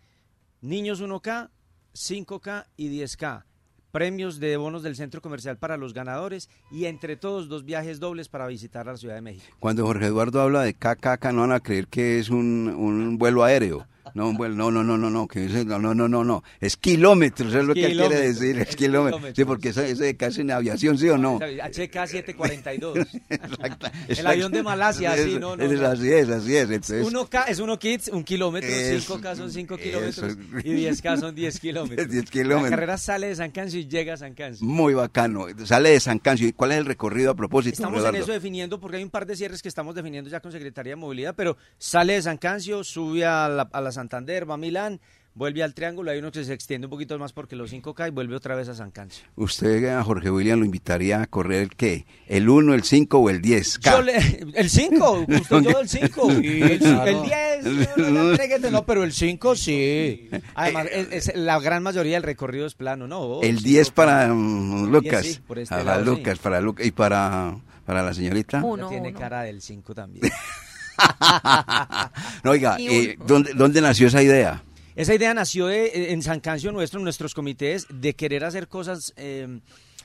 niños 0.61 1.01
1K, 1.01 1.49
5K 1.93 2.65
y 2.75 2.99
10K 2.99 3.45
premios 3.91 4.39
de 4.39 4.57
bonos 4.57 4.83
del 4.83 4.95
centro 4.95 5.21
comercial 5.21 5.57
para 5.57 5.77
los 5.77 5.93
ganadores 5.93 6.49
y 6.71 6.85
entre 6.85 7.15
todos 7.15 7.49
dos 7.49 7.65
viajes 7.65 7.99
dobles 7.99 8.29
para 8.29 8.47
visitar 8.47 8.85
la 8.85 8.97
Ciudad 8.97 9.15
de 9.15 9.21
México. 9.21 9.55
Cuando 9.59 9.85
Jorge 9.85 10.05
Eduardo 10.05 10.41
habla 10.41 10.61
de 10.61 10.73
KKK 10.73 11.31
no 11.33 11.41
van 11.41 11.51
a 11.51 11.59
creer 11.59 11.87
que 11.87 12.19
es 12.19 12.29
un, 12.29 12.73
un 12.77 13.17
vuelo 13.17 13.43
aéreo. 13.43 13.87
No, 14.13 14.33
bueno, 14.33 14.55
no, 14.55 14.71
no, 14.71 14.83
no, 14.83 14.97
no, 14.97 15.09
no, 15.09 15.27
que 15.27 15.41
no, 15.65 15.79
no, 15.79 15.93
no, 15.93 16.07
no, 16.07 16.23
no, 16.23 16.43
es 16.59 16.77
kilómetros, 16.77 17.53
es 17.53 17.63
lo 17.63 17.73
que 17.73 17.85
él 17.85 17.97
quiere 17.97 18.19
decir, 18.19 18.57
es, 18.59 18.75
kilómetros. 18.75 19.33
Sí, 19.35 19.45
porque 19.45 19.69
eso, 19.69 19.81
eso 19.81 20.03
casi 20.17 20.41
en 20.41 20.51
aviación, 20.51 20.97
¿sí 20.97 21.09
o 21.09 21.17
no? 21.17 21.39
HK-742. 21.39 23.07
El 24.07 24.27
avión 24.27 24.51
de 24.51 24.63
Malasia, 24.63 25.15
sí, 25.17 25.37
no, 25.39 25.55
no. 25.55 25.63
Es, 25.63 25.79
Así 25.79 26.11
es, 26.11 26.29
así 26.29 26.55
es. 26.55 26.69
Entonces, 26.69 27.05
uno 27.05 27.27
K 27.27 27.43
es 27.43 27.59
uno 27.59 27.79
kids, 27.79 28.09
un 28.09 28.23
kilómetro, 28.23 28.69
5K 28.69 29.35
son 29.35 29.51
5 29.51 29.77
kilómetros 29.77 30.37
y 30.63 30.85
10K 30.85 31.19
son 31.19 31.35
10 31.35 31.59
kilómetros. 31.59 32.07
10 32.11 32.29
kilómetros. 32.29 32.63
La 32.63 32.69
carrera 32.69 32.97
sale 32.97 33.27
de 33.27 33.35
San 33.35 33.51
Cancio 33.51 33.79
y 33.79 33.87
llega 33.87 34.13
a 34.13 34.17
San 34.17 34.33
Cancio. 34.33 34.65
Muy 34.65 34.93
bacano, 34.93 35.47
sale 35.65 35.89
de 35.89 35.99
San 35.99 36.19
Cancio. 36.19 36.47
¿Y 36.47 36.53
cuál 36.53 36.71
es 36.71 36.77
el 36.77 36.85
recorrido 36.85 37.31
a 37.31 37.35
propósito? 37.35 37.73
Estamos 37.73 38.03
en 38.05 38.15
eso 38.15 38.31
definiendo, 38.31 38.79
porque 38.79 38.97
hay 38.97 39.03
un 39.03 39.09
par 39.09 39.25
de 39.25 39.35
cierres 39.35 39.61
que 39.61 39.69
estamos 39.69 39.95
definiendo 39.95 40.29
ya 40.29 40.39
con 40.39 40.51
Secretaría 40.51 40.91
de 40.91 40.97
Movilidad, 40.97 41.35
pero 41.35 41.57
sale 41.77 42.13
de 42.13 42.21
San 42.21 42.37
Cancio, 42.37 42.83
sube 42.83 43.25
a 43.25 43.49
la, 43.49 43.63
a 43.71 43.81
la 43.81 43.91
Santander, 43.99 44.49
va 44.49 44.53
a 44.53 44.57
Milán, 44.57 44.99
vuelve 45.33 45.63
al 45.63 45.73
triángulo, 45.73 46.11
hay 46.11 46.19
uno 46.19 46.31
que 46.31 46.43
se 46.43 46.53
extiende 46.53 46.87
un 46.87 46.91
poquito 46.91 47.17
más 47.19 47.33
porque 47.33 47.55
los 47.55 47.71
5K 47.71 48.07
y 48.07 48.11
vuelve 48.11 48.35
otra 48.35 48.55
vez 48.55 48.67
a 48.69 48.75
San 48.75 48.91
Cancio. 48.91 49.25
¿Usted 49.35 49.85
a 49.85 50.03
Jorge 50.03 50.31
William 50.31 50.59
lo 50.59 50.65
invitaría 50.65 51.21
a 51.21 51.27
correr 51.27 51.61
el 51.63 51.75
qué? 51.75 52.05
¿El 52.27 52.49
1, 52.49 52.73
el 52.73 52.83
5 52.83 53.17
o 53.17 53.29
el 53.29 53.41
10K? 53.41 54.53
el 54.55 54.69
5, 54.69 55.25
justo 55.25 55.61
yo 55.61 55.79
el 55.79 55.89
5. 55.89 56.31
el, 56.31 56.79
10, 56.79 57.97
no, 57.97 58.71
no, 58.71 58.85
pero 58.85 59.03
el 59.03 59.13
5 59.13 59.55
sí. 59.55 60.29
Además, 60.55 60.87
es, 60.91 61.35
la 61.35 61.59
gran 61.59 61.83
mayoría 61.83 62.15
del 62.15 62.23
recorrido 62.23 62.65
es 62.65 62.75
plano, 62.75 63.07
¿no? 63.07 63.41
el 63.41 63.61
10 63.61 63.91
para 63.91 64.31
um, 64.31 64.89
Lucas. 64.91 65.25
Sí, 65.25 65.39
este 65.47 65.65
para 65.65 65.99
Lucas, 65.99 66.39
para 66.39 66.61
Lucas 66.61 66.85
y 66.85 66.91
para, 66.91 67.57
para 67.85 68.03
la 68.03 68.13
señorita. 68.13 68.63
Uno, 68.63 68.89
tiene 68.89 69.13
cara 69.13 69.43
del 69.43 69.61
5 69.61 69.93
también. 69.93 70.29
no, 72.43 72.51
oiga, 72.51 72.77
eh, 72.79 73.17
¿dónde, 73.25 73.53
¿dónde 73.53 73.81
nació 73.81 74.07
esa 74.07 74.21
idea? 74.21 74.63
Esa 74.95 75.15
idea 75.15 75.33
nació 75.33 75.69
eh, 75.69 76.11
en 76.11 76.21
San 76.21 76.39
Cancio 76.39 76.71
nuestro, 76.71 76.99
en 76.99 77.05
nuestros 77.05 77.33
comités, 77.33 77.87
de 77.89 78.13
querer 78.15 78.43
hacer 78.43 78.67
cosas... 78.67 79.13
Eh, 79.17 79.59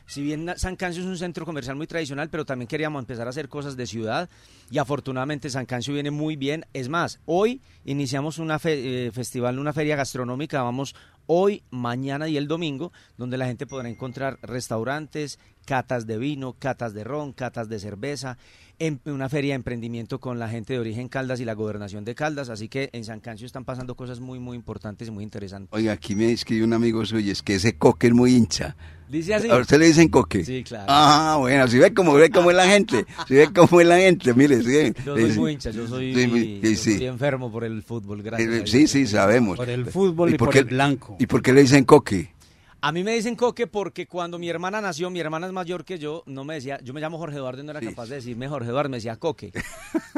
si 0.07 0.21
bien 0.21 0.53
San 0.59 0.77
Cancio 0.77 1.03
es 1.03 1.09
un 1.09 1.17
centro 1.17 1.47
comercial 1.47 1.77
muy 1.77 1.87
tradicional, 1.87 2.29
pero 2.29 2.45
también 2.45 2.69
queríamos 2.69 3.01
empezar 3.01 3.27
a 3.27 3.31
hacer 3.31 3.49
cosas 3.49 3.75
de 3.75 3.87
ciudad 3.87 4.29
y 4.71 4.77
afortunadamente 4.77 5.49
San 5.49 5.65
Cancio 5.65 5.95
viene 5.95 6.11
muy 6.11 6.37
bien. 6.37 6.67
Es 6.75 6.91
más, 6.91 7.21
hoy 7.25 7.63
iniciamos 7.87 8.37
una 8.37 8.59
festival, 8.59 9.59
una 9.59 9.73
feria 9.73 9.97
gastronómica, 9.97 10.63
vamos 10.63 10.95
hoy, 11.27 11.63
mañana 11.71 12.29
y 12.29 12.37
el 12.37 12.49
domingo, 12.49 12.93
donde 13.17 13.39
la 13.39 13.47
gente 13.47 13.67
podrá 13.67 13.89
encontrar 13.89 14.39
restaurantes, 14.43 15.39
catas 15.65 16.07
de 16.07 16.19
vino, 16.19 16.55
catas 16.59 16.95
de 16.95 17.05
ron, 17.05 17.33
catas 17.33 17.69
de 17.69 17.79
cerveza, 17.79 18.39
en 18.79 19.01
una 19.05 19.29
feria 19.29 19.53
de 19.53 19.57
emprendimiento 19.57 20.19
con 20.19 20.39
la 20.39 20.49
gente 20.49 20.73
de 20.73 20.81
origen 20.81 21.09
Caldas 21.09 21.41
y 21.41 21.45
la 21.45 21.55
gobernación 21.55 22.05
de 22.05 22.15
Caldas, 22.15 22.49
así 22.49 22.69
que 22.69 22.91
en 22.93 23.05
San 23.05 23.21
Cancio 23.21 23.47
están 23.47 23.65
pasando 23.65 23.95
cosas 23.95 24.21
muy, 24.21 24.39
muy 24.39 24.57
importantes 24.57 25.09
y 25.09 25.11
muy 25.11 25.23
interesantes. 25.23 25.73
Oiga, 25.73 25.93
aquí 25.93 26.17
me 26.17 26.33
escribe 26.33 26.65
un 26.65 26.73
amigo 26.73 27.05
suyo, 27.07 27.31
es 27.31 27.43
que 27.43 27.55
ese 27.55 27.77
coque 27.77 28.09
es 28.09 28.13
muy 28.13 28.35
hincha. 28.35 28.77
Dice 29.09 29.35
así. 29.35 29.49
¿A 29.49 29.59
usted 29.59 29.79
le 29.79 29.87
dicen 29.87 30.09
coque? 30.09 30.45
Sí, 30.45 30.65
claro. 30.65 30.87
Ah, 30.89 31.37
bueno, 31.39 31.69
si 31.69 31.79
ve 31.79 31.95
cómo, 31.95 32.15
ve 32.15 32.31
cómo 32.31 32.51
es 32.51 32.57
la 32.57 32.67
gente, 32.67 33.07
si 33.29 33.35
ve 33.35 33.49
cómo 33.55 33.81
es 33.81 33.87
la 33.87 33.99
gente, 33.99 34.35
mire, 34.35 34.63
sí. 34.63 34.93
Yo 35.05 35.17
soy 35.17 35.33
muy 35.33 35.53
hincha, 35.53 35.71
yo 35.71 35.87
soy, 35.87 36.61
enfermo 37.07 37.53
por 37.53 37.65
el 37.65 37.83
fútbol, 37.83 38.23
gracias. 38.23 38.51
Eh, 38.51 38.63
sí, 38.67 38.87
sí, 38.89 39.07
sabemos. 39.07 39.57
Por 39.57 39.69
el 39.69 39.87
fútbol 39.87 40.35
y, 40.35 40.37
por, 40.37 40.57
el 40.57 40.65
blanco. 40.65 41.17
¿Y 41.21 41.27
por 41.27 41.43
qué 41.43 41.53
le 41.53 41.63
dicen 41.63 41.85
coque? 41.85 42.35
A 42.81 42.93
mí 42.93 43.03
me 43.03 43.13
dicen 43.15 43.35
Coque 43.35 43.67
porque 43.67 44.07
cuando 44.07 44.39
mi 44.39 44.49
hermana 44.49 44.81
nació, 44.81 45.09
mi 45.09 45.19
hermana 45.21 45.47
es 45.47 45.53
mayor 45.55 45.85
que 45.85 45.99
yo, 45.99 46.23
no 46.27 46.45
me 46.45 46.55
decía, 46.55 46.79
yo 46.83 46.93
me 46.93 47.01
llamo 47.01 47.17
Jorge 47.19 47.37
Eduardo 47.37 47.63
y 47.63 47.65
no 47.65 47.71
era 47.71 47.81
capaz 47.81 48.07
de 48.09 48.17
decirme 48.17 48.47
Jorge 48.49 48.69
Eduardo, 48.69 48.91
me 48.91 48.99
decía 48.99 49.17
Coque. 49.17 49.53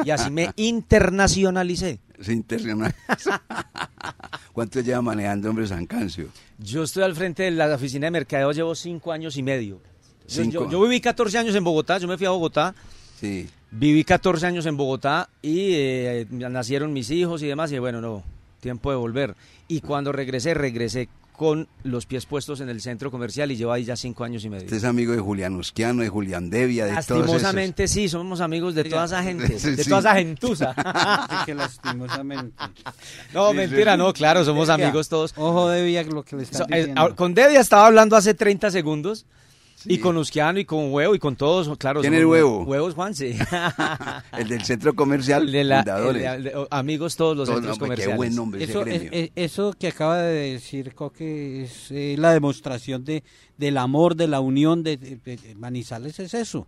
Y 0.04 0.10
así 0.10 0.30
me 0.30 0.50
internacionalicé. 0.56 2.00
Se 2.20 2.32
internacionalizó. 2.32 3.30
¿Cuánto 4.52 4.80
lleva 4.80 5.02
manejando, 5.02 5.50
hombre, 5.50 5.66
San 5.66 5.86
Cancio? 5.86 6.28
Yo 6.58 6.82
estoy 6.82 7.02
al 7.04 7.14
frente 7.14 7.44
de 7.44 7.50
la 7.50 7.74
oficina 7.74 8.06
de 8.06 8.10
mercadeo, 8.10 8.50
llevo 8.52 8.74
cinco 8.74 9.12
años 9.12 9.36
y 9.36 9.42
medio. 9.42 9.80
Yo, 10.26 10.42
Cinco. 10.42 10.64
yo- 10.64 10.70
yo 10.70 10.82
viví 10.82 11.00
14 11.00 11.38
años 11.38 11.54
en 11.54 11.62
Bogotá, 11.62 11.98
yo 11.98 12.08
me 12.08 12.16
fui 12.16 12.26
a 12.26 12.30
Bogotá, 12.30 12.74
Sí. 13.20 13.48
viví 13.70 14.02
14 14.02 14.46
años 14.46 14.66
en 14.66 14.76
Bogotá 14.76 15.28
y 15.40 15.70
eh, 15.74 16.26
nacieron 16.30 16.92
mis 16.92 17.10
hijos 17.10 17.42
y 17.42 17.46
demás, 17.46 17.70
y 17.70 17.78
bueno, 17.78 18.00
no, 18.00 18.24
tiempo 18.60 18.90
de 18.90 18.96
volver. 18.96 19.36
Y 19.68 19.82
cuando 19.82 20.10
regresé, 20.10 20.54
regresé 20.54 21.08
con 21.36 21.68
los 21.84 22.06
pies 22.06 22.26
puestos 22.26 22.60
en 22.60 22.68
el 22.68 22.80
centro 22.80 23.10
comercial 23.10 23.50
y 23.52 23.56
llevo 23.56 23.72
ahí 23.72 23.84
ya 23.84 23.94
cinco 23.96 24.24
años 24.24 24.44
y 24.44 24.48
medio. 24.50 24.64
Usted 24.64 24.78
es 24.78 24.84
amigo 24.84 25.12
de 25.12 25.18
Julián 25.20 25.54
Usquiano, 25.54 26.02
de 26.02 26.08
Julián 26.08 26.50
Devia, 26.50 26.84
de 26.86 26.92
todos 26.92 27.04
esos. 27.04 27.18
Lastimosamente 27.18 27.88
sí, 27.88 28.08
somos 28.08 28.40
amigos 28.40 28.74
de 28.74 28.84
toda 28.84 29.04
esa 29.04 29.22
gente, 29.22 29.58
Sí, 29.58 29.70
de 29.72 29.84
sí. 29.84 29.88
toda 29.90 30.00
esa 30.00 30.14
gentuza. 30.14 30.74
Que 31.46 31.54
lastimosamente. 31.54 32.54
No, 33.34 33.50
Sí, 33.50 33.56
mentira, 33.56 33.92
sí. 33.92 33.98
no, 33.98 34.12
claro, 34.12 34.44
somos 34.44 34.68
Devia, 34.68 34.86
amigos 34.86 35.08
todos. 35.08 35.32
Ojo 35.36 35.68
de 35.68 35.84
Villa 35.84 36.02
lo 36.04 36.22
que 36.24 36.36
le 36.36 36.42
están 36.44 36.72
eh, 36.72 36.76
diciendo. 36.78 37.00
ah, 37.02 37.14
con 37.14 37.34
Devia 37.34 37.60
estaba 37.60 37.86
hablando 37.86 38.16
hace 38.16 38.34
30 38.34 38.70
segundos. 38.70 39.26
Y 39.84 39.98
con 39.98 40.16
Usquiano 40.16 40.58
y 40.58 40.64
con 40.64 40.90
Huevo 40.92 41.14
y 41.14 41.18
con 41.18 41.36
todos, 41.36 41.76
claro. 41.78 42.00
¿Quién 42.00 42.14
es 42.14 42.24
Huevo? 42.24 42.62
Huevos 42.64 42.94
Juan, 42.94 43.14
sí. 43.14 43.36
El 44.38 44.48
del 44.48 44.62
centro 44.64 44.94
comercial, 44.94 45.50
de 45.52 45.64
la- 45.64 45.78
fundadores. 45.78 46.22
el 46.24 46.42
de- 46.44 46.48
el 46.50 46.54
de- 46.56 46.66
amigos 46.70 47.16
todos 47.16 47.36
los 47.36 47.46
Todos, 47.46 47.58
centros 47.58 47.74
hombre, 47.76 47.86
comerciales. 47.86 48.12
Qué 48.14 48.16
buen 48.16 48.34
nombre 48.34 48.62
ese 48.62 48.72
Eso, 48.72 48.80
gremio. 48.80 49.10
es- 49.12 49.24
es- 49.24 49.30
eso 49.36 49.74
que 49.78 49.88
acaba 49.88 50.18
de 50.18 50.52
decir 50.52 50.94
Coque 50.94 51.64
es 51.64 51.90
eh, 51.90 52.16
la 52.18 52.32
demostración 52.32 53.04
de, 53.04 53.22
del 53.58 53.76
amor, 53.78 54.16
de 54.16 54.28
la 54.28 54.40
unión 54.40 54.82
de, 54.82 54.96
de- 54.96 55.16
de 55.36 55.54
Manizales, 55.56 56.18
es 56.20 56.32
eso. 56.34 56.66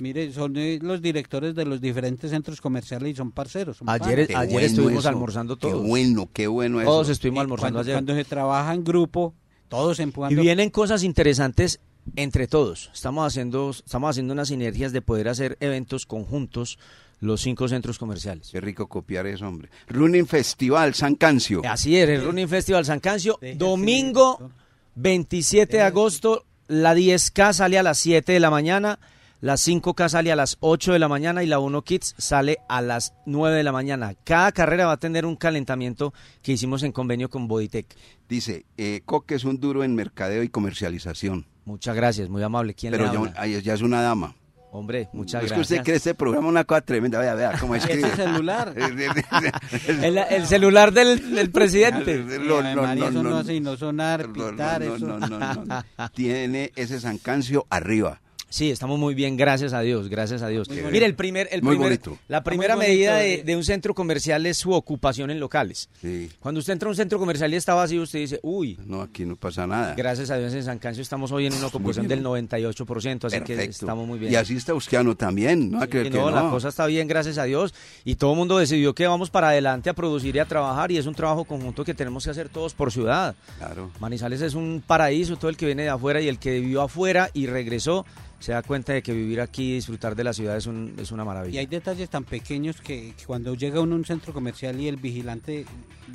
Mire, 0.00 0.32
son 0.32 0.56
eh, 0.56 0.78
los 0.80 1.02
directores 1.02 1.54
de 1.54 1.64
los 1.64 1.80
diferentes 1.80 2.30
centros 2.30 2.60
comerciales 2.60 3.12
y 3.12 3.16
son 3.16 3.32
parceros. 3.32 3.78
son 3.78 3.88
Ayer, 3.88 4.28
ayer 4.36 4.52
bueno 4.52 4.66
estuvimos 4.66 5.00
eso. 5.00 5.08
almorzando 5.08 5.56
todos. 5.56 5.80
Qué 5.82 5.88
bueno, 5.88 6.28
qué 6.32 6.46
bueno 6.46 6.80
eso. 6.80 6.90
Todos 6.90 7.08
estuvimos 7.08 7.40
almorzando 7.42 7.78
cuando, 7.78 7.80
ayer. 7.90 7.94
cuando 7.94 8.14
se 8.14 8.24
trabaja 8.24 8.74
en 8.74 8.84
grupo, 8.84 9.34
todos 9.68 9.98
Y 9.98 10.02
empujando. 10.02 10.40
vienen 10.40 10.70
cosas 10.70 11.02
interesantes 11.02 11.80
entre 12.16 12.46
todos. 12.46 12.90
Estamos 12.94 13.26
haciendo, 13.26 13.70
estamos 13.70 14.10
haciendo 14.10 14.32
unas 14.32 14.48
sinergias 14.48 14.92
de 14.92 15.02
poder 15.02 15.28
hacer 15.28 15.56
eventos 15.60 16.06
conjuntos 16.06 16.78
los 17.20 17.40
cinco 17.40 17.68
centros 17.68 17.98
comerciales. 17.98 18.50
Qué 18.50 18.60
rico 18.60 18.86
copiar 18.86 19.26
eso, 19.26 19.46
hombre. 19.46 19.70
Running 19.88 20.26
Festival, 20.26 20.94
San 20.94 21.16
Cancio. 21.16 21.62
Así 21.64 21.96
es, 21.96 22.08
el 22.08 22.24
Running 22.24 22.48
Festival 22.48 22.84
San 22.84 23.00
Cancio, 23.00 23.38
domingo 23.56 24.36
eso. 24.38 24.50
27 24.94 25.76
de 25.78 25.82
agosto, 25.82 26.44
la 26.66 26.94
10K 26.94 27.52
sale 27.52 27.78
a 27.78 27.82
las 27.82 27.98
7 27.98 28.32
de 28.32 28.40
la 28.40 28.50
mañana, 28.50 28.98
la 29.40 29.54
5K 29.54 30.08
sale 30.08 30.32
a 30.32 30.36
las 30.36 30.56
8 30.60 30.92
de 30.92 30.98
la 30.98 31.08
mañana 31.08 31.44
y 31.44 31.46
la 31.46 31.60
1 31.60 31.82
Kids 31.82 32.14
sale 32.18 32.58
a 32.68 32.82
las 32.82 33.14
9 33.24 33.56
de 33.56 33.62
la 33.62 33.70
mañana. 33.70 34.14
Cada 34.24 34.50
carrera 34.50 34.86
va 34.86 34.92
a 34.92 34.96
tener 34.98 35.24
un 35.24 35.36
calentamiento 35.36 36.12
que 36.42 36.52
hicimos 36.52 36.82
en 36.82 36.90
convenio 36.90 37.30
con 37.30 37.46
Bodytech. 37.46 37.86
Dice, 38.28 38.66
eh, 38.76 39.02
Coque 39.04 39.36
es 39.36 39.44
un 39.44 39.60
duro 39.60 39.84
en 39.84 39.94
mercadeo 39.94 40.42
y 40.42 40.48
comercialización. 40.48 41.46
Muchas 41.68 41.94
gracias, 41.94 42.30
muy 42.30 42.42
amable. 42.42 42.72
¿Quién 42.72 42.92
Pero 42.92 43.04
le 43.06 43.12
ya, 43.12 43.18
habla? 43.18 43.32
ay, 43.36 43.60
ya 43.60 43.74
es 43.74 43.82
una 43.82 44.00
dama. 44.00 44.34
Hombre, 44.72 45.08
muchas 45.12 45.42
es 45.44 45.50
que 45.50 45.54
gracias. 45.56 45.70
usted 45.78 45.84
cree 45.84 45.96
este 45.96 46.14
programa 46.14 46.48
una 46.48 46.64
cosa 46.64 46.80
tremenda. 46.80 47.18
Vea, 47.18 47.34
vea, 47.34 47.52
cómo 47.60 47.74
Ese 47.76 47.92
escribe. 47.92 48.16
celular. 48.16 48.72
El, 50.02 50.16
el 50.18 50.46
celular 50.46 50.92
del, 50.92 51.34
del 51.34 51.50
presidente. 51.50 52.18
No, 52.40 52.62
no, 52.62 52.74
no, 52.74 52.92
eso 53.08 53.22
no 53.22 53.30
no. 53.30 53.44
sino 53.44 53.76
sonar, 53.76 54.26
No, 54.28 54.32
pitar, 54.50 54.80
no, 54.82 54.96
eso. 54.96 55.06
no, 55.06 55.18
no, 55.18 55.38
no, 55.38 55.64
no. 55.64 56.10
Tiene 56.14 56.72
ese 56.74 57.00
San 57.00 57.18
Cancio 57.18 57.66
arriba. 57.70 58.20
Sí, 58.50 58.70
estamos 58.70 58.98
muy 58.98 59.14
bien, 59.14 59.36
gracias 59.36 59.74
a 59.74 59.80
Dios, 59.82 60.08
gracias 60.08 60.40
a 60.40 60.48
Dios. 60.48 60.68
Bien. 60.68 60.94
el 61.02 61.14
primer, 61.14 61.48
el 61.52 61.62
Muy 61.62 61.72
primer- 61.76 61.98
bonito. 62.00 62.18
la 62.28 62.42
primera 62.42 62.76
bonito, 62.76 62.90
medida 62.90 63.16
de, 63.16 63.42
de 63.42 63.56
un 63.56 63.62
centro 63.62 63.94
comercial 63.94 64.46
es 64.46 64.56
su 64.56 64.72
ocupación 64.72 65.30
en 65.30 65.38
locales. 65.38 65.90
Sí. 66.00 66.30
Cuando 66.40 66.60
usted 66.60 66.72
entra 66.72 66.86
a 66.88 66.90
un 66.90 66.96
centro 66.96 67.18
comercial 67.18 67.52
y 67.52 67.56
está 67.56 67.74
vacío, 67.74 68.00
usted 68.00 68.20
dice, 68.20 68.40
uy, 68.42 68.78
No, 68.86 69.02
aquí 69.02 69.26
no 69.26 69.36
pasa 69.36 69.66
nada. 69.66 69.94
gracias 69.94 70.30
a 70.30 70.38
Dios 70.38 70.54
en 70.54 70.64
San 70.64 70.78
Cancio 70.78 71.02
estamos 71.02 71.30
hoy 71.30 71.44
en 71.46 71.52
una 71.52 71.66
ocupación 71.66 72.08
del 72.08 72.22
98%, 72.24 73.26
así 73.26 73.40
que 73.42 73.64
estamos 73.64 74.06
muy 74.06 74.18
bien. 74.18 74.32
Y 74.32 74.36
así 74.36 74.56
está 74.56 74.72
Usquiano 74.72 75.14
también, 75.14 75.70
¿no? 75.70 75.82
Sí, 75.82 75.88
Que- 75.88 76.02
que 76.04 76.10
no, 76.10 76.30
la 76.30 76.48
cosa 76.50 76.68
está 76.68 76.86
bien, 76.86 77.06
gracias 77.06 77.36
a 77.36 77.44
Dios. 77.44 77.74
Y 78.06 78.14
todo 78.14 78.32
el 78.32 78.38
mundo 78.38 78.56
decidió 78.56 78.94
que 78.94 79.06
vamos 79.06 79.28
para 79.28 79.48
adelante 79.50 79.90
a 79.90 79.92
producir 79.92 80.36
y 80.36 80.38
a 80.38 80.46
trabajar. 80.46 80.90
Y 80.90 80.96
es 80.96 81.04
un 81.04 81.14
trabajo 81.14 81.44
conjunto 81.44 81.84
que 81.84 81.92
tenemos 81.92 82.24
que 82.24 82.30
hacer 82.30 82.48
todos 82.48 82.72
por 82.72 82.90
ciudad. 82.92 83.34
Claro. 83.58 83.90
Manizales 84.00 84.40
es 84.40 84.54
un 84.54 84.82
paraíso, 84.86 85.36
todo 85.36 85.50
el 85.50 85.56
que 85.58 85.66
viene 85.66 85.82
de 85.82 85.90
afuera 85.90 86.20
y 86.22 86.28
el 86.28 86.38
que 86.38 86.60
vivió 86.60 86.80
afuera 86.80 87.28
y 87.34 87.46
regresó 87.46 88.06
se 88.38 88.52
da 88.52 88.62
cuenta 88.62 88.92
de 88.92 89.02
que 89.02 89.12
vivir 89.12 89.40
aquí 89.40 89.72
y 89.72 89.74
disfrutar 89.74 90.14
de 90.14 90.24
la 90.24 90.32
ciudad 90.32 90.56
es, 90.56 90.66
un, 90.66 90.94
es 90.98 91.10
una 91.10 91.24
maravilla. 91.24 91.56
Y 91.56 91.58
hay 91.58 91.66
detalles 91.66 92.08
tan 92.08 92.24
pequeños 92.24 92.80
que, 92.80 93.14
que 93.16 93.24
cuando 93.26 93.54
llega 93.54 93.80
uno 93.80 93.94
a 93.94 93.98
un 93.98 94.04
centro 94.04 94.32
comercial 94.32 94.80
y 94.80 94.88
el 94.88 94.96
vigilante 94.96 95.66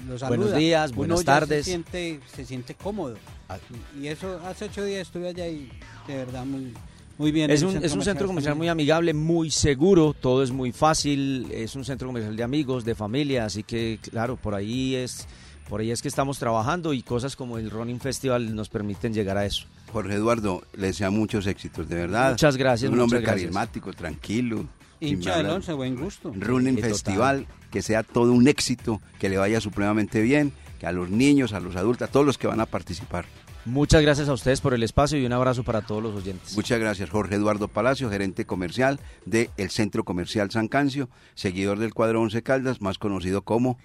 lo 0.07 0.17
saluda, 0.17 0.37
Buenos 0.37 0.55
días, 0.55 0.91
uno 0.91 0.97
buenas 0.97 1.19
ya 1.19 1.25
tardes. 1.25 1.65
Se 1.65 1.71
siente, 1.71 2.19
se 2.33 2.45
siente 2.45 2.75
cómodo. 2.75 3.17
Ah. 3.49 3.57
Y 3.99 4.07
eso, 4.07 4.39
hace 4.45 4.65
ocho 4.65 4.85
días 4.85 5.01
estuve 5.01 5.27
allá 5.27 5.47
y 5.47 5.69
de 6.07 6.15
verdad 6.15 6.45
muy, 6.45 6.73
muy 7.17 7.31
bien. 7.31 7.51
Es 7.51 7.61
un, 7.61 7.83
es 7.83 7.93
un 7.93 8.01
centro 8.01 8.25
comercial 8.25 8.55
muy 8.55 8.69
amigable, 8.69 9.13
muy 9.13 9.51
seguro, 9.51 10.13
todo 10.13 10.43
es 10.43 10.51
muy 10.51 10.71
fácil, 10.71 11.47
es 11.51 11.75
un 11.75 11.83
centro 11.85 12.07
comercial 12.07 12.35
de 12.35 12.43
amigos, 12.43 12.85
de 12.85 12.95
familia, 12.95 13.45
así 13.45 13.63
que 13.63 13.99
claro, 14.01 14.37
por 14.37 14.55
ahí 14.55 14.95
es 14.95 15.27
por 15.69 15.81
ahí 15.81 15.91
es 15.91 16.01
que 16.01 16.07
estamos 16.07 16.39
trabajando 16.39 16.93
y 16.93 17.01
cosas 17.01 17.35
como 17.35 17.57
el 17.57 17.69
Running 17.69 17.99
Festival 17.99 18.55
nos 18.55 18.69
permiten 18.69 19.13
llegar 19.13 19.37
a 19.37 19.45
eso. 19.45 19.65
Jorge 19.91 20.15
Eduardo, 20.15 20.63
le 20.73 20.87
desea 20.87 21.09
muchos 21.09 21.47
éxitos, 21.47 21.87
de 21.87 21.95
verdad. 21.95 22.31
Muchas 22.31 22.57
gracias, 22.57 22.91
un 22.91 22.99
hombre 22.99 23.19
gracias. 23.19 23.41
carismático, 23.41 23.93
tranquilo. 23.93 24.65
Hincha 24.99 25.37
del 25.37 25.47
once, 25.47 25.73
buen 25.73 25.95
gusto. 25.95 26.31
Running 26.35 26.75
total. 26.75 26.89
Festival, 26.89 27.47
que 27.71 27.81
sea 27.81 28.03
todo 28.03 28.31
un 28.31 28.47
éxito, 28.47 29.01
que 29.19 29.29
le 29.29 29.37
vaya 29.37 29.59
supremamente 29.59 30.21
bien, 30.21 30.53
que 30.79 30.87
a 30.87 30.91
los 30.91 31.09
niños, 31.09 31.53
a 31.53 31.59
los 31.59 31.75
adultos, 31.75 32.07
a 32.07 32.11
todos 32.11 32.25
los 32.25 32.37
que 32.37 32.47
van 32.47 32.61
a 32.61 32.65
participar. 32.65 33.25
Muchas 33.65 34.01
gracias 34.01 34.27
a 34.27 34.33
ustedes 34.33 34.59
por 34.59 34.73
el 34.73 34.83
espacio 34.83 35.17
y 35.17 35.25
un 35.25 35.31
abrazo 35.31 35.63
para 35.63 35.81
todos 35.81 36.03
los 36.03 36.13
oyentes. 36.15 36.53
Muchas 36.55 36.79
gracias, 36.79 37.09
Jorge 37.09 37.35
Eduardo 37.35 37.69
Palacio, 37.69 38.09
gerente 38.09 38.45
comercial 38.45 38.99
del 39.25 39.49
Centro 39.69 40.03
Comercial 40.03 40.51
San 40.51 40.67
Cancio, 40.67 41.07
seguidor 41.33 41.79
del 41.79 41.93
cuadro 41.93 42.21
Once 42.21 42.41
Caldas, 42.43 42.81
más 42.81 42.97
conocido 42.97 43.43
como... 43.43 43.77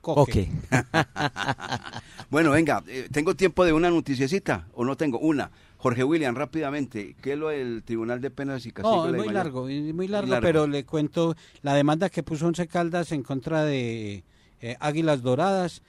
Coque. 0.00 0.50
Bueno, 2.30 2.50
venga, 2.50 2.84
eh, 2.88 3.08
¿tengo 3.10 3.34
tiempo 3.34 3.64
de 3.64 3.72
una 3.72 3.88
noticiecita 3.88 4.68
o 4.74 4.84
no 4.84 4.96
tengo? 4.98 5.18
Una. 5.18 5.50
Jorge 5.78 6.04
William, 6.04 6.34
rápidamente, 6.34 7.16
¿qué 7.22 7.32
es 7.32 7.38
lo 7.38 7.48
del 7.48 7.82
Tribunal 7.84 8.20
de 8.20 8.30
Penas 8.30 8.66
y 8.66 8.72
Castigos? 8.72 9.10
No, 9.10 9.16
es 9.16 9.24
muy 9.24 9.32
largo, 9.32 9.68
es 9.68 9.94
muy 9.94 10.08
largo, 10.08 10.32
largo. 10.32 10.46
pero 10.46 10.66
le 10.66 10.84
cuento 10.84 11.36
la 11.62 11.72
demanda 11.72 12.10
que 12.10 12.22
puso 12.22 12.46
Once 12.46 12.66
Caldas 12.66 13.12
en 13.12 13.22
contra 13.22 13.64
de 13.64 14.24
eh, 14.60 14.76
Águilas 14.80 15.22
Doradas, 15.22 15.82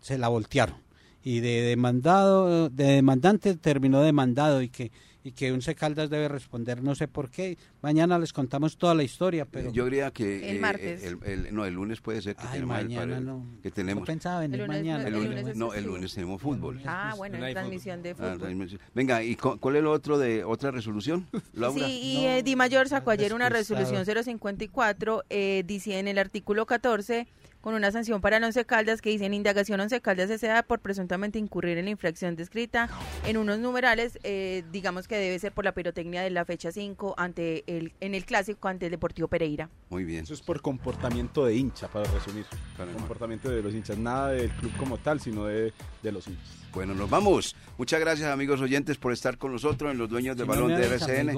se 0.00 0.16
la 0.16 0.28
voltearon. 0.28 0.76
Y 1.22 1.40
de 1.40 1.62
demandado, 1.62 2.70
de 2.70 2.84
demandante 2.84 3.54
terminó 3.56 4.00
demandado 4.02 4.62
y 4.62 4.68
que 4.68 4.90
y 5.26 5.32
que 5.32 5.50
Once 5.50 5.74
Caldas 5.74 6.10
debe 6.10 6.28
responder, 6.28 6.82
no 6.82 6.94
sé 6.94 7.08
por 7.08 7.30
qué. 7.30 7.56
Mañana 7.80 8.18
les 8.18 8.32
contamos 8.34 8.76
toda 8.76 8.94
la 8.94 9.02
historia, 9.02 9.46
pero 9.46 9.72
Yo 9.72 9.84
diría 9.86 10.10
que... 10.10 10.50
El 10.50 10.58
eh, 10.58 10.60
martes. 10.60 11.02
el- 11.02 11.18
el- 11.24 11.54
no, 11.54 11.64
el 11.64 11.72
lunes 11.72 12.02
puede 12.02 12.20
ser 12.20 12.36
que 12.36 12.42
Ay, 12.42 12.52
tenemos... 12.60 12.78
el 12.78 12.84
mañana 12.84 13.12
pare- 13.14 13.24
no. 13.24 13.46
Que 13.62 13.70
Yo 13.70 13.74
tenemos... 13.74 14.06
pensaba 14.06 14.40
venir 14.40 14.60
El 14.60 14.66
lunes 14.66 14.82
no- 14.82 14.90
mañana. 14.92 15.08
El 15.08 15.14
el 15.14 15.20
lunes, 15.22 15.30
lunes 15.40 15.48
es 15.52 15.56
no, 15.56 15.72
el 15.72 15.84
lunes 15.86 16.12
tenemos 16.14 16.42
fútbol. 16.42 16.80
Ah, 16.84 17.14
bueno, 17.16 17.38
No 17.38 17.44
hay 17.46 17.54
transmisión 17.54 18.02
de 18.02 18.10
Ah, 18.10 18.14
fútbol. 18.16 18.38
transmisión. 18.38 18.80
Venga, 18.94 19.22
¿y 19.24 19.34
cu- 19.36 19.58
cuál 19.58 19.76
es 19.76 19.82
lo 19.82 19.92
otro 19.92 20.18
de 20.18 20.44
otra 20.44 20.70
resolución? 20.70 21.26
Laura. 21.54 21.86
Sí, 21.86 22.00
y 22.02 22.26
eh, 22.26 22.42
Di 22.42 22.54
Mayor 22.54 22.86
sacó 22.90 23.10
ayer 23.10 23.32
una 23.32 23.48
resolución 23.48 24.04
054, 24.04 25.24
eh, 25.30 25.62
dice 25.66 25.98
en 25.98 26.06
el 26.08 26.18
artículo 26.18 26.66
14, 26.66 27.26
con 27.64 27.72
una 27.74 27.90
sanción 27.90 28.20
para 28.20 28.36
el 28.36 28.44
Once 28.44 28.62
Caldas 28.66 29.00
que 29.00 29.08
dice 29.08 29.24
en 29.24 29.32
indagación 29.32 29.80
Once 29.80 29.98
Caldas 30.02 30.28
S.A. 30.28 30.64
por 30.64 30.80
presuntamente 30.80 31.38
incurrir 31.38 31.78
en 31.78 31.86
la 31.86 31.92
infracción 31.92 32.36
descrita 32.36 32.90
en 33.24 33.38
unos 33.38 33.58
numerales, 33.58 34.18
eh, 34.22 34.64
digamos 34.70 35.08
que 35.08 35.16
debe 35.16 35.38
ser 35.38 35.52
por 35.52 35.64
la 35.64 35.72
pirotecnia 35.72 36.20
de 36.20 36.28
la 36.28 36.44
fecha 36.44 36.70
5 36.70 37.14
ante 37.16 37.64
el, 37.66 37.94
en 38.00 38.14
el 38.14 38.26
clásico 38.26 38.68
ante 38.68 38.84
el 38.84 38.90
Deportivo 38.90 39.28
Pereira. 39.28 39.70
Muy 39.88 40.04
bien. 40.04 40.24
Eso 40.24 40.34
es 40.34 40.42
por 40.42 40.60
comportamiento 40.60 41.46
de 41.46 41.56
hincha, 41.56 41.88
para 41.88 42.04
resumir. 42.12 42.44
Comportamiento 42.98 43.48
de 43.48 43.62
los 43.62 43.74
hinchas, 43.74 43.96
nada 43.96 44.32
del 44.32 44.50
club 44.50 44.72
como 44.76 44.98
tal, 44.98 45.18
sino 45.20 45.46
de, 45.46 45.72
de 46.02 46.12
los 46.12 46.26
hinchas. 46.26 46.63
Bueno, 46.74 46.94
nos 46.94 47.08
vamos. 47.08 47.54
Muchas 47.78 48.00
gracias, 48.00 48.28
amigos 48.30 48.60
oyentes, 48.60 48.96
por 48.96 49.12
estar 49.12 49.38
con 49.38 49.52
nosotros 49.52 49.92
en 49.92 49.98
los 49.98 50.08
dueños 50.08 50.36
del 50.36 50.46
Si 50.46 50.48
balón 50.50 50.68
de 50.74 50.86
RCN. 50.86 51.34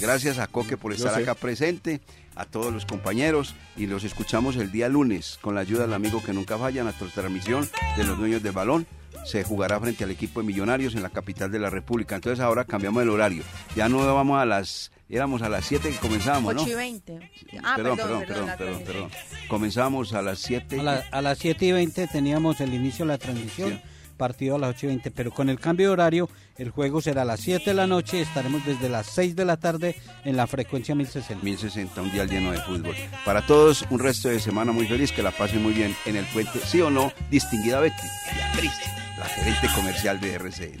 Gracias 0.00 0.38
a 0.38 0.46
Coque 0.48 0.76
por 0.76 0.92
estar 0.92 1.12
acá 1.22 1.34
presente, 1.34 2.00
a 2.34 2.44
todos 2.44 2.72
los 2.72 2.84
compañeros 2.84 3.54
y 3.76 3.86
los 3.86 4.02
escuchamos 4.04 4.56
el 4.56 4.72
día 4.72 4.88
lunes 4.88 5.38
con 5.40 5.54
la 5.54 5.60
ayuda 5.60 5.82
del 5.82 5.94
amigo 5.94 6.22
que 6.22 6.32
nunca 6.32 6.58
falla. 6.58 6.82
Nuestra 6.82 7.06
transmisión 7.08 7.68
de 7.96 8.04
los 8.04 8.18
dueños 8.18 8.42
del 8.42 8.52
balón 8.52 8.86
se 9.24 9.44
jugará 9.44 9.78
frente 9.80 10.02
al 10.04 10.10
equipo 10.10 10.40
de 10.40 10.46
Millonarios 10.46 10.94
en 10.96 11.02
la 11.02 11.10
capital 11.10 11.50
de 11.50 11.58
la 11.60 11.70
República. 11.70 12.16
Entonces 12.16 12.40
ahora 12.40 12.64
cambiamos 12.64 13.02
el 13.02 13.10
horario. 13.10 13.44
Ya 13.76 13.88
no 13.88 13.98
vamos 14.14 14.40
a 14.40 14.46
las, 14.46 14.90
éramos 15.08 15.42
a 15.42 15.48
las 15.48 15.64
7 15.64 15.90
que 15.90 15.96
comenzábamos, 15.98 16.54
¿no? 16.54 16.62
8 16.62 16.70
y 16.70 16.74
20. 16.74 17.30
Ah, 17.62 17.74
perdón, 17.76 17.96
perdón, 17.96 18.24
perdón, 18.26 18.50
perdón, 18.58 18.82
perdón. 18.84 19.10
Comenzamos 19.48 20.12
a 20.12 20.22
las 20.22 20.40
7. 20.40 20.80
A, 20.80 20.82
la- 20.82 21.04
a 21.12 21.22
las 21.22 21.38
7 21.38 21.64
y 21.66 21.72
20 21.72 22.06
teníamos 22.08 22.60
el 22.60 22.74
inicio 22.74 23.04
de 23.04 23.12
la 23.12 23.18
transmisión. 23.18 23.80
Partido 24.16 24.56
a 24.56 24.58
las 24.58 24.70
8 24.70 24.86
y 24.86 24.88
20, 24.88 25.10
pero 25.10 25.30
con 25.30 25.48
el 25.48 25.60
cambio 25.60 25.88
de 25.88 25.92
horario, 25.92 26.28
el 26.56 26.70
juego 26.70 27.00
será 27.00 27.22
a 27.22 27.24
las 27.24 27.40
7 27.40 27.70
de 27.70 27.74
la 27.74 27.86
noche, 27.86 28.20
estaremos 28.20 28.64
desde 28.66 28.88
las 28.88 29.06
6 29.06 29.36
de 29.36 29.44
la 29.44 29.56
tarde 29.56 29.96
en 30.24 30.36
la 30.36 30.46
frecuencia 30.46 30.94
1060. 30.94 31.44
1060, 31.44 32.02
un 32.02 32.10
día 32.10 32.24
lleno 32.24 32.52
de 32.52 32.60
fútbol. 32.60 32.94
Para 33.24 33.46
todos, 33.46 33.84
un 33.90 34.00
resto 34.00 34.28
de 34.28 34.40
semana 34.40 34.72
muy 34.72 34.86
feliz, 34.86 35.12
que 35.12 35.22
la 35.22 35.30
pasen 35.30 35.62
muy 35.62 35.72
bien 35.72 35.94
en 36.06 36.16
el 36.16 36.24
puente, 36.26 36.58
sí 36.64 36.80
o 36.80 36.90
no, 36.90 37.12
distinguida 37.30 37.80
Betty, 37.80 38.06
Beatriz, 38.34 38.72
la 39.18 39.26
gerente 39.26 39.68
comercial 39.74 40.20
de 40.20 40.34
RCN. 40.34 40.80